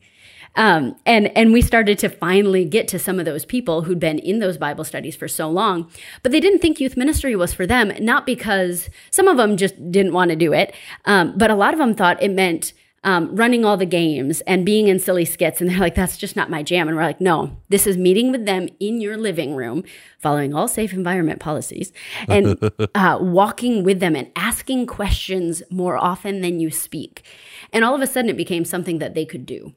Um, 0.58 0.96
and 1.06 1.28
and 1.38 1.54
we 1.54 1.62
started 1.62 1.98
to 2.00 2.10
finally 2.10 2.66
get 2.66 2.88
to 2.90 3.00
some 3.00 3.20
of 3.20 3.26
those 3.26 3.46
people 3.46 3.84
who'd 3.84 4.00
been 4.00 4.20
in 4.20 4.40
those 4.40 4.58
Bible 4.58 4.84
studies 4.84 5.16
for 5.16 5.28
so 5.28 5.50
long, 5.50 5.90
but 6.24 6.32
they 6.32 6.40
didn't 6.40 6.60
think 6.60 6.80
youth 6.80 6.98
ministry 6.98 7.36
was 7.36 7.54
for 7.54 7.66
them. 7.66 7.94
Not 8.00 8.26
because 8.26 8.90
some 9.12 9.28
of 9.28 9.38
them 9.38 9.56
just 9.56 9.76
didn't 9.92 10.14
want 10.14 10.32
to 10.32 10.36
do 10.36 10.52
it, 10.54 10.76
um, 11.06 11.38
but 11.38 11.52
a 11.52 11.56
lot 11.56 11.74
of 11.74 11.80
them 11.80 11.94
thought 11.94 12.22
it 12.22 12.32
meant 12.32 12.74
um, 13.04 13.36
running 13.36 13.64
all 13.64 13.78
the 13.78 13.86
games 13.86 14.42
and 14.42 14.66
being 14.66 14.88
in 14.88 15.00
silly 15.00 15.24
skits. 15.24 15.62
And 15.62 15.70
they're 15.70 15.80
like, 15.80 15.96
that's 15.96 16.18
just 16.18 16.36
not 16.36 16.50
my 16.50 16.64
jam. 16.64 16.88
And 16.88 16.98
we're 16.98 17.04
like, 17.04 17.22
no, 17.22 17.58
this 17.70 17.88
is 17.88 17.96
meeting 17.96 18.32
with 18.32 18.46
them 18.46 18.68
in 18.80 19.00
your 19.00 19.16
living 19.16 19.56
room, 19.56 19.84
following 20.20 20.54
all 20.54 20.68
safe 20.68 20.92
environment 20.92 21.40
policies, 21.40 21.94
and 22.28 22.60
uh, 22.96 23.18
walking 23.22 23.84
with 23.84 24.00
them 24.00 24.16
and 24.16 24.30
asking 24.36 24.88
questions 24.88 25.64
more 25.70 25.98
often 25.98 26.42
than 26.42 26.60
you 26.60 26.70
speak. 26.70 27.24
And 27.72 27.86
all 27.86 27.96
of 27.96 28.02
a 28.02 28.08
sudden, 28.08 28.30
it 28.30 28.38
became 28.38 28.66
something 28.66 29.00
that 29.00 29.14
they 29.14 29.26
could 29.26 29.46
do. 29.46 29.74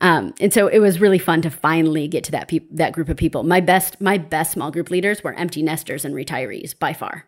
Um, 0.00 0.34
and 0.40 0.52
so 0.52 0.66
it 0.66 0.80
was 0.80 1.00
really 1.00 1.18
fun 1.18 1.40
to 1.42 1.50
finally 1.50 2.08
get 2.08 2.24
to 2.24 2.32
that 2.32 2.48
pe- 2.48 2.60
that 2.72 2.92
group 2.92 3.08
of 3.08 3.16
people. 3.16 3.42
My 3.44 3.60
best 3.60 4.00
my 4.00 4.18
best 4.18 4.52
small 4.52 4.70
group 4.70 4.90
leaders 4.90 5.22
were 5.24 5.32
empty 5.34 5.62
nesters 5.62 6.04
and 6.04 6.14
retirees 6.14 6.78
by 6.78 6.92
far. 6.92 7.26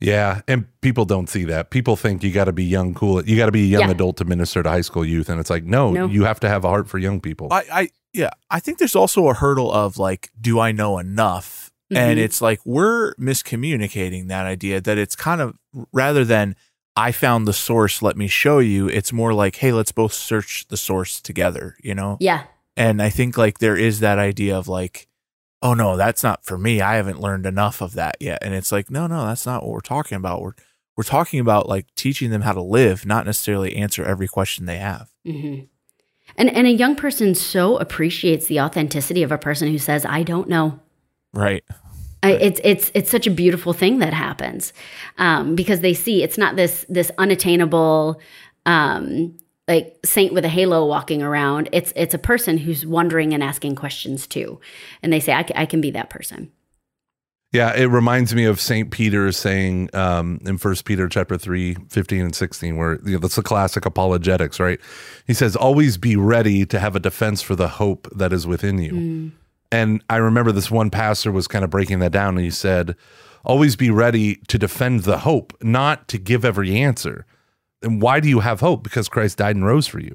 Yeah, 0.00 0.40
and 0.48 0.66
people 0.80 1.04
don't 1.04 1.28
see 1.28 1.44
that. 1.44 1.70
People 1.70 1.94
think 1.94 2.24
you 2.24 2.32
got 2.32 2.46
to 2.46 2.52
be 2.52 2.64
young, 2.64 2.92
cool. 2.92 3.24
You 3.24 3.36
got 3.36 3.46
to 3.46 3.52
be 3.52 3.62
a 3.62 3.66
young 3.66 3.82
Yeah. 3.82 3.90
adult 3.92 4.16
to 4.16 4.24
minister 4.24 4.60
to 4.62 4.68
high 4.68 4.80
school 4.80 5.04
youth, 5.04 5.28
and 5.28 5.38
it's 5.38 5.50
like, 5.50 5.62
no, 5.64 5.92
No. 5.92 6.06
you 6.08 6.24
have 6.24 6.40
to 6.40 6.48
have 6.48 6.64
a 6.64 6.68
heart 6.68 6.88
for 6.88 6.98
young 6.98 7.20
people. 7.20 7.48
I, 7.52 7.62
I 7.72 7.88
yeah, 8.12 8.30
I 8.50 8.58
think 8.58 8.78
there's 8.78 8.96
also 8.96 9.28
a 9.28 9.34
hurdle 9.34 9.70
of 9.72 9.98
like, 9.98 10.30
do 10.40 10.58
I 10.58 10.72
know 10.72 10.98
enough? 10.98 11.70
And 11.94 12.18
Mhm. 12.18 12.22
it's 12.22 12.42
like 12.42 12.58
we're 12.64 13.14
miscommunicating 13.14 14.26
that 14.28 14.44
idea 14.46 14.80
that 14.80 14.98
it's 14.98 15.14
kind 15.14 15.40
of 15.40 15.54
rather 15.92 16.24
than 16.24 16.56
I 16.96 17.12
found 17.12 17.46
the 17.46 17.52
source, 17.52 18.02
let 18.02 18.16
me 18.16 18.26
show 18.28 18.58
you, 18.58 18.88
it's 18.88 19.12
more 19.12 19.32
like, 19.32 19.56
hey, 19.56 19.72
let's 19.72 19.92
both 19.92 20.12
search 20.12 20.66
the 20.68 20.76
source 20.76 21.20
together, 21.20 21.76
you 21.82 21.94
know? 21.94 22.18
Yeah, 22.20 22.44
And 22.76 23.00
I 23.00 23.08
think 23.10 23.38
like 23.38 23.58
there 23.58 23.76
is 23.76 24.00
that 24.00 24.18
idea 24.18 24.56
of 24.56 24.68
like, 24.68 25.08
oh 25.62 25.74
no, 25.74 25.96
that's 25.96 26.22
not 26.22 26.44
for 26.44 26.58
me. 26.58 26.80
I 26.80 26.96
haven't 26.96 27.20
learned 27.20 27.46
enough 27.46 27.80
of 27.80 27.94
that 27.94 28.16
yet. 28.20 28.40
And 28.42 28.52
it's 28.54 28.72
like, 28.72 28.90
no, 28.90 29.06
no, 29.06 29.26
that's 29.26 29.46
not 29.46 29.62
what 29.62 29.72
we're 29.72 29.80
talking 29.80 30.16
about. 30.16 30.42
We're 30.42 30.54
we're 30.96 31.04
talking 31.04 31.40
about 31.40 31.68
like 31.68 31.86
teaching 31.94 32.30
them 32.30 32.42
how 32.42 32.52
to 32.52 32.60
live, 32.62 33.06
not 33.06 33.24
necessarily 33.24 33.76
answer 33.76 34.04
every 34.04 34.28
question 34.28 34.66
they 34.66 34.78
have. 34.78 35.10
hmm 35.24 35.60
and 36.36 36.48
and 36.50 36.66
a 36.66 36.70
young 36.70 36.96
person 36.96 37.34
so 37.34 37.76
appreciates 37.78 38.46
the 38.46 38.60
authenticity 38.60 39.22
of 39.22 39.32
a 39.32 39.38
person 39.38 39.68
who 39.68 39.78
says, 39.78 40.04
"I 40.06 40.22
don't 40.22 40.48
know." 40.48 40.80
Right. 41.34 41.64
I, 42.22 42.32
it's 42.32 42.60
it's 42.62 42.90
it's 42.94 43.10
such 43.10 43.26
a 43.26 43.30
beautiful 43.30 43.72
thing 43.72 43.98
that 43.98 44.14
happens 44.14 44.72
um, 45.18 45.54
because 45.54 45.80
they 45.80 45.94
see 45.94 46.22
it's 46.22 46.38
not 46.38 46.56
this 46.56 46.86
this 46.88 47.10
unattainable 47.18 48.20
um, 48.64 49.36
like 49.66 49.98
saint 50.04 50.32
with 50.32 50.44
a 50.44 50.48
halo 50.48 50.86
walking 50.86 51.22
around. 51.22 51.68
It's 51.72 51.92
it's 51.96 52.14
a 52.14 52.18
person 52.18 52.58
who's 52.58 52.86
wondering 52.86 53.34
and 53.34 53.42
asking 53.42 53.74
questions 53.74 54.26
too, 54.26 54.60
and 55.02 55.12
they 55.12 55.20
say, 55.20 55.32
"I, 55.32 55.44
I 55.54 55.66
can 55.66 55.80
be 55.80 55.90
that 55.92 56.10
person." 56.10 56.52
Yeah, 57.52 57.74
it 57.76 57.84
reminds 57.84 58.34
me 58.34 58.46
of 58.46 58.58
St. 58.62 58.90
Peter 58.90 59.30
saying 59.30 59.90
um, 59.92 60.40
in 60.46 60.56
First 60.56 60.86
Peter 60.86 61.06
chapter 61.06 61.36
3, 61.36 61.76
15 61.90 62.20
and 62.22 62.34
16, 62.34 62.78
where 62.78 62.98
you 63.04 63.12
know, 63.12 63.18
that's 63.18 63.36
the 63.36 63.42
classic 63.42 63.84
apologetics, 63.84 64.58
right? 64.58 64.80
He 65.26 65.34
says, 65.34 65.54
always 65.54 65.98
be 65.98 66.16
ready 66.16 66.64
to 66.64 66.78
have 66.78 66.96
a 66.96 67.00
defense 67.00 67.42
for 67.42 67.54
the 67.54 67.68
hope 67.68 68.08
that 68.10 68.32
is 68.32 68.46
within 68.46 68.78
you. 68.78 69.32
And 69.72 70.04
I 70.10 70.16
remember 70.16 70.52
this 70.52 70.70
one 70.70 70.90
pastor 70.90 71.32
was 71.32 71.48
kind 71.48 71.64
of 71.64 71.70
breaking 71.70 71.98
that 72.00 72.12
down 72.12 72.36
and 72.36 72.44
he 72.44 72.50
said, 72.50 72.94
always 73.44 73.74
be 73.74 73.90
ready 73.90 74.36
to 74.46 74.58
defend 74.58 75.00
the 75.00 75.18
hope, 75.18 75.56
not 75.62 76.06
to 76.08 76.18
give 76.18 76.44
every 76.44 76.76
answer. 76.78 77.26
And 77.82 78.00
why 78.00 78.20
do 78.20 78.28
you 78.28 78.40
have 78.40 78.60
hope? 78.60 78.84
Because 78.84 79.08
Christ 79.08 79.38
died 79.38 79.56
and 79.56 79.66
rose 79.66 79.86
for 79.86 79.98
you. 79.98 80.14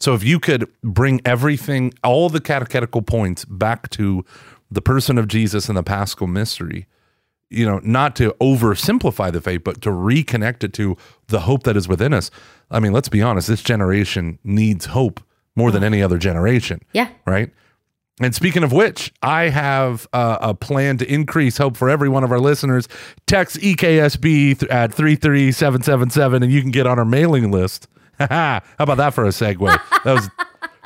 So 0.00 0.14
if 0.14 0.24
you 0.24 0.40
could 0.40 0.68
bring 0.82 1.20
everything, 1.24 1.92
all 2.02 2.28
the 2.28 2.40
catechetical 2.40 3.02
points 3.02 3.44
back 3.44 3.90
to 3.90 4.24
the 4.70 4.82
person 4.82 5.18
of 5.18 5.28
Jesus 5.28 5.68
and 5.68 5.78
the 5.78 5.82
Paschal 5.82 6.26
mystery, 6.26 6.86
you 7.50 7.64
know, 7.64 7.80
not 7.84 8.16
to 8.16 8.34
oversimplify 8.40 9.30
the 9.30 9.40
faith, 9.40 9.62
but 9.64 9.80
to 9.82 9.90
reconnect 9.90 10.64
it 10.64 10.72
to 10.72 10.96
the 11.28 11.40
hope 11.40 11.62
that 11.64 11.76
is 11.76 11.86
within 11.86 12.12
us. 12.12 12.30
I 12.70 12.80
mean, 12.80 12.92
let's 12.92 13.08
be 13.08 13.22
honest, 13.22 13.48
this 13.48 13.62
generation 13.62 14.38
needs 14.42 14.86
hope 14.86 15.20
more 15.54 15.70
than 15.70 15.84
any 15.84 16.02
other 16.02 16.18
generation, 16.18 16.80
Yeah, 16.92 17.08
right? 17.26 17.50
And 18.20 18.32
speaking 18.34 18.62
of 18.62 18.72
which, 18.72 19.12
I 19.22 19.48
have 19.48 20.06
uh, 20.12 20.38
a 20.40 20.54
plan 20.54 20.98
to 20.98 21.12
increase 21.12 21.58
hope 21.58 21.76
for 21.76 21.90
every 21.90 22.08
one 22.08 22.22
of 22.22 22.30
our 22.30 22.38
listeners. 22.38 22.86
Text 23.26 23.56
EKSB 23.56 24.70
at 24.70 24.94
33777 24.94 26.42
and 26.42 26.52
you 26.52 26.60
can 26.62 26.70
get 26.70 26.86
on 26.86 26.98
our 26.98 27.04
mailing 27.04 27.50
list. 27.50 27.88
How 28.20 28.62
about 28.78 28.98
that 28.98 29.14
for 29.14 29.24
a 29.24 29.30
segue? 29.30 29.80
That 30.04 30.14
was 30.14 30.30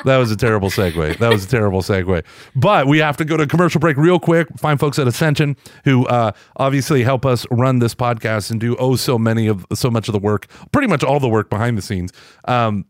that 0.04 0.16
was 0.16 0.30
a 0.30 0.36
terrible 0.36 0.70
segue. 0.70 1.18
That 1.18 1.28
was 1.28 1.44
a 1.44 1.48
terrible 1.48 1.82
segue. 1.82 2.24
But 2.54 2.86
we 2.86 2.98
have 2.98 3.16
to 3.18 3.24
go 3.24 3.36
to 3.36 3.46
commercial 3.46 3.80
break 3.80 3.96
real 3.96 4.18
quick. 4.18 4.48
Find 4.56 4.78
folks 4.78 4.98
at 4.98 5.06
Ascension 5.06 5.56
who 5.84 6.06
uh, 6.06 6.32
obviously 6.56 7.02
help 7.02 7.26
us 7.26 7.44
run 7.50 7.80
this 7.80 7.94
podcast 7.94 8.50
and 8.50 8.60
do 8.60 8.76
oh 8.76 8.96
so 8.96 9.18
many 9.18 9.48
of 9.48 9.66
so 9.74 9.90
much 9.90 10.08
of 10.08 10.12
the 10.12 10.18
work, 10.18 10.46
pretty 10.72 10.88
much 10.88 11.04
all 11.04 11.20
the 11.20 11.28
work 11.28 11.50
behind 11.50 11.76
the 11.76 11.82
scenes. 11.82 12.12
Um, 12.46 12.86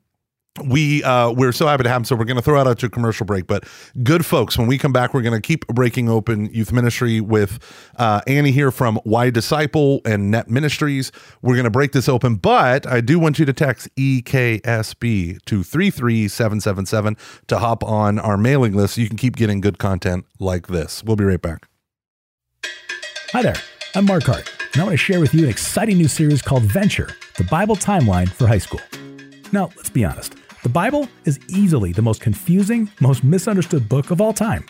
we 0.65 1.03
uh 1.05 1.31
we're 1.31 1.53
so 1.53 1.67
happy 1.67 1.83
to 1.83 1.89
have 1.89 2.01
them 2.01 2.05
so 2.05 2.17
we're 2.17 2.25
going 2.25 2.37
to 2.37 2.43
throw 2.43 2.61
out 2.61 2.83
a 2.83 2.89
commercial 2.89 3.27
break 3.27 3.47
but 3.47 3.65
good 4.03 4.25
folks 4.25 4.57
when 4.57 4.67
we 4.67 4.79
come 4.79 4.93
back 4.93 5.15
we're 5.15 5.23
going 5.23 5.35
to 5.35 5.47
keep 5.47 5.67
breaking 5.69 6.09
open 6.09 6.47
youth 6.53 6.73
ministry 6.73 7.21
with 7.21 7.59
uh 7.97 8.21
annie 8.27 8.51
here 8.51 8.71
from 8.71 9.01
Y 9.05 9.31
Disciple 9.31 10.01
and 10.05 10.31
net 10.31 10.49
ministries. 10.49 11.13
We're 11.43 11.55
going 11.55 11.65
to 11.65 11.71
break 11.71 11.93
this 11.93 12.09
open 12.09 12.37
but 12.37 12.87
i 12.87 13.01
do 13.01 13.19
want 13.19 13.39
you 13.39 13.45
to 13.45 13.53
text 13.53 13.89
eksb 13.97 15.45
to 15.45 15.63
33777 15.63 17.17
to 17.47 17.59
hop 17.59 17.85
on 17.85 18.19
our 18.19 18.37
mailing 18.37 18.75
list 18.75 18.95
so 18.95 19.01
you 19.01 19.09
can 19.09 19.17
keep 19.17 19.37
getting 19.37 19.61
good 19.61 19.79
content 19.79 20.25
like 20.39 20.67
this. 20.69 21.03
We'll 21.05 21.17
be 21.17 21.25
right 21.25 21.41
back. 21.41 21.69
Hi 23.33 23.43
there, 23.43 23.57
I'm 23.95 24.07
Mark 24.07 24.25
Hart, 24.25 24.51
and 24.73 24.81
I 24.81 24.85
want 24.85 24.95
to 24.95 24.97
share 24.97 25.21
with 25.21 25.35
you 25.35 25.45
an 25.45 25.51
exciting 25.51 25.99
new 25.99 26.09
series 26.09 26.41
called 26.41 26.63
Venture 26.63 27.11
The 27.37 27.45
Bible 27.45 27.77
Timeline 27.77 28.29
for 28.29 28.47
High 28.47 28.59
School. 28.59 28.81
Now, 29.53 29.71
let's 29.77 29.91
be 29.91 30.05
honest 30.05 30.35
the 30.69 30.73
Bible 30.73 31.09
is 31.25 31.41
easily 31.49 31.93
the 31.93 32.03
most 32.03 32.21
confusing, 32.21 32.91
most 33.01 33.25
misunderstood 33.25 33.89
book 33.89 34.11
of 34.11 34.21
all 34.21 34.35
time. 34.35 34.67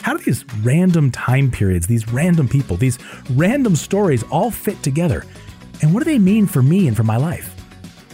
How 0.00 0.16
do 0.16 0.24
these 0.24 0.42
random 0.62 1.10
time 1.10 1.50
periods, 1.50 1.86
these 1.86 2.10
random 2.10 2.48
people, 2.48 2.78
these 2.78 2.98
random 3.28 3.76
stories 3.76 4.22
all 4.30 4.50
fit 4.50 4.82
together? 4.82 5.26
And 5.82 5.92
what 5.92 6.02
do 6.02 6.06
they 6.10 6.18
mean 6.18 6.46
for 6.46 6.62
me 6.62 6.88
and 6.88 6.96
for 6.96 7.02
my 7.02 7.18
life? 7.18 7.54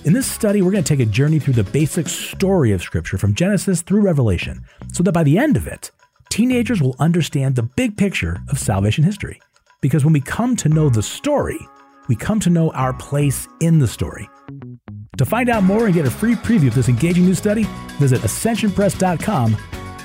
In 0.05 0.13
this 0.13 0.27
study, 0.27 0.61
we're 0.61 0.73
going 0.73 0.83
to 0.83 0.97
take 0.97 1.07
a 1.07 1.09
journey 1.09 1.39
through 1.39 1.55
the 1.55 1.63
basic 1.63 2.09
story 2.09 2.73
of 2.73 2.83
Scripture 2.83 3.17
from 3.17 3.37
Genesis 3.37 3.81
through 3.81 4.01
Revelation, 4.01 4.65
so 4.93 5.05
that 5.05 5.13
by 5.13 5.23
the 5.23 5.39
end 5.39 5.57
of 5.57 5.69
it, 5.69 5.93
teenagers 6.31 6.83
will 6.83 6.97
understand 6.99 7.55
the 7.55 7.63
big 7.63 7.97
picture 7.97 8.43
of 8.49 8.59
salvation 8.59 9.05
history. 9.05 9.41
Because 9.81 10.05
when 10.05 10.15
we 10.15 10.21
come 10.21 10.57
to 10.57 10.69
know 10.69 10.89
the 10.89 11.01
story, 11.01 11.61
we 12.09 12.17
come 12.17 12.41
to 12.41 12.51
know 12.51 12.73
our 12.73 12.93
place 12.93 13.47
in 13.61 13.79
the 13.79 13.87
story. 13.87 14.29
To 15.21 15.27
find 15.27 15.51
out 15.51 15.65
more 15.65 15.85
and 15.85 15.93
get 15.93 16.07
a 16.07 16.11
free 16.11 16.35
preview 16.35 16.69
of 16.69 16.75
this 16.75 16.89
engaging 16.89 17.27
new 17.27 17.35
study, 17.35 17.65
visit 17.99 18.23
ascensionpress.com 18.23 19.53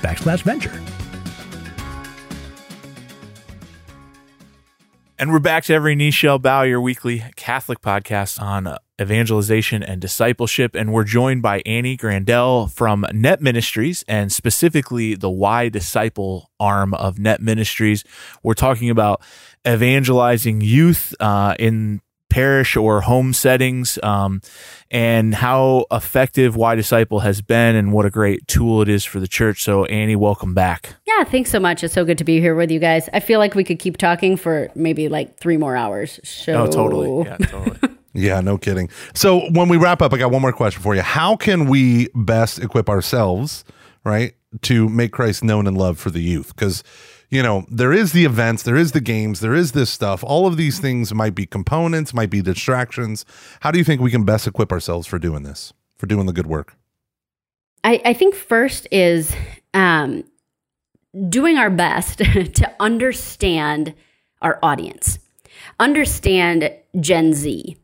backslash 0.02 0.42
venture. 0.42 0.78
And 5.18 5.32
we're 5.32 5.38
back 5.38 5.64
to 5.64 5.72
Every 5.72 5.94
Knee 5.94 6.10
Shall 6.10 6.38
Bow, 6.38 6.64
your 6.64 6.82
weekly 6.82 7.24
Catholic 7.34 7.80
podcast 7.80 8.38
on 8.42 8.66
uh, 8.66 8.76
evangelization 9.00 9.82
and 9.82 10.02
discipleship. 10.02 10.74
And 10.74 10.92
we're 10.92 11.04
joined 11.04 11.40
by 11.40 11.62
Annie 11.64 11.96
Grandel 11.96 12.70
from 12.70 13.06
Net 13.14 13.40
Ministries 13.40 14.04
and 14.06 14.30
specifically 14.30 15.14
the 15.14 15.30
Y 15.30 15.70
Disciple 15.70 16.50
arm 16.60 16.92
of 16.92 17.18
Net 17.18 17.40
Ministries. 17.40 18.04
We're 18.42 18.52
talking 18.52 18.90
about 18.90 19.22
evangelizing 19.66 20.60
youth 20.60 21.14
uh, 21.20 21.54
in 21.58 22.02
parish 22.36 22.76
or 22.76 23.00
home 23.00 23.32
settings 23.32 23.98
um, 24.02 24.42
and 24.90 25.34
how 25.36 25.86
effective 25.90 26.54
Y 26.54 26.74
Disciple 26.74 27.20
has 27.20 27.40
been 27.40 27.74
and 27.74 27.94
what 27.94 28.04
a 28.04 28.10
great 28.10 28.46
tool 28.46 28.82
it 28.82 28.90
is 28.90 29.06
for 29.06 29.20
the 29.20 29.26
church. 29.26 29.62
So, 29.62 29.86
Annie, 29.86 30.16
welcome 30.16 30.52
back. 30.52 30.96
yeah. 31.06 31.24
Thanks 31.24 31.50
so 31.50 31.58
much. 31.58 31.82
It's 31.82 31.94
so 31.94 32.04
good 32.04 32.18
to 32.18 32.24
be 32.24 32.38
here 32.40 32.54
with 32.54 32.70
you 32.70 32.78
guys. 32.78 33.08
I 33.14 33.20
feel 33.20 33.38
like 33.38 33.54
we 33.54 33.64
could 33.64 33.78
keep 33.78 33.96
talking 33.96 34.36
for 34.36 34.68
maybe 34.74 35.08
like 35.08 35.38
three 35.38 35.56
more 35.56 35.76
hours. 35.76 36.20
So 36.24 36.64
Oh, 36.64 36.66
totally. 36.70 37.24
Yeah, 37.24 37.36
totally. 37.46 37.96
Yeah, 38.12 38.40
no 38.42 38.58
kidding. 38.58 38.90
So 39.14 39.48
when 39.52 39.70
we 39.70 39.78
wrap 39.78 40.02
up, 40.02 40.12
I 40.12 40.18
got 40.18 40.30
one 40.30 40.42
more 40.42 40.52
question 40.52 40.82
for 40.82 40.94
you. 40.94 41.00
How 41.00 41.36
can 41.36 41.66
we 41.70 42.08
best 42.14 42.58
equip 42.58 42.90
ourselves, 42.90 43.64
right, 44.04 44.34
to 44.62 44.88
make 44.88 45.12
Christ 45.12 45.44
known 45.44 45.66
and 45.66 45.76
loved 45.76 45.98
for 45.98 46.10
the 46.10 46.22
youth. 46.22 46.54
Because 46.54 46.82
you 47.28 47.42
know 47.42 47.66
there 47.70 47.92
is 47.92 48.12
the 48.12 48.24
events 48.24 48.62
there 48.62 48.76
is 48.76 48.92
the 48.92 49.00
games 49.00 49.40
there 49.40 49.54
is 49.54 49.72
this 49.72 49.90
stuff. 49.90 50.22
All 50.24 50.46
of 50.46 50.56
these 50.56 50.78
things 50.78 51.12
might 51.12 51.34
be 51.34 51.46
components 51.46 52.14
might 52.14 52.30
be 52.30 52.42
distractions. 52.42 53.24
How 53.60 53.70
do 53.70 53.78
you 53.78 53.84
think 53.84 54.00
we 54.00 54.10
can 54.10 54.24
best 54.24 54.46
equip 54.46 54.72
ourselves 54.72 55.06
for 55.06 55.18
doing 55.18 55.42
this 55.42 55.72
for 55.96 56.06
doing 56.06 56.26
the 56.26 56.32
good 56.32 56.46
work? 56.46 56.76
I, 57.86 58.00
I 58.04 58.12
think 58.14 58.34
first 58.34 58.88
is 58.90 59.34
um, 59.72 60.24
doing 61.28 61.56
our 61.56 61.70
best 61.70 62.18
to 62.18 62.74
understand 62.80 63.94
our 64.42 64.58
audience, 64.62 65.18
understand 65.78 66.72
Gen 66.98 67.32
Z. 67.32 67.76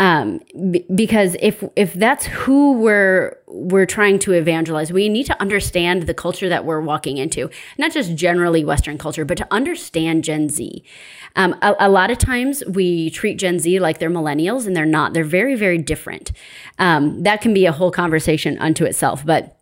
Um, 0.00 0.40
b- 0.70 0.86
because 0.94 1.36
if 1.40 1.64
if 1.74 1.92
that's 1.94 2.26
who 2.26 2.74
we're 2.74 3.36
we're 3.48 3.86
trying 3.86 4.20
to 4.20 4.32
evangelize, 4.32 4.92
we 4.92 5.08
need 5.08 5.26
to 5.26 5.40
understand 5.40 6.04
the 6.04 6.14
culture 6.14 6.48
that 6.48 6.64
we're 6.64 6.80
walking 6.80 7.18
into, 7.18 7.50
not 7.78 7.92
just 7.92 8.14
generally 8.14 8.64
Western 8.64 8.96
culture, 8.96 9.24
but 9.24 9.36
to 9.38 9.46
understand 9.50 10.22
Gen 10.22 10.48
Z. 10.48 10.84
Um, 11.34 11.56
a, 11.62 11.74
a, 11.80 11.88
lot 11.88 12.10
of 12.10 12.18
times 12.18 12.62
we 12.68 13.10
treat 13.10 13.38
Gen 13.38 13.58
Z 13.58 13.80
like 13.80 13.98
they're 13.98 14.10
millennials, 14.10 14.66
and 14.66 14.76
they're 14.76 14.86
not. 14.86 15.14
They're 15.14 15.24
very 15.24 15.56
very 15.56 15.78
different. 15.78 16.30
Um, 16.78 17.24
that 17.24 17.40
can 17.40 17.52
be 17.52 17.66
a 17.66 17.72
whole 17.72 17.90
conversation 17.90 18.56
unto 18.58 18.84
itself, 18.84 19.26
but 19.26 19.57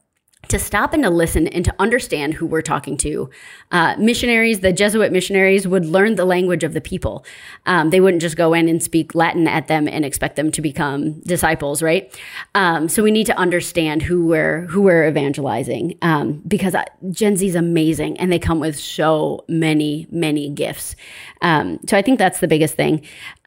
to 0.48 0.58
stop 0.58 0.92
and 0.92 1.02
to 1.02 1.10
listen 1.10 1.46
and 1.48 1.64
to 1.64 1.74
understand 1.78 2.34
who 2.34 2.46
we're 2.46 2.62
talking 2.62 2.96
to. 2.98 3.30
Uh, 3.70 3.96
missionaries, 3.98 4.60
the 4.60 4.72
Jesuit 4.72 5.12
missionaries, 5.12 5.66
would 5.66 5.84
learn 5.84 6.14
the 6.14 6.24
language 6.24 6.64
of 6.64 6.72
the 6.72 6.80
people. 6.80 7.24
Um, 7.66 7.90
they 7.90 8.00
wouldn't 8.00 8.22
just 8.22 8.36
go 8.36 8.52
in 8.52 8.68
and 8.68 8.82
speak 8.82 9.14
Latin 9.14 9.48
at 9.48 9.68
them 9.68 9.88
and 9.88 10.04
expect 10.04 10.36
them 10.36 10.50
to 10.52 10.62
become 10.62 11.20
disciples, 11.20 11.82
right? 11.82 12.14
Um, 12.54 12.88
so 12.88 13.02
we 13.02 13.10
need 13.10 13.26
to 13.26 13.36
understand 13.38 14.02
who 14.02 14.26
we're 14.26 14.66
who 14.66 14.82
we're 14.82 15.06
evangelizing 15.08 15.98
um, 16.02 16.42
because 16.46 16.74
Gen 17.10 17.36
Z 17.36 17.46
is 17.46 17.54
amazing 17.54 18.18
and 18.18 18.30
they 18.30 18.38
come 18.38 18.60
with 18.60 18.78
so 18.78 19.44
many 19.48 20.06
many 20.10 20.50
gifts. 20.50 20.96
Um, 21.42 21.78
so 21.86 21.96
I 21.96 22.02
think 22.02 22.18
that's 22.18 22.40
the 22.40 22.48
biggest 22.48 22.74
thing. 22.74 23.02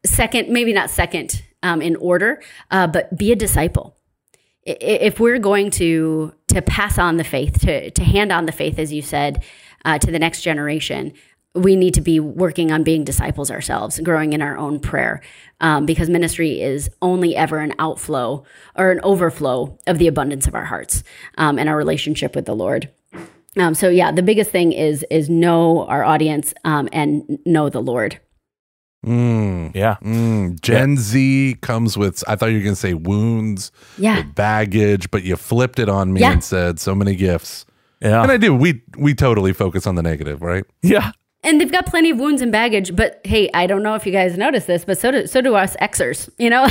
Second, 0.05 0.49
maybe 0.49 0.73
not 0.73 0.89
second 0.89 1.43
um, 1.63 1.81
in 1.81 1.95
order, 1.97 2.41
uh, 2.71 2.87
but 2.87 3.17
be 3.17 3.31
a 3.31 3.35
disciple 3.35 3.95
if 4.65 5.19
we're 5.19 5.39
going 5.39 5.71
to 5.71 6.33
to 6.49 6.61
pass 6.61 6.97
on 6.97 7.17
the 7.17 7.23
faith, 7.23 7.59
to 7.61 7.91
to 7.91 8.03
hand 8.03 8.31
on 8.31 8.45
the 8.45 8.51
faith, 8.51 8.79
as 8.79 8.91
you 8.91 9.01
said, 9.01 9.43
uh, 9.85 9.97
to 9.99 10.11
the 10.11 10.19
next 10.19 10.41
generation, 10.41 11.13
we 11.55 11.75
need 11.75 11.93
to 11.95 12.01
be 12.01 12.19
working 12.19 12.71
on 12.71 12.83
being 12.83 13.03
disciples 13.03 13.49
ourselves, 13.49 13.99
growing 13.99 14.33
in 14.33 14.41
our 14.41 14.57
own 14.57 14.79
prayer, 14.79 15.21
um, 15.61 15.85
because 15.85 16.09
ministry 16.09 16.61
is 16.61 16.89
only 17.01 17.35
ever 17.35 17.59
an 17.59 17.73
outflow 17.79 18.43
or 18.75 18.91
an 18.91 18.99
overflow 19.01 19.77
of 19.87 19.97
the 19.97 20.07
abundance 20.07 20.47
of 20.47 20.53
our 20.53 20.65
hearts 20.65 21.03
um, 21.37 21.57
and 21.57 21.67
our 21.67 21.77
relationship 21.77 22.35
with 22.35 22.45
the 22.45 22.55
Lord. 22.55 22.89
Um, 23.57 23.73
so 23.73 23.89
yeah, 23.89 24.11
the 24.11 24.21
biggest 24.21 24.51
thing 24.51 24.71
is 24.73 25.03
is 25.09 25.29
know 25.29 25.85
our 25.87 26.03
audience 26.03 26.53
um, 26.63 26.87
and 26.91 27.39
know 27.45 27.69
the 27.69 27.81
Lord. 27.81 28.19
Mm, 29.05 29.73
yeah. 29.75 29.95
Mm, 30.01 30.59
Gen 30.61 30.91
yeah. 30.91 30.95
Z 30.97 31.57
comes 31.61 31.97
with, 31.97 32.23
I 32.27 32.35
thought 32.35 32.47
you 32.47 32.57
were 32.57 32.63
going 32.63 32.75
to 32.75 32.79
say 32.79 32.93
wounds, 32.93 33.71
yeah. 33.97 34.23
baggage, 34.23 35.09
but 35.09 35.23
you 35.23 35.35
flipped 35.35 35.79
it 35.79 35.87
on 35.89 36.11
me 36.11 36.21
yeah. 36.21 36.33
and 36.33 36.43
said 36.43 36.79
so 36.79 36.93
many 36.93 37.15
gifts. 37.15 37.65
Yeah. 38.01 38.23
And 38.23 38.31
I 38.31 38.37
do. 38.37 38.55
We 38.55 38.81
we 38.97 39.13
totally 39.13 39.51
focus 39.51 39.85
on 39.85 39.95
the 39.95 40.01
negative, 40.01 40.41
right? 40.41 40.63
Yeah. 40.81 41.11
And 41.43 41.59
they've 41.59 41.71
got 41.71 41.85
plenty 41.85 42.09
of 42.09 42.19
wounds 42.19 42.41
and 42.41 42.51
baggage, 42.51 42.95
but 42.95 43.21
hey, 43.23 43.49
I 43.53 43.65
don't 43.65 43.83
know 43.83 43.95
if 43.95 44.05
you 44.05 44.11
guys 44.11 44.37
notice 44.37 44.65
this, 44.65 44.85
but 44.85 44.97
so 44.97 45.11
do 45.11 45.27
so 45.27 45.41
do 45.41 45.55
us 45.55 45.75
Xers. 45.81 46.29
You 46.37 46.49
know, 46.49 46.67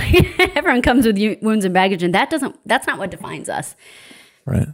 everyone 0.54 0.82
comes 0.82 1.06
with 1.06 1.18
wounds 1.42 1.64
and 1.64 1.74
baggage, 1.74 2.02
and 2.02 2.14
that 2.14 2.30
doesn't 2.30 2.58
that's 2.66 2.86
not 2.86 2.98
what 2.98 3.10
defines 3.10 3.48
us. 3.48 3.76
Right. 4.46 4.68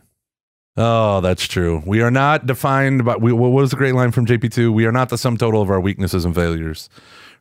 Oh, 0.76 1.20
that's 1.20 1.46
true. 1.46 1.82
We 1.86 2.02
are 2.02 2.10
not 2.10 2.46
defined 2.46 3.04
by. 3.04 3.16
We, 3.16 3.32
what 3.32 3.50
was 3.50 3.70
the 3.70 3.76
great 3.76 3.94
line 3.94 4.10
from 4.10 4.26
JP 4.26 4.52
two? 4.52 4.72
We 4.72 4.86
are 4.86 4.92
not 4.92 5.08
the 5.08 5.18
sum 5.18 5.36
total 5.36 5.62
of 5.62 5.70
our 5.70 5.80
weaknesses 5.80 6.24
and 6.24 6.34
failures 6.34 6.88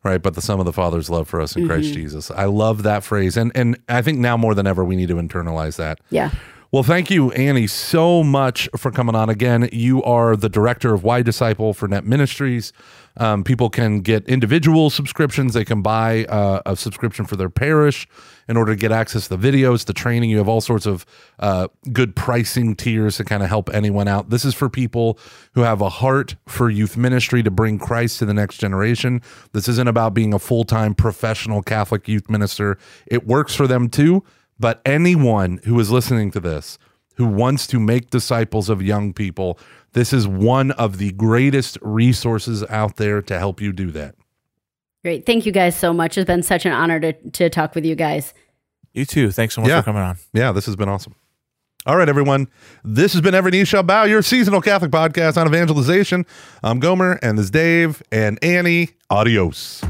right? 0.03 0.21
But 0.21 0.35
the 0.35 0.41
sum 0.41 0.59
of 0.59 0.65
the 0.65 0.73
Father's 0.73 1.09
love 1.09 1.27
for 1.27 1.41
us 1.41 1.55
in 1.55 1.63
mm-hmm. 1.63 1.71
Christ 1.71 1.93
Jesus. 1.93 2.31
I 2.31 2.45
love 2.45 2.83
that 2.83 3.03
phrase, 3.03 3.37
and 3.37 3.51
and 3.55 3.77
I 3.89 4.01
think 4.01 4.19
now 4.19 4.37
more 4.37 4.53
than 4.53 4.67
ever 4.67 4.83
we 4.83 4.95
need 4.95 5.09
to 5.09 5.15
internalize 5.15 5.77
that. 5.77 5.99
Yeah. 6.09 6.31
Well, 6.73 6.81
thank 6.81 7.11
you, 7.11 7.31
Annie, 7.33 7.67
so 7.67 8.23
much 8.23 8.67
for 8.75 8.89
coming 8.89 9.13
on 9.13 9.29
again. 9.29 9.69
You 9.71 10.01
are 10.01 10.35
the 10.35 10.49
director 10.49 10.95
of 10.95 11.03
Y 11.03 11.21
Disciple 11.21 11.71
for 11.75 11.87
Net 11.87 12.03
Ministries. 12.03 12.73
Um, 13.17 13.43
people 13.43 13.69
can 13.69 14.01
get 14.01 14.27
individual 14.27 14.89
subscriptions. 14.89 15.53
They 15.53 15.65
can 15.65 15.81
buy 15.81 16.25
uh, 16.25 16.61
a 16.65 16.75
subscription 16.75 17.25
for 17.25 17.35
their 17.35 17.49
parish 17.49 18.07
in 18.47 18.57
order 18.57 18.73
to 18.73 18.79
get 18.79 18.91
access 18.91 19.27
to 19.27 19.37
the 19.37 19.51
videos, 19.51 19.85
the 19.85 19.93
training. 19.93 20.29
You 20.29 20.37
have 20.37 20.47
all 20.47 20.61
sorts 20.61 20.85
of 20.85 21.05
uh, 21.39 21.67
good 21.91 22.15
pricing 22.15 22.75
tiers 22.75 23.17
to 23.17 23.23
kind 23.23 23.43
of 23.43 23.49
help 23.49 23.69
anyone 23.73 24.07
out. 24.07 24.29
This 24.29 24.45
is 24.45 24.53
for 24.53 24.69
people 24.69 25.19
who 25.53 25.61
have 25.61 25.81
a 25.81 25.89
heart 25.89 26.35
for 26.47 26.69
youth 26.69 26.97
ministry 26.97 27.43
to 27.43 27.51
bring 27.51 27.77
Christ 27.77 28.19
to 28.19 28.25
the 28.25 28.33
next 28.33 28.57
generation. 28.57 29.21
This 29.51 29.67
isn't 29.67 29.87
about 29.87 30.13
being 30.13 30.33
a 30.33 30.39
full 30.39 30.63
time 30.63 30.95
professional 30.95 31.61
Catholic 31.61 32.07
youth 32.07 32.29
minister. 32.29 32.77
It 33.05 33.27
works 33.27 33.55
for 33.55 33.67
them 33.67 33.89
too 33.89 34.23
but 34.59 34.81
anyone 34.85 35.59
who 35.65 35.79
is 35.79 35.91
listening 35.91 36.31
to 36.31 36.39
this 36.39 36.77
who 37.15 37.25
wants 37.27 37.67
to 37.67 37.79
make 37.79 38.09
disciples 38.09 38.69
of 38.69 38.81
young 38.81 39.13
people, 39.13 39.59
this 39.93 40.13
is 40.13 40.27
one 40.27 40.71
of 40.71 40.97
the 40.97 41.11
greatest 41.11 41.77
resources 41.81 42.63
out 42.69 42.97
there 42.97 43.21
to 43.21 43.37
help 43.37 43.61
you 43.61 43.71
do 43.71 43.91
that. 43.91 44.15
Great. 45.03 45.25
Thank 45.25 45.45
you 45.45 45.51
guys 45.51 45.77
so 45.77 45.93
much. 45.93 46.17
It's 46.17 46.25
been 46.25 46.43
such 46.43 46.65
an 46.65 46.71
honor 46.71 46.99
to, 46.99 47.13
to 47.31 47.49
talk 47.49 47.75
with 47.75 47.85
you 47.85 47.95
guys. 47.95 48.33
You 48.93 49.05
too. 49.05 49.31
Thanks 49.31 49.55
so 49.55 49.61
much 49.61 49.69
yeah. 49.69 49.81
for 49.81 49.85
coming 49.85 50.01
on. 50.01 50.17
Yeah, 50.33 50.51
this 50.51 50.65
has 50.65 50.75
been 50.75 50.89
awesome. 50.89 51.15
All 51.85 51.97
right, 51.97 52.07
everyone. 52.07 52.47
This 52.85 53.11
has 53.11 53.21
been 53.21 53.35
Every 53.35 53.51
Knee 53.51 53.65
Shall 53.65 53.83
Bow, 53.83 54.03
your 54.03 54.21
seasonal 54.21 54.61
Catholic 54.61 54.91
podcast 54.91 55.35
on 55.35 55.47
evangelization. 55.47 56.25
I'm 56.63 56.79
Gomer, 56.79 57.19
and 57.21 57.37
this 57.37 57.45
is 57.45 57.51
Dave 57.51 58.01
and 58.09 58.41
Annie. 58.41 58.91
Adios. 59.09 59.83